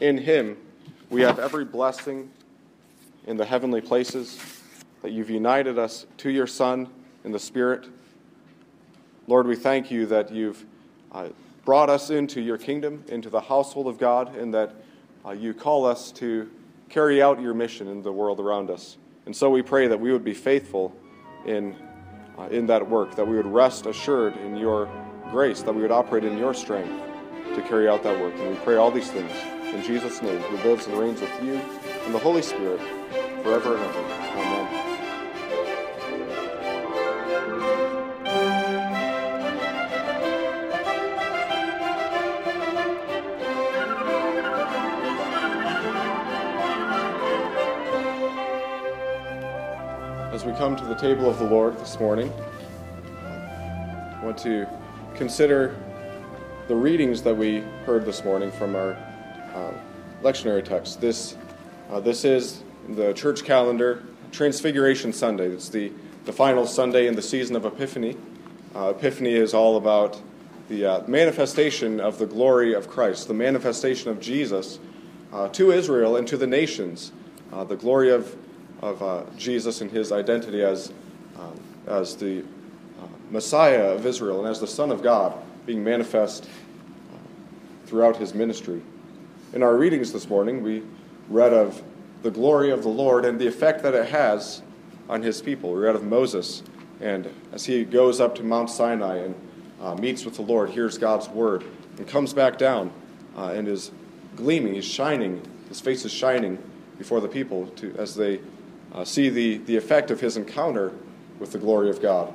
in 0.00 0.18
him 0.18 0.56
we 1.10 1.22
have 1.22 1.38
every 1.38 1.64
blessing 1.64 2.30
in 3.26 3.36
the 3.36 3.44
heavenly 3.44 3.80
places, 3.80 4.61
that 5.02 5.10
you've 5.10 5.30
united 5.30 5.78
us 5.78 6.06
to 6.18 6.30
your 6.30 6.46
Son 6.46 6.88
in 7.24 7.32
the 7.32 7.38
Spirit. 7.38 7.86
Lord, 9.26 9.46
we 9.46 9.56
thank 9.56 9.90
you 9.90 10.06
that 10.06 10.32
you've 10.32 10.64
uh, 11.12 11.28
brought 11.64 11.90
us 11.90 12.10
into 12.10 12.40
your 12.40 12.58
kingdom, 12.58 13.04
into 13.08 13.30
the 13.30 13.40
household 13.40 13.86
of 13.86 13.98
God, 13.98 14.36
and 14.36 14.52
that 14.54 14.74
uh, 15.24 15.30
you 15.30 15.54
call 15.54 15.84
us 15.84 16.10
to 16.12 16.50
carry 16.88 17.22
out 17.22 17.40
your 17.40 17.54
mission 17.54 17.88
in 17.88 18.02
the 18.02 18.12
world 18.12 18.40
around 18.40 18.70
us. 18.70 18.96
And 19.26 19.34
so 19.34 19.50
we 19.50 19.62
pray 19.62 19.86
that 19.86 19.98
we 19.98 20.12
would 20.12 20.24
be 20.24 20.34
faithful 20.34 20.94
in, 21.46 21.76
uh, 22.38 22.44
in 22.44 22.66
that 22.66 22.88
work, 22.88 23.14
that 23.16 23.26
we 23.26 23.36
would 23.36 23.46
rest 23.46 23.86
assured 23.86 24.36
in 24.38 24.56
your 24.56 24.88
grace, 25.30 25.62
that 25.62 25.72
we 25.72 25.82
would 25.82 25.92
operate 25.92 26.24
in 26.24 26.36
your 26.36 26.54
strength 26.54 26.92
to 27.54 27.62
carry 27.62 27.88
out 27.88 28.02
that 28.02 28.20
work. 28.20 28.34
And 28.34 28.50
we 28.50 28.56
pray 28.56 28.76
all 28.76 28.90
these 28.90 29.10
things 29.10 29.32
in 29.72 29.82
Jesus' 29.82 30.20
name, 30.20 30.38
who 30.38 30.68
lives 30.68 30.86
and 30.86 30.98
reigns 30.98 31.20
with 31.20 31.42
you 31.42 31.54
and 32.04 32.14
the 32.14 32.18
Holy 32.18 32.42
Spirit 32.42 32.80
forever 33.42 33.76
and 33.76 33.84
ever. 33.84 34.11
Come 50.62 50.76
to 50.76 50.84
the 50.84 50.94
table 50.94 51.28
of 51.28 51.40
the 51.40 51.44
Lord 51.44 51.76
this 51.80 51.98
morning, 51.98 52.32
I 53.18 54.20
want 54.22 54.38
to 54.44 54.64
consider 55.16 55.76
the 56.68 56.76
readings 56.76 57.20
that 57.22 57.36
we 57.36 57.64
heard 57.84 58.04
this 58.04 58.24
morning 58.24 58.52
from 58.52 58.76
our 58.76 58.92
uh, 59.56 59.72
lectionary 60.22 60.64
text. 60.64 61.00
This, 61.00 61.36
uh, 61.90 61.98
this 61.98 62.24
is 62.24 62.62
the 62.90 63.12
church 63.12 63.42
calendar, 63.42 64.04
Transfiguration 64.30 65.12
Sunday. 65.12 65.48
It's 65.48 65.68
the, 65.68 65.90
the 66.26 66.32
final 66.32 66.64
Sunday 66.64 67.08
in 67.08 67.16
the 67.16 67.22
season 67.22 67.56
of 67.56 67.64
Epiphany. 67.64 68.16
Uh, 68.72 68.90
Epiphany 68.96 69.34
is 69.34 69.54
all 69.54 69.76
about 69.76 70.22
the 70.68 70.86
uh, 70.86 71.06
manifestation 71.08 71.98
of 71.98 72.20
the 72.20 72.26
glory 72.26 72.72
of 72.72 72.88
Christ, 72.88 73.26
the 73.26 73.34
manifestation 73.34 74.12
of 74.12 74.20
Jesus 74.20 74.78
uh, 75.32 75.48
to 75.48 75.72
Israel 75.72 76.14
and 76.14 76.28
to 76.28 76.36
the 76.36 76.46
nations, 76.46 77.10
uh, 77.52 77.64
the 77.64 77.74
glory 77.74 78.10
of 78.10 78.36
of 78.82 79.00
uh, 79.02 79.22
Jesus 79.38 79.80
and 79.80 79.90
his 79.90 80.10
identity 80.12 80.62
as, 80.62 80.92
um, 81.38 81.58
as 81.86 82.16
the 82.16 82.40
uh, 82.40 83.06
Messiah 83.30 83.92
of 83.92 84.04
Israel 84.04 84.40
and 84.40 84.48
as 84.48 84.60
the 84.60 84.66
Son 84.66 84.90
of 84.90 85.02
God 85.02 85.32
being 85.64 85.82
manifest 85.82 86.44
uh, 86.44 87.16
throughout 87.86 88.16
his 88.16 88.34
ministry. 88.34 88.82
In 89.52 89.62
our 89.62 89.76
readings 89.76 90.12
this 90.12 90.28
morning, 90.28 90.62
we 90.62 90.82
read 91.28 91.52
of 91.52 91.80
the 92.22 92.30
glory 92.30 92.70
of 92.70 92.82
the 92.82 92.88
Lord 92.88 93.24
and 93.24 93.38
the 93.38 93.46
effect 93.46 93.82
that 93.84 93.94
it 93.94 94.08
has 94.08 94.62
on 95.08 95.22
his 95.22 95.40
people. 95.40 95.72
We 95.72 95.80
read 95.80 95.94
of 95.94 96.04
Moses, 96.04 96.62
and 97.00 97.32
as 97.52 97.64
he 97.64 97.84
goes 97.84 98.20
up 98.20 98.34
to 98.36 98.42
Mount 98.42 98.70
Sinai 98.70 99.18
and 99.18 99.34
uh, 99.80 99.94
meets 99.94 100.24
with 100.24 100.34
the 100.34 100.42
Lord, 100.42 100.70
hears 100.70 100.98
God's 100.98 101.28
word, 101.28 101.64
and 101.98 102.06
comes 102.06 102.32
back 102.32 102.58
down 102.58 102.90
uh, 103.36 103.48
and 103.48 103.68
is 103.68 103.92
gleaming, 104.36 104.74
he's 104.74 104.84
shining, 104.84 105.42
his 105.68 105.80
face 105.80 106.04
is 106.04 106.12
shining 106.12 106.58
before 106.98 107.20
the 107.20 107.28
people 107.28 107.66
to, 107.76 107.94
as 107.98 108.14
they 108.14 108.40
uh, 108.94 109.04
see 109.04 109.28
the, 109.28 109.58
the 109.58 109.76
effect 109.76 110.10
of 110.10 110.20
his 110.20 110.36
encounter 110.36 110.92
with 111.38 111.52
the 111.52 111.58
glory 111.58 111.90
of 111.90 112.00
God. 112.00 112.32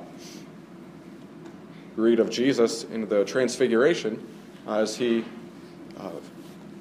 read 1.96 2.20
of 2.20 2.30
Jesus 2.30 2.84
in 2.84 3.08
the 3.08 3.24
Transfiguration 3.24 4.26
uh, 4.66 4.80
as 4.80 4.96
he 4.96 5.24
uh, 5.98 6.10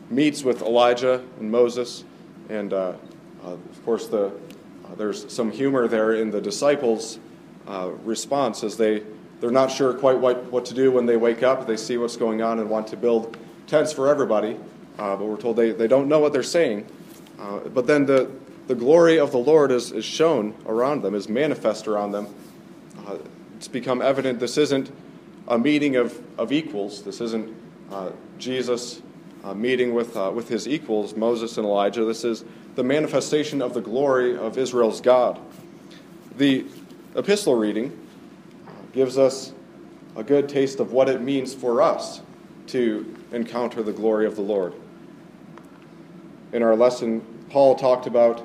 meets 0.10 0.44
with 0.44 0.62
Elijah 0.62 1.24
and 1.40 1.52
Moses. 1.52 2.04
And 2.50 2.74
uh, 2.74 2.94
uh, 3.44 3.52
of 3.52 3.86
course, 3.86 4.08
the, 4.08 4.32
there's 4.96 5.32
some 5.32 5.52
humor 5.52 5.88
there 5.88 6.16
in 6.16 6.32
the 6.32 6.42
disciples' 6.42 7.20
response 8.04 8.64
as 8.64 8.78
they, 8.78 9.04
they're 9.42 9.52
not 9.52 9.70
sure 9.70 9.94
quite 9.94 10.18
what, 10.18 10.46
what 10.46 10.66
to 10.66 10.74
do 10.74 10.92
when 10.92 11.06
they 11.06 11.18
wake 11.18 11.44
up. 11.44 11.68
They 11.68 11.78
see 11.78 11.98
what's 11.98 12.18
going 12.18 12.42
on 12.42 12.60
and 12.60 12.70
want 12.70 12.88
to 12.88 12.98
build 12.98 13.38
tents 13.68 13.92
for 13.92 14.08
everybody. 14.08 14.58
but 14.98 15.20
we're 15.20 15.38
told 15.38 15.56
they, 15.58 15.72
they 15.72 15.88
don't 15.88 16.08
know 16.08 16.20
what 16.20 16.34
they're 16.34 16.42
saying. 16.42 16.88
but 17.38 17.86
then 17.86 18.06
the, 18.06 18.32
the 18.68 18.76
glory 18.76 19.18
of 19.18 19.32
the 19.32 19.38
Lord 19.38 19.72
is, 19.72 19.92
is 19.92 20.06
shown 20.06 20.54
around 20.66 21.02
them, 21.02 21.16
is 21.16 21.30
manifest 21.30 21.88
around 21.88 22.12
them. 22.12 22.28
Uh, 23.06 23.18
it's 23.56 23.68
become 23.68 24.02
evident 24.02 24.40
this 24.40 24.58
isn't 24.58 24.92
a 25.48 25.58
meeting 25.58 25.96
of, 25.96 26.22
of 26.38 26.52
equals. 26.52 27.02
This 27.04 27.22
isn't 27.22 27.56
uh, 27.92 28.12
Jesus 28.38 29.02
uh, 29.44 29.54
meeting 29.54 29.94
with, 29.94 30.16
uh, 30.18 30.32
with 30.34 30.50
his 30.50 30.68
equals, 30.68 31.16
Moses 31.16 31.58
and 31.58 31.66
Elijah. 31.66 32.04
This 32.04 32.26
is 32.26 32.44
the 32.76 32.84
manifestation 32.84 33.62
of 33.62 33.74
the 33.74 33.82
glory 33.82 34.38
of 34.38 34.58
Israel's 34.58 35.00
God. 35.00 35.40
The 36.36 36.66
epistle 37.16 37.56
reading 37.56 37.98
gives 38.94 39.18
us 39.18 39.54
a 40.16 40.24
good 40.24 40.50
taste 40.50 40.80
of 40.80 40.92
what 40.92 41.08
it 41.08 41.22
means 41.22 41.54
for 41.54 41.82
us 41.82 42.22
to 42.68 43.16
encounter 43.32 43.82
the 43.82 43.94
glory 43.94 44.26
of 44.26 44.36
the 44.36 44.42
Lord. 44.42 44.74
In 46.52 46.62
our 46.62 46.76
lesson, 46.76 47.22
Paul 47.50 47.76
talked 47.76 48.08
about 48.08 48.40
uh, 48.40 48.44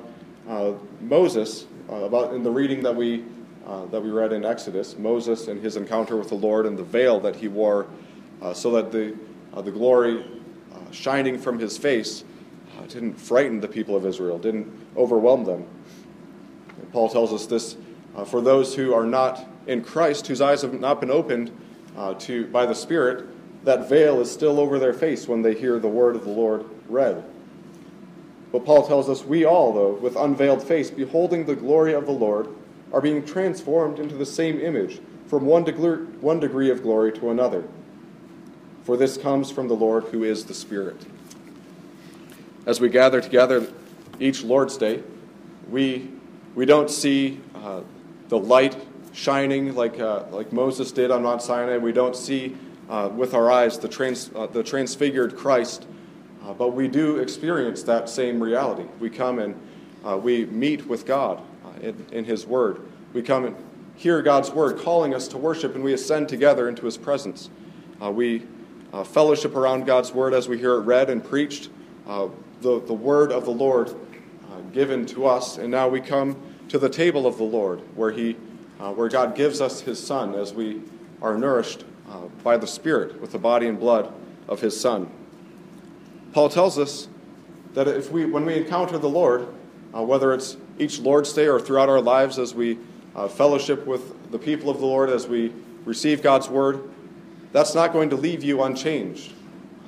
Moses, 1.01 1.65
uh, 1.89 1.95
about 1.95 2.33
in 2.33 2.43
the 2.43 2.51
reading 2.51 2.83
that 2.83 2.95
we, 2.95 3.23
uh, 3.65 3.85
that 3.85 4.01
we 4.01 4.09
read 4.09 4.33
in 4.33 4.45
Exodus, 4.45 4.97
Moses 4.97 5.47
and 5.47 5.61
his 5.61 5.75
encounter 5.75 6.17
with 6.17 6.29
the 6.29 6.35
Lord 6.35 6.65
and 6.65 6.77
the 6.77 6.83
veil 6.83 7.19
that 7.21 7.35
he 7.35 7.47
wore 7.47 7.87
so 8.53 8.71
that 8.71 8.91
the, 8.91 9.15
the 9.61 9.71
glory 9.71 10.25
shining 10.91 11.37
from 11.37 11.57
his 11.57 11.77
face 11.77 12.25
didn't 12.89 13.13
frighten 13.13 13.59
the 13.59 13.67
people 13.67 13.95
of 13.95 14.05
Israel, 14.05 14.37
didn't 14.37 14.71
overwhelm 14.97 15.45
them. 15.45 15.65
And 16.77 16.91
Paul 16.91 17.09
tells 17.09 17.31
us 17.31 17.45
this 17.45 17.77
uh, 18.15 18.25
for 18.25 18.41
those 18.41 18.75
who 18.75 18.93
are 18.93 19.05
not 19.05 19.45
in 19.67 19.83
Christ, 19.83 20.27
whose 20.27 20.41
eyes 20.41 20.61
have 20.61 20.79
not 20.79 20.99
been 20.99 21.11
opened 21.11 21.51
uh, 21.97 22.13
to, 22.15 22.47
by 22.47 22.65
the 22.65 22.75
Spirit, 22.75 23.25
that 23.63 23.89
veil 23.89 24.19
is 24.19 24.31
still 24.31 24.59
over 24.59 24.77
their 24.77 24.93
face 24.93 25.27
when 25.27 25.41
they 25.41 25.53
hear 25.53 25.79
the 25.79 25.87
word 25.87 26.15
of 26.15 26.23
the 26.23 26.29
Lord 26.29 26.65
read. 26.89 27.23
But 28.53 28.65
Paul 28.65 28.87
tells 28.87 29.09
us 29.09 29.25
we 29.25 29.45
all, 29.45 29.73
though, 29.73 29.93
with 29.93 30.15
unveiled 30.15 30.61
face, 30.61 30.91
beholding 30.91 31.45
the 31.45 31.55
glory 31.55 31.93
of 31.93 32.05
the 32.05 32.11
Lord, 32.11 32.47
are 32.93 33.01
being 33.01 33.25
transformed 33.25 33.97
into 33.97 34.15
the 34.15 34.27
same 34.27 34.59
image 34.61 35.01
from 35.25 35.47
one 35.47 35.63
degree, 35.63 36.05
one 36.21 36.39
degree 36.39 36.69
of 36.69 36.83
glory 36.83 37.11
to 37.13 37.31
another. 37.31 37.63
For 38.83 38.95
this 38.95 39.17
comes 39.17 39.49
from 39.49 39.67
the 39.67 39.73
Lord 39.73 40.03
who 40.05 40.23
is 40.23 40.45
the 40.45 40.53
Spirit. 40.53 41.03
As 42.67 42.79
we 42.79 42.89
gather 42.89 43.19
together 43.19 43.65
each 44.19 44.43
Lord's 44.43 44.77
Day, 44.77 45.01
we, 45.67 46.11
we 46.53 46.67
don't 46.67 46.91
see 46.91 47.41
uh, 47.55 47.81
the 48.29 48.37
light 48.37 48.77
shining 49.13 49.73
like, 49.73 49.99
uh, 49.99 50.25
like 50.29 50.53
Moses 50.53 50.91
did 50.91 51.09
on 51.09 51.23
Mount 51.23 51.41
Sinai. 51.41 51.77
We 51.77 51.91
don't 51.91 52.15
see 52.15 52.55
uh, 52.87 53.09
with 53.11 53.33
our 53.33 53.49
eyes 53.49 53.79
the, 53.79 53.87
trans, 53.87 54.29
uh, 54.35 54.45
the 54.45 54.61
transfigured 54.61 55.35
Christ 55.35 55.87
uh, 56.45 56.53
but 56.53 56.69
we 56.69 56.87
do 56.87 57.17
experience 57.17 57.83
that 57.83 58.09
same 58.09 58.41
reality. 58.41 58.83
We 58.99 59.09
come 59.09 59.39
and 59.39 59.59
uh, 60.03 60.17
we 60.17 60.45
meet 60.45 60.85
with 60.85 61.05
God 61.05 61.41
uh, 61.65 61.79
in, 61.81 62.05
in, 62.11 62.25
His 62.25 62.45
Word. 62.45 62.81
We 63.13 63.21
come 63.21 63.45
and 63.45 63.55
hear 63.95 64.21
God's 64.21 64.51
Word 64.51 64.79
calling 64.79 65.13
us 65.13 65.29
to 65.29 65.37
worship, 65.37 65.75
and 65.75 65.83
we 65.83 65.93
ascend 65.93 66.27
together 66.27 66.67
into 66.67 66.85
His 66.85 66.97
presence. 66.97 67.49
Uh, 68.01 68.11
we 68.11 68.43
uh, 68.91 69.03
fellowship 69.03 69.55
around 69.55 69.85
God's 69.85 70.11
Word 70.11 70.33
as 70.33 70.49
we 70.49 70.57
hear 70.57 70.73
it 70.73 70.81
read 70.81 71.09
and 71.09 71.23
preached, 71.23 71.69
uh, 72.07 72.27
the, 72.61 72.81
the 72.81 72.93
Word 72.93 73.31
of 73.31 73.45
the 73.45 73.51
Lord 73.51 73.95
given 74.71 75.05
to 75.05 75.27
us, 75.27 75.57
and 75.57 75.69
now 75.69 75.87
we 75.87 76.01
come 76.01 76.35
to 76.69 76.79
the 76.79 76.89
table 76.89 77.27
of 77.27 77.37
the 77.37 77.43
Lord, 77.43 77.79
where, 77.95 78.11
he, 78.11 78.33
where 78.79 79.07
God 79.07 79.35
gives 79.35 79.61
us 79.61 79.81
His 79.81 80.03
Son 80.03 80.33
as 80.33 80.51
we 80.53 80.81
are 81.21 81.37
nourished 81.37 81.83
by 82.43 82.57
the 82.57 82.65
Spirit 82.65 83.19
with 83.21 83.31
the 83.31 83.37
body 83.37 83.67
and 83.67 83.79
blood 83.79 84.11
of 84.47 84.61
His 84.61 84.79
Son. 84.79 85.11
Paul 86.33 86.49
tells 86.49 86.79
us 86.79 87.07
that 87.75 87.87
if 87.87 88.11
we, 88.11 88.25
when 88.25 88.45
we 88.45 88.55
encounter 88.55 88.97
the 88.97 89.09
Lord, 89.09 89.47
uh, 89.95 90.01
whether 90.01 90.33
it's 90.33 90.57
each 90.79 90.99
Lord's 90.99 91.31
Day 91.31 91.47
or 91.47 91.59
throughout 91.59 91.89
our 91.89 92.01
lives 92.01 92.39
as 92.39 92.55
we 92.55 92.79
uh, 93.15 93.27
fellowship 93.27 93.85
with 93.85 94.31
the 94.31 94.39
people 94.39 94.71
of 94.71 94.79
the 94.79 94.85
Lord, 94.85 95.11
as 95.11 95.27
we 95.27 95.53
receive 95.85 96.23
God's 96.23 96.49
word, 96.49 96.89
that's 97.51 97.75
not 97.75 97.93
going 97.93 98.09
to 98.09 98.15
leave 98.15 98.43
you 98.43 98.63
unchanged. 98.63 99.33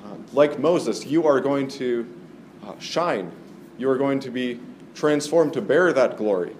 Uh, 0.04 0.14
like 0.32 0.60
Moses, 0.60 1.04
you 1.04 1.26
are 1.26 1.40
going 1.40 1.66
to 1.68 2.06
uh, 2.64 2.78
shine. 2.78 3.32
You 3.76 3.90
are 3.90 3.98
going 3.98 4.20
to 4.20 4.30
be 4.30 4.60
transformed 4.94 5.52
to 5.54 5.60
bear 5.60 5.92
that 5.92 6.16
glory. 6.16 6.54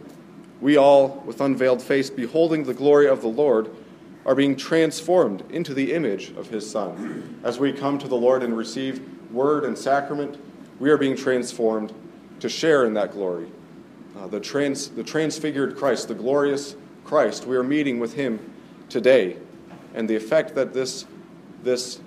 We 0.61 0.76
all, 0.76 1.22
with 1.24 1.41
unveiled 1.41 1.80
face, 1.80 2.11
beholding 2.11 2.64
the 2.64 2.74
glory 2.74 3.07
of 3.09 3.22
the 3.22 3.28
Lord, 3.28 3.70
are 4.24 4.34
being 4.34 4.57
transformed 4.57 5.45
into 5.51 5.74
the 5.74 5.93
image 5.93 6.30
of 6.30 6.49
his 6.49 6.68
Son. 6.68 7.39
As 7.45 7.61
we 7.61 7.72
come 7.72 7.99
to 7.99 8.09
the 8.09 8.16
Lord 8.16 8.43
and 8.43 8.57
receive 8.57 9.16
word 9.31 9.64
and 9.64 9.77
sacrament, 9.77 10.39
we 10.79 10.91
are 10.91 10.97
being 10.97 11.16
transformed 11.16 11.93
to 12.41 12.49
share 12.49 12.85
in 12.85 12.95
that 12.95 13.12
glory. 13.12 13.49
Uh, 14.16 14.27
the, 14.27 14.41
trans, 14.41 14.89
the 14.91 15.05
transfigured 15.05 15.77
Christ, 15.77 16.09
the 16.09 16.14
glorious 16.14 16.77
Christ, 17.05 17.47
we 17.47 17.57
are 17.57 17.62
meeting 17.62 17.99
with 17.99 18.14
him 18.14 18.53
today. 18.89 19.37
And 19.95 20.09
the 20.09 20.16
effect 20.16 20.55
that 20.55 20.72
this, 20.72 21.07
this 21.62 22.01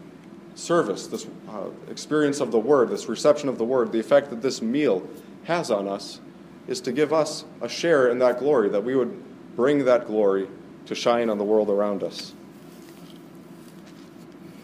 service, 0.55 1.07
this 1.07 1.27
uh, 1.49 1.69
experience 1.89 2.39
of 2.39 2.51
the 2.51 2.59
word, 2.59 2.89
this 2.89 3.07
reception 3.07 3.49
of 3.49 3.57
the 3.57 3.65
word, 3.65 3.91
the 3.91 3.99
effect 3.99 4.29
that 4.29 4.41
this 4.41 4.61
meal 4.61 5.07
has 5.45 5.71
on 5.71 5.87
us 5.87 6.19
is 6.67 6.81
to 6.81 6.91
give 6.91 7.13
us 7.13 7.45
a 7.61 7.69
share 7.69 8.09
in 8.09 8.19
that 8.19 8.39
glory, 8.39 8.69
that 8.69 8.83
we 8.83 8.95
would 8.95 9.55
bring 9.55 9.85
that 9.85 10.05
glory 10.05 10.47
to 10.85 10.95
shine 10.95 11.29
on 11.29 11.37
the 11.37 11.43
world 11.43 11.69
around 11.69 12.03
us. 12.03 12.33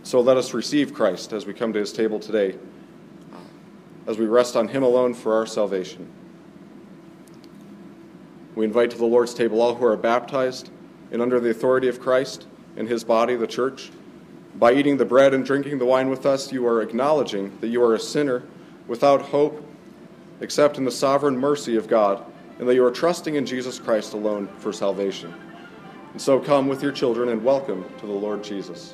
So 0.05 0.21
let 0.21 0.37
us 0.37 0.53
receive 0.53 0.93
Christ 0.93 1.33
as 1.33 1.47
we 1.47 1.53
come 1.55 1.73
to 1.73 1.79
his 1.79 1.91
table 1.91 2.19
today, 2.19 2.59
as 4.05 4.19
we 4.19 4.27
rest 4.27 4.55
on 4.55 4.67
him 4.67 4.83
alone 4.83 5.15
for 5.15 5.33
our 5.33 5.47
salvation. 5.47 6.07
We 8.53 8.65
invite 8.65 8.91
to 8.91 8.99
the 8.99 9.05
Lord's 9.05 9.33
table 9.33 9.59
all 9.59 9.73
who 9.73 9.83
are 9.83 9.97
baptized 9.97 10.69
and 11.11 11.23
under 11.23 11.39
the 11.39 11.49
authority 11.49 11.87
of 11.87 11.99
Christ 11.99 12.45
and 12.77 12.87
his 12.87 13.03
body, 13.03 13.35
the 13.35 13.47
church. 13.47 13.89
By 14.53 14.73
eating 14.73 14.97
the 14.97 15.05
bread 15.05 15.33
and 15.33 15.43
drinking 15.43 15.79
the 15.79 15.87
wine 15.87 16.11
with 16.11 16.27
us, 16.27 16.51
you 16.51 16.67
are 16.67 16.83
acknowledging 16.83 17.57
that 17.59 17.69
you 17.69 17.81
are 17.81 17.95
a 17.95 17.99
sinner 17.99 18.43
without 18.87 19.23
hope 19.23 19.65
except 20.39 20.77
in 20.77 20.85
the 20.85 20.91
sovereign 20.91 21.35
mercy 21.35 21.77
of 21.77 21.87
God, 21.87 22.23
and 22.59 22.69
that 22.69 22.75
you 22.75 22.85
are 22.85 22.91
trusting 22.91 23.33
in 23.33 23.45
Jesus 23.45 23.79
Christ 23.79 24.13
alone 24.13 24.49
for 24.59 24.71
salvation. 24.71 25.33
And 26.11 26.21
so 26.21 26.39
come 26.39 26.67
with 26.67 26.83
your 26.83 26.91
children 26.91 27.29
and 27.29 27.43
welcome 27.43 27.83
to 27.97 28.05
the 28.05 28.13
Lord 28.13 28.43
Jesus. 28.43 28.93